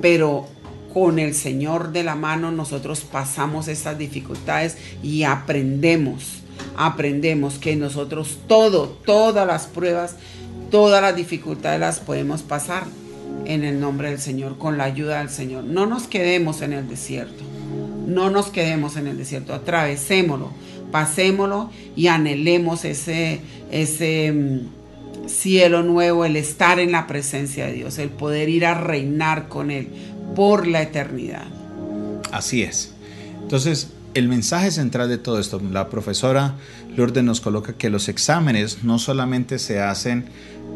pero 0.00 0.48
con 0.92 1.20
el 1.20 1.36
Señor 1.36 1.92
de 1.92 2.02
la 2.02 2.16
mano 2.16 2.50
nosotros 2.50 3.02
pasamos 3.02 3.68
estas 3.68 3.96
dificultades 3.96 4.78
y 5.00 5.22
aprendemos, 5.22 6.41
aprendemos 6.76 7.58
que 7.58 7.76
nosotros 7.76 8.38
todo, 8.46 8.88
todas 9.04 9.46
las 9.46 9.66
pruebas, 9.66 10.16
todas 10.70 11.02
las 11.02 11.16
dificultades 11.16 11.80
las 11.80 12.00
podemos 12.00 12.42
pasar 12.42 12.84
en 13.44 13.64
el 13.64 13.80
nombre 13.80 14.10
del 14.10 14.18
Señor, 14.18 14.58
con 14.58 14.78
la 14.78 14.84
ayuda 14.84 15.18
del 15.18 15.30
Señor. 15.30 15.64
No 15.64 15.86
nos 15.86 16.06
quedemos 16.06 16.62
en 16.62 16.72
el 16.72 16.88
desierto, 16.88 17.44
no 18.06 18.30
nos 18.30 18.46
quedemos 18.48 18.96
en 18.96 19.06
el 19.06 19.18
desierto, 19.18 19.54
atravesémoslo, 19.54 20.50
pasémoslo 20.90 21.70
y 21.96 22.06
anhelemos 22.08 22.84
ese, 22.84 23.40
ese 23.70 24.32
mm, 24.32 25.28
cielo 25.28 25.82
nuevo, 25.82 26.24
el 26.24 26.36
estar 26.36 26.78
en 26.78 26.92
la 26.92 27.06
presencia 27.06 27.66
de 27.66 27.72
Dios, 27.72 27.98
el 27.98 28.10
poder 28.10 28.48
ir 28.48 28.66
a 28.66 28.74
reinar 28.74 29.48
con 29.48 29.70
Él 29.70 29.88
por 30.34 30.66
la 30.66 30.82
eternidad. 30.82 31.46
Así 32.30 32.62
es. 32.62 32.92
Entonces, 33.42 33.88
el 34.14 34.28
mensaje 34.28 34.70
central 34.70 35.08
de 35.08 35.18
todo 35.18 35.38
esto, 35.38 35.60
la 35.70 35.88
profesora 35.88 36.54
Lourdes 36.96 37.24
nos 37.24 37.40
coloca 37.40 37.72
que 37.72 37.90
los 37.90 38.08
exámenes 38.08 38.84
no 38.84 38.98
solamente 38.98 39.58
se 39.58 39.80
hacen 39.80 40.26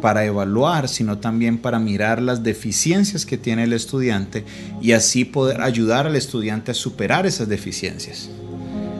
para 0.01 0.25
evaluar, 0.25 0.89
sino 0.89 1.19
también 1.19 1.59
para 1.59 1.79
mirar 1.79 2.21
las 2.21 2.43
deficiencias 2.43 3.27
que 3.27 3.39
tiene 3.39 3.65
el 3.65 3.73
estudiante 3.73 4.45
y 4.81 4.93
así 4.93 5.25
poder 5.25 5.61
ayudar 5.61 6.07
al 6.07 6.17
estudiante 6.17 6.71
a 6.71 6.75
superar 6.75 7.27
esas 7.27 7.49
deficiencias. 7.49 8.31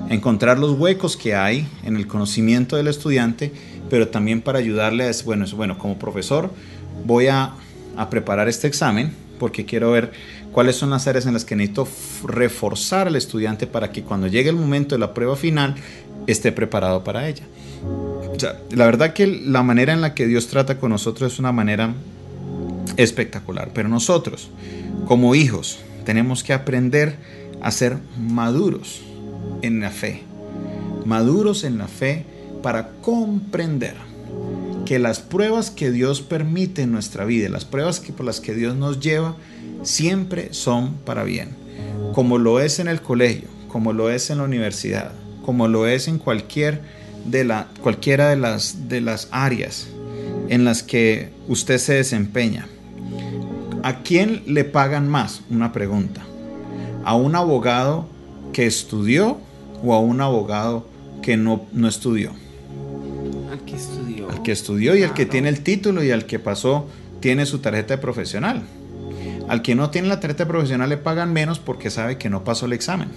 Encontrar 0.09 0.59
los 0.59 0.79
huecos 0.79 1.17
que 1.17 1.35
hay 1.35 1.67
en 1.85 1.97
el 1.97 2.07
conocimiento 2.07 2.77
del 2.77 2.89
estudiante, 2.89 3.53
pero 3.91 4.09
también 4.09 4.41
para 4.43 4.59
ayudarle 4.59 5.09
a, 5.09 5.13
bueno, 5.25 5.47
bueno 5.57 5.79
como 5.79 5.99
profesor 5.99 6.51
voy 7.05 7.27
a, 7.27 7.53
a 7.97 8.11
preparar 8.11 8.49
este 8.49 8.67
examen 8.67 9.13
porque 9.39 9.65
quiero 9.65 9.91
ver 9.93 10.13
cuáles 10.57 10.77
son 10.77 10.89
las 10.89 11.07
áreas 11.07 11.27
en 11.27 11.35
las 11.35 11.45
que 11.45 11.55
necesito 11.55 11.87
reforzar 12.25 13.09
al 13.09 13.17
estudiante 13.17 13.67
para 13.67 13.93
que 13.93 14.05
cuando 14.05 14.27
llegue 14.27 14.49
el 14.49 14.57
momento 14.57 14.95
de 14.95 14.99
la 14.99 15.13
prueba 15.13 15.37
final 15.37 15.75
esté 16.27 16.51
preparado 16.51 17.05
para 17.05 17.29
ella. 17.29 17.43
la 18.71 18.87
verdad 18.87 19.13
que 19.13 19.27
la 19.27 19.63
manera 19.63 19.93
en 19.93 20.01
la 20.01 20.15
que 20.15 20.27
Dios 20.27 20.47
trata 20.47 20.79
con 20.79 20.93
nosotros 20.93 21.35
es 21.35 21.39
una 21.39 21.53
manera 21.53 21.93
espectacular, 22.97 23.73
pero 23.75 23.91
nosotros 23.91 24.49
como 25.05 25.35
hijos 25.35 25.79
tenemos 26.07 26.43
que 26.43 26.55
aprender 26.55 27.17
a 27.61 27.71
ser 27.71 27.99
maduros 28.19 29.03
en 29.61 29.81
la 29.81 29.91
fe, 29.91 30.23
maduros 31.05 31.65
en 31.65 31.77
la 31.77 31.87
fe 31.87 32.25
para 32.63 32.93
comprender 33.03 33.97
que 34.87 34.99
las 34.99 35.21
pruebas 35.21 35.71
que 35.71 35.91
Dios 35.91 36.23
permite 36.23 36.81
en 36.81 36.93
nuestra 36.93 37.27
vida, 37.27 37.51
las 37.51 37.67
pruebas 37.67 38.01
que, 38.01 38.15
por 38.15 38.25
las 38.25 38.41
que 38.41 38.55
Dios 38.55 38.75
nos 38.75 39.01
lleva, 39.01 39.37
siempre 39.83 40.53
son 40.53 40.95
para 41.05 41.25
bien, 41.25 41.51
como 42.15 42.39
lo 42.39 42.61
es 42.61 42.79
en 42.79 42.89
el 42.89 43.01
colegio, 43.01 43.49
como 43.69 43.93
lo 43.93 44.11
es 44.11 44.31
en 44.31 44.39
la 44.39 44.45
universidad, 44.45 45.13
como 45.45 45.69
lo 45.69 45.87
es 45.87 46.09
en 46.09 46.19
cualquier 46.19 46.81
de 47.25 47.45
la, 47.45 47.69
cualquiera 47.83 48.31
de 48.31 48.37
las, 48.37 48.89
de 48.89 49.01
las 49.01 49.29
áreas 49.31 49.89
en 50.49 50.65
las 50.65 50.83
que 50.83 51.31
usted 51.49 51.79
se 51.79 51.95
desempeña. 51.95 52.69
¿A 53.83 54.03
quién 54.03 54.43
le 54.47 54.65
pagan 54.65 55.09
más? 55.09 55.43
Una 55.51 55.73
pregunta. 55.73 56.23
¿A 57.05 57.15
un 57.15 57.37
abogado 57.37 58.09
que 58.53 58.67
estudió 58.67 59.39
o 59.85 59.95
a 59.95 60.01
un 60.01 60.21
abogado 60.21 60.89
que 61.23 61.37
no, 61.37 61.67
no 61.73 61.89
estudió? 61.89 62.33
Al 63.51 63.65
que 63.65 63.77
estudió. 63.77 64.31
Al 64.31 64.43
que 64.43 64.53
estudió 64.53 64.97
y 64.97 65.03
al 65.03 65.15
que 65.15 65.27
tiene 65.27 65.49
el 65.49 65.63
título 65.63 66.03
y 66.03 66.11
al 66.11 66.27
que 66.27 66.39
pasó 66.39 66.87
tiene 67.21 67.47
su 67.47 67.61
tarjeta 67.61 67.95
de 67.95 67.99
profesional. 67.99 68.63
Al 69.49 69.63
que 69.63 69.75
no 69.75 69.91
tiene 69.91 70.09
la 70.09 70.21
tarjeta 70.21 70.47
profesional 70.47 70.89
le 70.89 70.97
pagan 70.97 71.33
menos 71.33 71.59
porque 71.59 71.91
sabe 71.91 72.19
que 72.19 72.31
no 72.31 72.45
pasó 72.45 72.67
el 72.67 72.73
examen. 72.73 73.09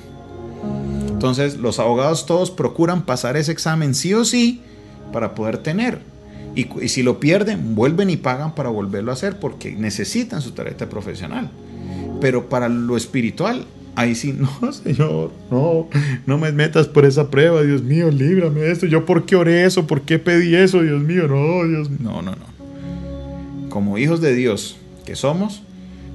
Entonces 1.08 1.58
los 1.58 1.80
abogados 1.80 2.26
todos 2.26 2.52
procuran 2.52 3.02
pasar 3.04 3.36
ese 3.36 3.52
examen 3.52 3.94
sí 3.94 4.14
o 4.14 4.24
sí 4.24 4.62
para 5.12 5.36
poder 5.36 5.58
tener. 5.58 6.00
Y, 6.56 6.88
si 6.88 7.04
lo 7.04 7.20
pierden, 7.20 7.76
vuelven 7.76 8.10
y 8.10 8.18
pagan 8.18 8.56
para 8.56 8.70
volverlo 8.70 9.12
a 9.12 9.14
hacer 9.14 9.40
porque 9.40 9.72
necesitan 9.74 10.42
su 10.42 10.52
tarjeta 10.52 10.90
profesional. 10.90 11.50
Pero 12.22 12.50
para 12.50 12.70
lo 12.70 12.98
espiritual, 12.98 13.66
ahí 13.96 14.16
sí, 14.16 14.34
no, 14.62 14.72
Señor, 14.72 15.32
no, 15.52 15.88
no 16.26 16.38
me 16.38 16.52
metas 16.52 16.88
por 16.88 17.06
esa 17.06 17.30
prueba, 17.30 17.62
Dios 17.64 17.84
mío, 17.84 18.10
líbrame 18.12 18.62
de 18.62 18.72
esto. 18.72 18.86
Yo 18.86 19.06
por 19.06 19.26
qué 19.26 19.36
oré 19.36 19.66
eso, 19.66 19.88
por 19.88 20.02
qué 20.02 20.20
pedí 20.20 20.56
eso, 20.56 20.82
Dios 20.82 21.02
mío, 21.02 21.28
no, 21.28 21.68
Dios 21.68 21.90
No, 22.00 22.22
no, 22.22 22.32
no. 22.32 23.70
Como 23.70 23.98
hijos 23.98 24.20
de 24.20 24.34
Dios 24.34 24.78
que 25.06 25.16
somos, 25.16 25.64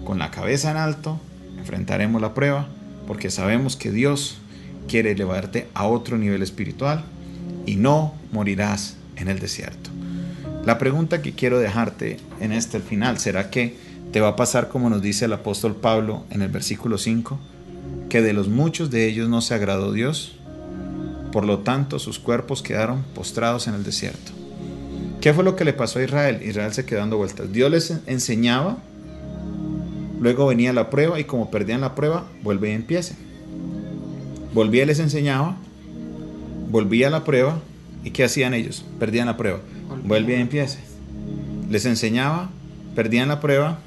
con 0.05 0.18
la 0.18 0.30
cabeza 0.30 0.70
en 0.70 0.76
alto, 0.76 1.20
enfrentaremos 1.59 2.20
la 2.20 2.34
prueba 2.34 2.68
porque 3.07 3.30
sabemos 3.30 3.76
que 3.76 3.90
Dios 3.90 4.38
quiere 4.88 5.12
elevarte 5.12 5.68
a 5.74 5.86
otro 5.86 6.18
nivel 6.18 6.42
espiritual 6.42 7.05
y 7.66 7.76
no 7.76 8.14
morirás 8.32 8.96
en 9.16 9.28
el 9.28 9.38
desierto. 9.38 9.90
La 10.64 10.78
pregunta 10.78 11.22
que 11.22 11.32
quiero 11.32 11.59
dejarte 11.59 12.18
en 12.40 12.52
este 12.52 12.80
final 12.80 13.18
será 13.18 13.50
que 13.50 13.76
te 14.12 14.20
va 14.20 14.28
a 14.28 14.36
pasar 14.36 14.68
como 14.68 14.88
nos 14.90 15.02
dice 15.02 15.26
el 15.26 15.32
apóstol 15.32 15.76
Pablo 15.76 16.24
en 16.30 16.42
el 16.42 16.48
versículo 16.48 16.98
5, 16.98 17.38
que 18.09 18.22
de 18.22 18.32
los 18.32 18.48
muchos 18.48 18.90
de 18.90 19.07
ellos 19.07 19.28
no 19.28 19.40
se 19.40 19.55
agradó 19.55 19.92
Dios, 19.92 20.36
por 21.32 21.44
lo 21.44 21.61
tanto 21.61 21.98
sus 21.98 22.18
cuerpos 22.18 22.62
quedaron 22.62 23.02
postrados 23.14 23.66
en 23.66 23.74
el 23.74 23.84
desierto. 23.84 24.32
¿Qué 25.20 25.34
fue 25.34 25.42
lo 25.42 25.57
que 25.57 25.64
le 25.64 25.72
pasó 25.72 25.98
a 25.98 26.05
Israel? 26.05 26.40
Israel 26.44 26.72
se 26.72 26.84
quedó 26.84 27.00
dando 27.00 27.16
vueltas. 27.16 27.50
Dios 27.52 27.70
les 27.70 27.92
enseñaba 28.07 28.78
Luego 30.25 30.47
venía 30.47 30.72
la 30.72 30.89
prueba 30.89 31.20
y 31.20 31.25
como 31.25 31.51
perdían 31.51 31.83
la 31.83 31.95
prueba, 31.95 32.25
vuelve 32.43 32.70
y 32.70 32.72
empiece. 32.72 33.14
Volvía 34.55 34.85
y 34.85 34.87
les 34.87 34.99
enseñaba, 34.99 35.59
volvía 36.70 37.09
a 37.09 37.11
la 37.11 37.25
prueba 37.25 37.61
y 38.05 38.11
¿qué 38.11 38.25
hacían 38.25 38.55
ellos? 38.55 38.87
Perdían 38.99 39.27
la 39.27 39.37
prueba, 39.37 39.61
vuelve 40.03 40.39
y 40.39 40.41
empiece. 40.41 40.79
Les 41.68 41.85
enseñaba, 41.85 42.49
perdían 42.95 43.29
la 43.29 43.39
prueba, 43.39 43.81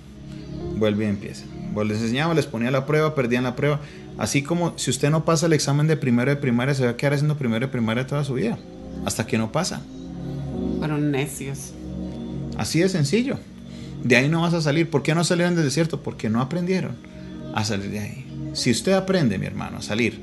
vuelve 0.75 1.05
y 1.05 1.07
empiece. 1.07 1.43
Les 1.75 2.01
enseñaba, 2.01 2.35
les 2.35 2.45
ponía 2.45 2.69
la 2.69 2.85
prueba, 2.85 3.15
perdían 3.15 3.43
la 3.43 3.55
prueba. 3.55 3.79
Así 4.19 4.43
como 4.43 4.77
si 4.77 4.91
usted 4.91 5.09
no 5.09 5.25
pasa 5.25 5.47
el 5.47 5.53
examen 5.53 5.87
de 5.87 5.97
primero 5.97 6.29
de 6.29 6.37
primaria, 6.37 6.75
se 6.75 6.85
va 6.85 6.91
a 6.91 6.97
quedar 6.97 7.13
haciendo 7.13 7.35
primero 7.35 7.65
de 7.65 7.71
primaria 7.71 8.05
toda 8.05 8.23
su 8.23 8.35
vida, 8.35 8.59
hasta 9.05 9.25
que 9.25 9.39
no 9.39 9.51
pasa. 9.51 9.81
Fueron 10.77 11.09
necios. 11.09 11.73
Así 12.59 12.79
de 12.79 12.89
sencillo. 12.89 13.39
De 14.03 14.15
ahí 14.15 14.29
no 14.29 14.41
vas 14.41 14.53
a 14.53 14.61
salir. 14.61 14.89
¿Por 14.89 15.03
qué 15.03 15.15
no 15.15 15.23
salieron 15.23 15.55
del 15.55 15.65
desierto? 15.65 16.01
Porque 16.01 16.29
no 16.29 16.41
aprendieron 16.41 16.95
a 17.53 17.65
salir 17.65 17.89
de 17.91 17.99
ahí. 17.99 18.25
Si 18.53 18.71
usted 18.71 18.93
aprende, 18.93 19.37
mi 19.37 19.45
hermano, 19.45 19.77
a 19.77 19.81
salir 19.81 20.19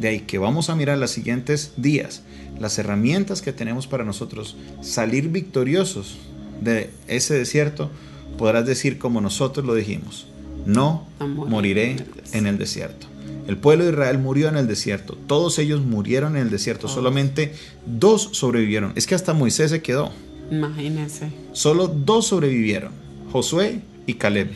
de 0.00 0.08
ahí, 0.08 0.20
que 0.20 0.38
vamos 0.38 0.70
a 0.70 0.76
mirar 0.76 0.98
los 0.98 1.10
siguientes 1.10 1.72
días, 1.76 2.22
las 2.58 2.78
herramientas 2.78 3.42
que 3.42 3.52
tenemos 3.52 3.86
para 3.86 4.04
nosotros 4.04 4.56
salir 4.80 5.28
victoriosos 5.28 6.16
de 6.60 6.90
ese 7.06 7.34
desierto, 7.34 7.90
podrás 8.38 8.66
decir 8.66 8.98
como 8.98 9.20
nosotros 9.20 9.66
lo 9.66 9.74
dijimos, 9.74 10.26
no 10.66 11.06
moriré 11.18 11.96
en 12.32 12.46
el 12.46 12.58
desierto. 12.58 13.06
El 13.46 13.56
pueblo 13.56 13.84
de 13.84 13.90
Israel 13.90 14.18
murió 14.18 14.48
en 14.48 14.56
el 14.56 14.66
desierto, 14.66 15.18
todos 15.26 15.58
ellos 15.58 15.80
murieron 15.80 16.36
en 16.36 16.42
el 16.42 16.50
desierto, 16.50 16.88
solamente 16.88 17.54
dos 17.84 18.30
sobrevivieron. 18.32 18.92
Es 18.94 19.06
que 19.06 19.14
hasta 19.14 19.32
Moisés 19.34 19.70
se 19.70 19.82
quedó. 19.82 20.12
Imagínense. 20.50 21.30
Solo 21.52 21.88
dos 21.88 22.28
sobrevivieron. 22.28 22.92
Josué 23.32 23.80
y 24.06 24.14
Caleb. 24.14 24.50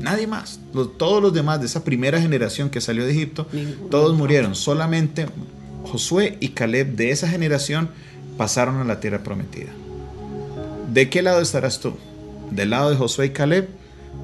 Nadie 0.00 0.26
más. 0.26 0.60
todos 0.96 1.22
los 1.22 1.34
demás 1.34 1.60
de 1.60 1.66
esa 1.66 1.84
primera 1.84 2.20
generación 2.20 2.70
que 2.70 2.80
salió 2.80 3.04
de 3.04 3.12
Egipto, 3.12 3.46
todos 3.90 4.16
murieron. 4.16 4.54
Solamente 4.54 5.26
Josué 5.84 6.38
y 6.40 6.50
Caleb 6.50 6.96
de 6.96 7.10
esa 7.10 7.28
generación 7.28 7.90
pasaron 8.36 8.76
a 8.76 8.84
la 8.84 9.00
tierra 9.00 9.22
prometida. 9.22 9.70
¿De 10.92 11.10
qué 11.10 11.22
lado 11.22 11.40
estarás 11.40 11.80
tú? 11.80 11.94
¿Del 12.50 12.70
lado 12.70 12.90
de 12.90 12.96
Josué 12.96 13.26
y 13.26 13.30
Caleb 13.30 13.68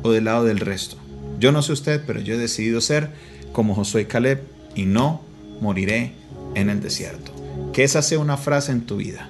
o 0.02 0.10
del 0.10 0.24
lado 0.24 0.44
del 0.44 0.58
resto? 0.58 0.96
Yo 1.38 1.52
no 1.52 1.62
sé 1.62 1.72
usted, 1.72 2.02
pero 2.06 2.20
yo 2.20 2.34
he 2.34 2.38
decidido 2.38 2.80
ser 2.80 3.10
como 3.52 3.74
Josué 3.74 4.02
y 4.02 4.06
Caleb 4.06 4.42
y 4.74 4.86
no 4.86 5.22
moriré 5.60 6.12
en 6.54 6.70
el 6.70 6.80
desierto. 6.80 7.32
Que 7.74 7.84
esa 7.84 8.00
sea 8.00 8.18
una 8.18 8.38
frase 8.38 8.72
en 8.72 8.86
tu 8.86 8.96
vida 8.96 9.28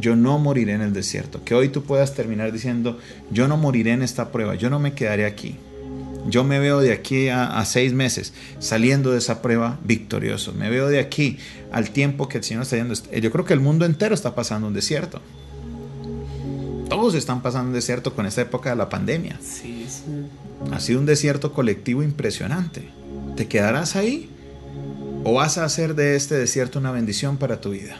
yo 0.00 0.16
no 0.16 0.38
moriré 0.38 0.72
en 0.72 0.80
el 0.80 0.92
desierto. 0.92 1.44
Que 1.44 1.54
hoy 1.54 1.68
tú 1.68 1.84
puedas 1.84 2.14
terminar 2.14 2.52
diciendo, 2.52 2.98
yo 3.30 3.46
no 3.46 3.56
moriré 3.56 3.92
en 3.92 4.02
esta 4.02 4.32
prueba, 4.32 4.54
yo 4.54 4.70
no 4.70 4.78
me 4.78 4.94
quedaré 4.94 5.26
aquí. 5.26 5.56
Yo 6.26 6.44
me 6.44 6.58
veo 6.58 6.80
de 6.80 6.92
aquí 6.92 7.28
a, 7.28 7.64
seis 7.64 7.92
meses 7.92 8.34
saliendo 8.58 9.12
de 9.12 9.18
esa 9.18 9.40
prueba 9.40 9.78
victorioso. 9.84 10.52
Me 10.52 10.68
veo 10.68 10.88
de 10.88 11.00
aquí 11.00 11.38
al 11.72 11.90
tiempo 11.90 12.28
que 12.28 12.38
el 12.38 12.44
Señor 12.44 12.64
está 12.64 12.76
yendo. 12.76 12.94
Yo 12.94 13.30
creo 13.30 13.44
que 13.44 13.54
el 13.54 13.60
mundo 13.60 13.84
entero 13.86 14.14
está 14.14 14.34
pasando 14.34 14.68
un 14.68 14.74
desierto. 14.74 15.20
Todos 16.88 17.14
están 17.14 17.40
pasando 17.40 17.68
un 17.68 17.74
desierto 17.74 18.14
con 18.14 18.26
esta 18.26 18.42
época 18.42 18.70
de 18.70 18.76
la 18.76 18.88
pandemia. 18.88 19.38
Sí, 19.40 19.86
Ha 20.72 20.80
sido 20.80 21.00
un 21.00 21.06
desierto 21.06 21.52
colectivo 21.52 22.02
impresionante. 22.02 22.88
¿Te 23.36 23.46
quedarás 23.46 23.96
ahí? 23.96 24.28
¿O 25.24 25.34
vas 25.34 25.56
a 25.56 25.64
hacer 25.64 25.94
de 25.94 26.16
este 26.16 26.34
desierto 26.34 26.78
una 26.78 26.90
bendición 26.90 27.38
para 27.38 27.60
tu 27.60 27.70
vida? 27.70 27.98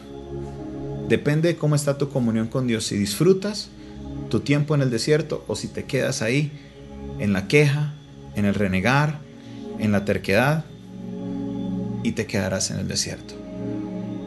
Depende 1.10 1.48
de 1.48 1.56
cómo 1.56 1.74
está 1.74 1.98
tu 1.98 2.08
comunión 2.08 2.46
con 2.46 2.68
Dios, 2.68 2.86
si 2.86 2.96
disfrutas 2.96 3.68
tu 4.28 4.38
tiempo 4.38 4.76
en 4.76 4.80
el 4.80 4.90
desierto 4.90 5.44
o 5.48 5.56
si 5.56 5.66
te 5.66 5.84
quedas 5.84 6.22
ahí 6.22 6.52
en 7.18 7.32
la 7.32 7.48
queja, 7.48 7.94
en 8.36 8.44
el 8.44 8.54
renegar, 8.54 9.18
en 9.80 9.90
la 9.90 10.04
terquedad 10.04 10.64
y 12.04 12.12
te 12.12 12.26
quedarás 12.26 12.70
en 12.70 12.78
el 12.78 12.86
desierto. 12.86 13.34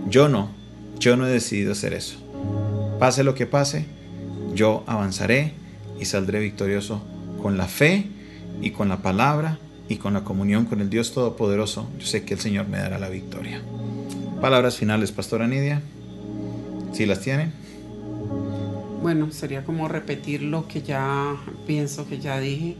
Yo 0.10 0.28
no, 0.28 0.52
yo 1.00 1.16
no 1.16 1.26
he 1.26 1.32
decidido 1.32 1.72
hacer 1.72 1.94
eso. 1.94 2.18
Pase 3.00 3.24
lo 3.24 3.34
que 3.34 3.46
pase, 3.46 3.86
yo 4.54 4.84
avanzaré 4.86 5.54
y 6.02 6.04
saldré 6.04 6.42
victorioso 6.42 7.02
con 7.42 7.58
la 7.58 7.70
fe 7.70 8.08
y 8.62 8.72
con 8.72 8.90
la 8.90 9.02
palabra 9.02 9.58
y 9.88 9.96
con 9.96 10.16
la 10.16 10.26
comunión 10.26 10.66
con 10.66 10.82
el 10.82 10.90
Dios 10.90 11.14
Todopoderoso. 11.14 11.90
Yo 11.98 12.06
sé 12.06 12.26
que 12.26 12.34
el 12.34 12.42
Señor 12.42 12.68
me 12.68 12.80
dará 12.80 13.00
la 13.00 13.08
victoria. 13.08 13.62
Palabras 14.42 14.76
finales, 14.76 15.14
Pastora 15.14 15.48
Nidia. 15.48 15.82
Si 16.94 17.06
las 17.06 17.20
tienen. 17.22 17.52
Bueno, 19.02 19.32
sería 19.32 19.66
como 19.66 19.88
repetir 19.88 20.44
lo 20.44 20.68
que 20.68 20.82
ya 20.82 21.36
pienso 21.68 22.08
que 22.08 22.20
ya 22.20 22.40
dije. 22.40 22.76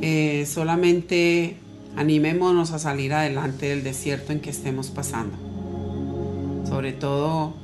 Eh, 0.00 0.44
solamente 0.46 1.56
animémonos 1.96 2.72
a 2.72 2.78
salir 2.78 3.12
adelante 3.12 3.68
del 3.68 3.84
desierto 3.84 4.32
en 4.32 4.40
que 4.40 4.50
estemos 4.50 4.90
pasando. 4.90 5.36
Sobre 6.68 6.92
todo 6.92 7.54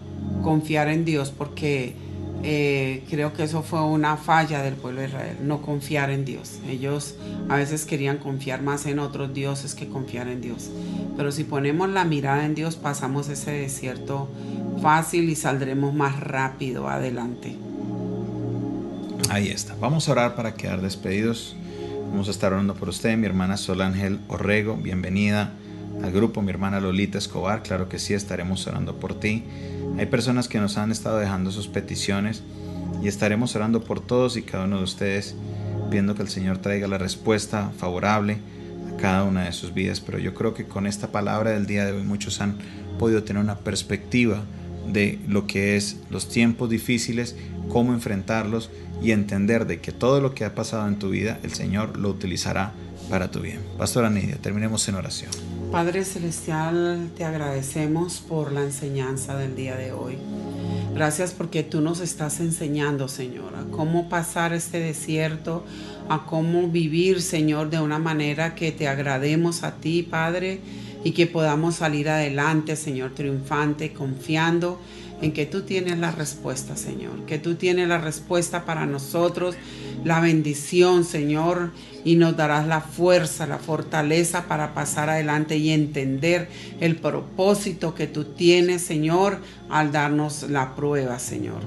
confiar 0.43 0.89
en 0.89 1.05
Dios 1.05 1.33
porque 1.37 1.95
eh, 2.43 3.05
creo 3.11 3.33
que 3.33 3.43
eso 3.43 3.63
fue 3.63 3.83
una 3.83 4.17
falla 4.17 4.63
del 4.63 4.75
pueblo 4.75 5.01
de 5.01 5.09
Israel, 5.09 5.37
no 5.43 5.61
confiar 5.61 6.11
en 6.11 6.25
Dios. 6.25 6.59
Ellos 6.69 7.17
a 7.49 7.57
veces 7.57 7.85
querían 7.85 8.19
confiar 8.19 8.63
más 8.63 8.87
en 8.87 8.99
otros 8.99 9.35
dioses 9.35 9.75
que 9.75 9.89
confiar 9.89 10.29
en 10.29 10.41
Dios. 10.41 10.71
Pero 11.17 11.33
si 11.33 11.45
ponemos 11.45 11.89
la 11.89 12.05
mirada 12.05 12.45
en 12.45 12.55
Dios, 12.55 12.77
pasamos 12.77 13.29
ese 13.29 13.51
desierto 13.51 14.29
fácil 14.81 15.29
y 15.29 15.35
saldremos 15.35 15.95
más 15.95 16.21
rápido 16.21 16.89
adelante. 16.89 17.57
Ahí 19.31 19.49
está. 19.49 19.75
Vamos 19.81 20.09
a 20.09 20.13
orar 20.13 20.35
para 20.37 20.55
quedar 20.55 20.81
despedidos. 20.81 21.57
Vamos 22.11 22.29
a 22.29 22.31
estar 22.31 22.53
orando 22.53 22.75
por 22.75 22.89
usted, 22.89 23.17
mi 23.17 23.27
hermana 23.27 23.57
Sol 23.57 23.83
Ángel 23.83 24.21
Orrego. 24.29 24.77
Bienvenida 24.77 25.53
al 26.03 26.13
grupo, 26.13 26.43
mi 26.43 26.51
hermana 26.51 26.81
Lolita 26.81 27.19
Escobar. 27.19 27.63
Claro 27.63 27.89
que 27.89 27.99
sí, 27.99 28.15
estaremos 28.15 28.67
orando 28.67 28.99
por 28.99 29.19
ti. 29.19 29.45
Hay 29.99 30.07
personas 30.07 30.49
que 30.49 30.59
nos 30.59 30.79
han 30.79 30.91
estado 30.91 31.19
dejando 31.19 31.51
sus 31.51 31.69
peticiones 31.69 32.43
y 33.03 33.09
estaremos 33.09 33.55
orando 33.57 33.83
por 33.83 34.01
todos 34.01 34.37
y 34.37 34.43
cada 34.43 34.65
uno 34.65 34.79
de 34.79 34.85
ustedes, 34.85 35.35
viendo 35.91 36.15
que 36.15 36.23
el 36.23 36.29
Señor 36.29 36.59
traiga 36.59 36.89
la 36.89 36.99
respuesta 36.99 37.73
favorable 37.77 38.39
a 38.93 38.97
cada 38.97 39.25
una 39.25 39.45
de 39.45 39.53
sus 39.53 39.75
vidas. 39.75 40.01
Pero 40.01 40.19
yo 40.19 40.35
creo 40.35 40.55
que 40.55 40.65
con 40.65 40.87
esta 40.87 41.11
palabra 41.11 41.51
del 41.51 41.67
día 41.67 41.85
de 41.85 41.93
hoy 41.93 42.03
muchos 42.03 42.41
han 42.41 42.57
podido 42.99 43.25
tener 43.25 43.43
una 43.43 43.59
perspectiva 43.59 44.43
de 44.93 45.19
lo 45.29 45.47
que 45.47 45.77
es 45.77 45.99
los 46.11 46.29
tiempos 46.29 46.71
difíciles, 46.71 47.37
cómo 47.69 47.93
enfrentarlos 47.93 48.71
y 49.03 49.13
entender 49.13 49.67
de 49.67 49.81
que 49.81 49.93
todo 49.93 50.21
lo 50.21 50.35
que 50.35 50.45
ha 50.45 50.55
pasado 50.55 50.89
en 50.89 50.99
tu 50.99 51.11
vida, 51.11 51.39
el 51.43 51.53
Señor 51.53 51.97
lo 51.99 52.09
utilizará 52.09 52.73
para 53.11 53.31
tu 53.31 53.41
bien. 53.41 53.61
Pastora 53.77 54.11
Nidia, 54.11 54.37
terminemos 54.37 54.89
en 54.89 54.95
oración. 54.97 55.58
Padre 55.71 56.05
Celestial, 56.05 57.11
te 57.15 57.25
agradecemos 57.25 58.21
por 58.21 58.53
la 58.53 58.63
enseñanza 58.63 59.37
del 59.37 59.55
día 59.55 59.77
de 59.77 59.93
hoy. 59.93 60.17
Gracias 60.95 61.35
porque 61.35 61.63
tú 61.63 61.83
nos 61.83 62.01
estás 62.01 62.41
enseñando, 62.41 63.07
Señor, 63.07 63.55
a 63.55 63.65
cómo 63.71 64.09
pasar 64.09 64.55
este 64.55 64.81
desierto, 64.81 65.65
a 66.09 66.25
cómo 66.25 66.69
vivir, 66.69 67.21
Señor, 67.21 67.69
de 67.69 67.81
una 67.81 67.99
manera 67.99 68.55
que 68.55 68.73
te 68.73 68.89
agrademos 68.89 69.63
a 69.63 69.77
ti, 69.77 70.03
Padre, 70.03 70.61
y 71.05 71.13
que 71.13 71.27
podamos 71.27 71.77
salir 71.77 72.09
adelante, 72.09 72.75
Señor, 72.75 73.15
triunfante, 73.15 73.93
confiando 73.93 74.81
en 75.21 75.33
que 75.33 75.47
tú 75.47 75.63
tienes 75.63 75.99
la 75.99 76.13
respuesta, 76.13 76.77
Señor, 76.77 77.27
que 77.27 77.39
tú 77.39 77.57
tienes 77.57 77.89
la 77.89 77.99
respuesta 77.99 78.65
para 78.65 78.87
nosotros, 78.87 79.57
la 80.05 80.21
bendición, 80.21 81.05
Señor, 81.05 81.73
y 82.05 82.17
nos 82.17 82.37
darás 82.37 82.67
la 82.67 82.81
fuerza, 82.81 83.47
la 83.47 83.59
fortaleza 83.59 84.47
para 84.47 84.75
pasar 84.75 85.11
adelante 85.11 85.57
y 85.57 85.71
entender 85.71 86.49
el 86.81 86.97
propósito 86.97 87.95
que 87.95 88.07
tú 88.07 88.25
tienes, 88.25 88.83
Señor, 88.83 89.41
al 89.69 89.91
darnos 89.91 90.45
la 90.49 90.77
prueba, 90.77 91.19
Señor. 91.19 91.61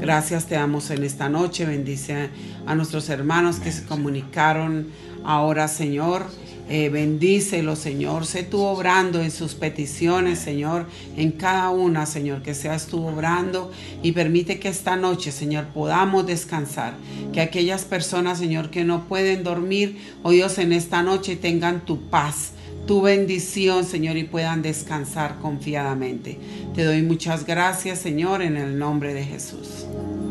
Gracias 0.00 0.46
te 0.46 0.56
damos 0.56 0.90
en 0.90 1.04
esta 1.04 1.28
noche, 1.28 1.66
bendice 1.66 2.30
a 2.66 2.74
nuestros 2.74 3.08
hermanos 3.08 3.60
que 3.60 3.72
se 3.72 3.84
comunicaron 3.84 4.88
ahora, 5.24 5.68
Señor 5.68 6.26
eh, 6.68 6.90
bendícelo, 6.90 7.76
Señor. 7.76 8.26
Sé 8.26 8.42
tú 8.42 8.60
obrando 8.62 9.22
en 9.22 9.30
sus 9.30 9.54
peticiones, 9.54 10.38
Señor, 10.38 10.86
en 11.16 11.32
cada 11.32 11.70
una, 11.70 12.04
Señor, 12.04 12.42
que 12.42 12.54
seas 12.54 12.86
tú 12.86 13.06
obrando 13.06 13.70
y 14.02 14.12
permite 14.12 14.58
que 14.58 14.68
esta 14.68 14.96
noche, 14.96 15.32
Señor, 15.32 15.66
podamos 15.68 16.26
descansar. 16.26 16.94
Que 17.32 17.40
aquellas 17.40 17.84
personas, 17.84 18.38
Señor, 18.38 18.70
que 18.70 18.84
no 18.84 19.04
pueden 19.08 19.44
dormir, 19.44 19.98
oh 20.22 20.30
Dios, 20.30 20.58
en 20.58 20.72
esta 20.72 21.02
noche 21.02 21.36
tengan 21.36 21.84
tu 21.84 22.08
paz 22.08 22.52
tu 22.86 23.02
bendición, 23.02 23.84
Señor, 23.84 24.16
y 24.16 24.24
puedan 24.24 24.62
descansar 24.62 25.40
confiadamente. 25.40 26.38
Te 26.74 26.84
doy 26.84 27.02
muchas 27.02 27.44
gracias, 27.44 27.98
Señor, 27.98 28.40
en 28.40 28.56
el 28.56 28.78
nombre 28.78 29.12
de 29.12 29.24
Jesús. 29.24 29.86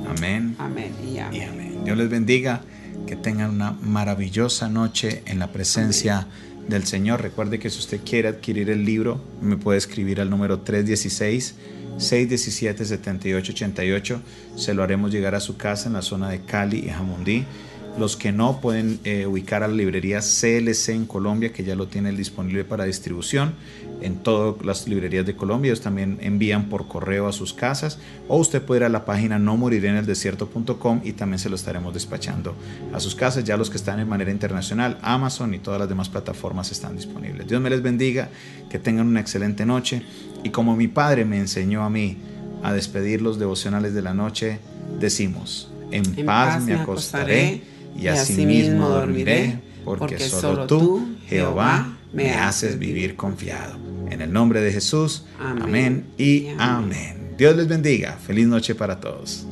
Amén. 0.10 0.56
Amén 0.58 0.92
y 1.08 1.20
amén. 1.20 1.84
Dios 1.86 1.96
les 1.96 2.10
bendiga 2.10 2.64
que 3.08 3.16
tengan 3.16 3.50
una 3.50 3.72
maravillosa 3.72 4.70
noche 4.70 5.24
en 5.26 5.40
la 5.40 5.52
presencia 5.52 6.28
del 6.68 6.86
Señor. 6.86 7.22
Recuerde 7.22 7.58
que 7.58 7.72
si 7.72 7.80
usted 7.80 8.02
quiere 8.06 8.28
adquirir 8.28 8.70
el 8.70 8.86
libro, 8.86 9.20
me 9.42 9.58
puede 9.58 9.80
escribir 9.80 10.22
al 10.22 10.30
número 10.30 10.60
316 10.60 11.56
617 11.98 12.86
7888. 12.86 14.22
Se 14.56 14.74
lo 14.76 14.84
haremos 14.84 15.12
llegar 15.12 15.34
a 15.34 15.40
su 15.40 15.58
casa 15.58 15.88
en 15.88 15.94
la 15.94 16.04
zona 16.04 16.30
de 16.30 16.42
Cali 16.42 16.80
y 16.86 16.90
Jamundí. 16.90 17.46
Los 17.98 18.16
que 18.16 18.32
no 18.32 18.62
pueden 18.62 19.00
eh, 19.04 19.26
ubicar 19.26 19.64
a 19.64 19.68
la 19.68 19.74
librería 19.74 20.20
CLC 20.20 20.90
en 20.90 21.06
Colombia, 21.06 21.52
que 21.52 21.64
ya 21.64 21.76
lo 21.76 21.88
tiene 21.88 22.12
disponible 22.12 22.64
para 22.64 22.84
distribución 22.86 23.54
en 24.02 24.18
todas 24.18 24.64
las 24.66 24.88
librerías 24.88 25.26
de 25.26 25.36
Colombia. 25.36 25.70
Ellos 25.70 25.82
también 25.82 26.20
envían 26.22 26.70
por 26.70 26.88
correo 26.88 27.28
a 27.28 27.34
sus 27.34 27.54
casas. 27.54 28.00
O 28.28 28.38
usted 28.38 28.62
puede 28.62 28.82
ir 28.82 28.84
a 28.86 28.90
la 28.90 29.06
página 29.06 29.40
no 29.40 29.58
moriré 29.58 29.90
en 29.90 29.96
el 29.96 30.06
desierto.com 30.06 31.02
y 31.04 31.14
también 31.14 31.40
se 31.40 31.50
lo 31.50 31.56
estaremos 31.56 31.94
despachando 31.94 32.56
a 32.94 33.00
sus 33.00 33.16
casas. 33.16 33.44
Ya 33.44 33.58
los 33.58 33.70
que 33.70 33.78
están 33.78 34.00
en 34.00 34.08
manera 34.08 34.32
internacional, 34.32 34.98
Amazon 35.02 35.54
y 35.54 35.60
todas 35.60 35.80
las 35.80 35.90
demás 35.90 36.10
plataformas 36.10 36.72
están 36.72 36.96
disponibles. 36.96 37.48
Dios 37.48 37.62
me 37.62 37.70
les 37.70 37.82
bendiga, 37.82 38.30
que 38.70 38.80
tengan 38.80 39.08
una 39.08 39.22
excelente 39.22 39.66
noche. 39.66 40.04
Y 40.44 40.50
como 40.50 40.76
mi 40.76 40.88
padre 40.88 41.26
me 41.26 41.38
enseñó 41.40 41.84
a 41.84 41.90
mí 41.90 42.18
a 42.64 42.74
despedir 42.74 43.22
los 43.22 43.40
devocionales 43.40 43.94
de 43.94 44.02
la 44.02 44.14
noche, 44.14 44.60
decimos, 45.00 45.72
en, 45.92 46.26
paz, 46.26 46.64
me 46.64 46.74
acostaré 46.74 47.77
y 47.96 48.08
asimismo 48.08 48.90
dormiré, 48.90 49.60
porque, 49.86 50.20
solo 50.20 50.68
tú, 50.68 51.16
Jehová, 51.28 51.98
me 52.14 52.32
haces 52.34 52.80
vivir 52.80 53.16
confiado. 53.16 53.78
En 54.10 54.22
el 54.22 54.32
nombre 54.32 54.62
de 54.62 54.72
Jesús, 54.72 55.26
amén, 55.40 56.06
y 56.18 56.48
amén. 56.58 57.36
Dios 57.38 57.56
les 57.56 57.68
bendiga. 57.68 58.14
Feliz 58.14 58.48
noche 58.48 58.74
para 58.74 59.00
todos. 59.00 59.46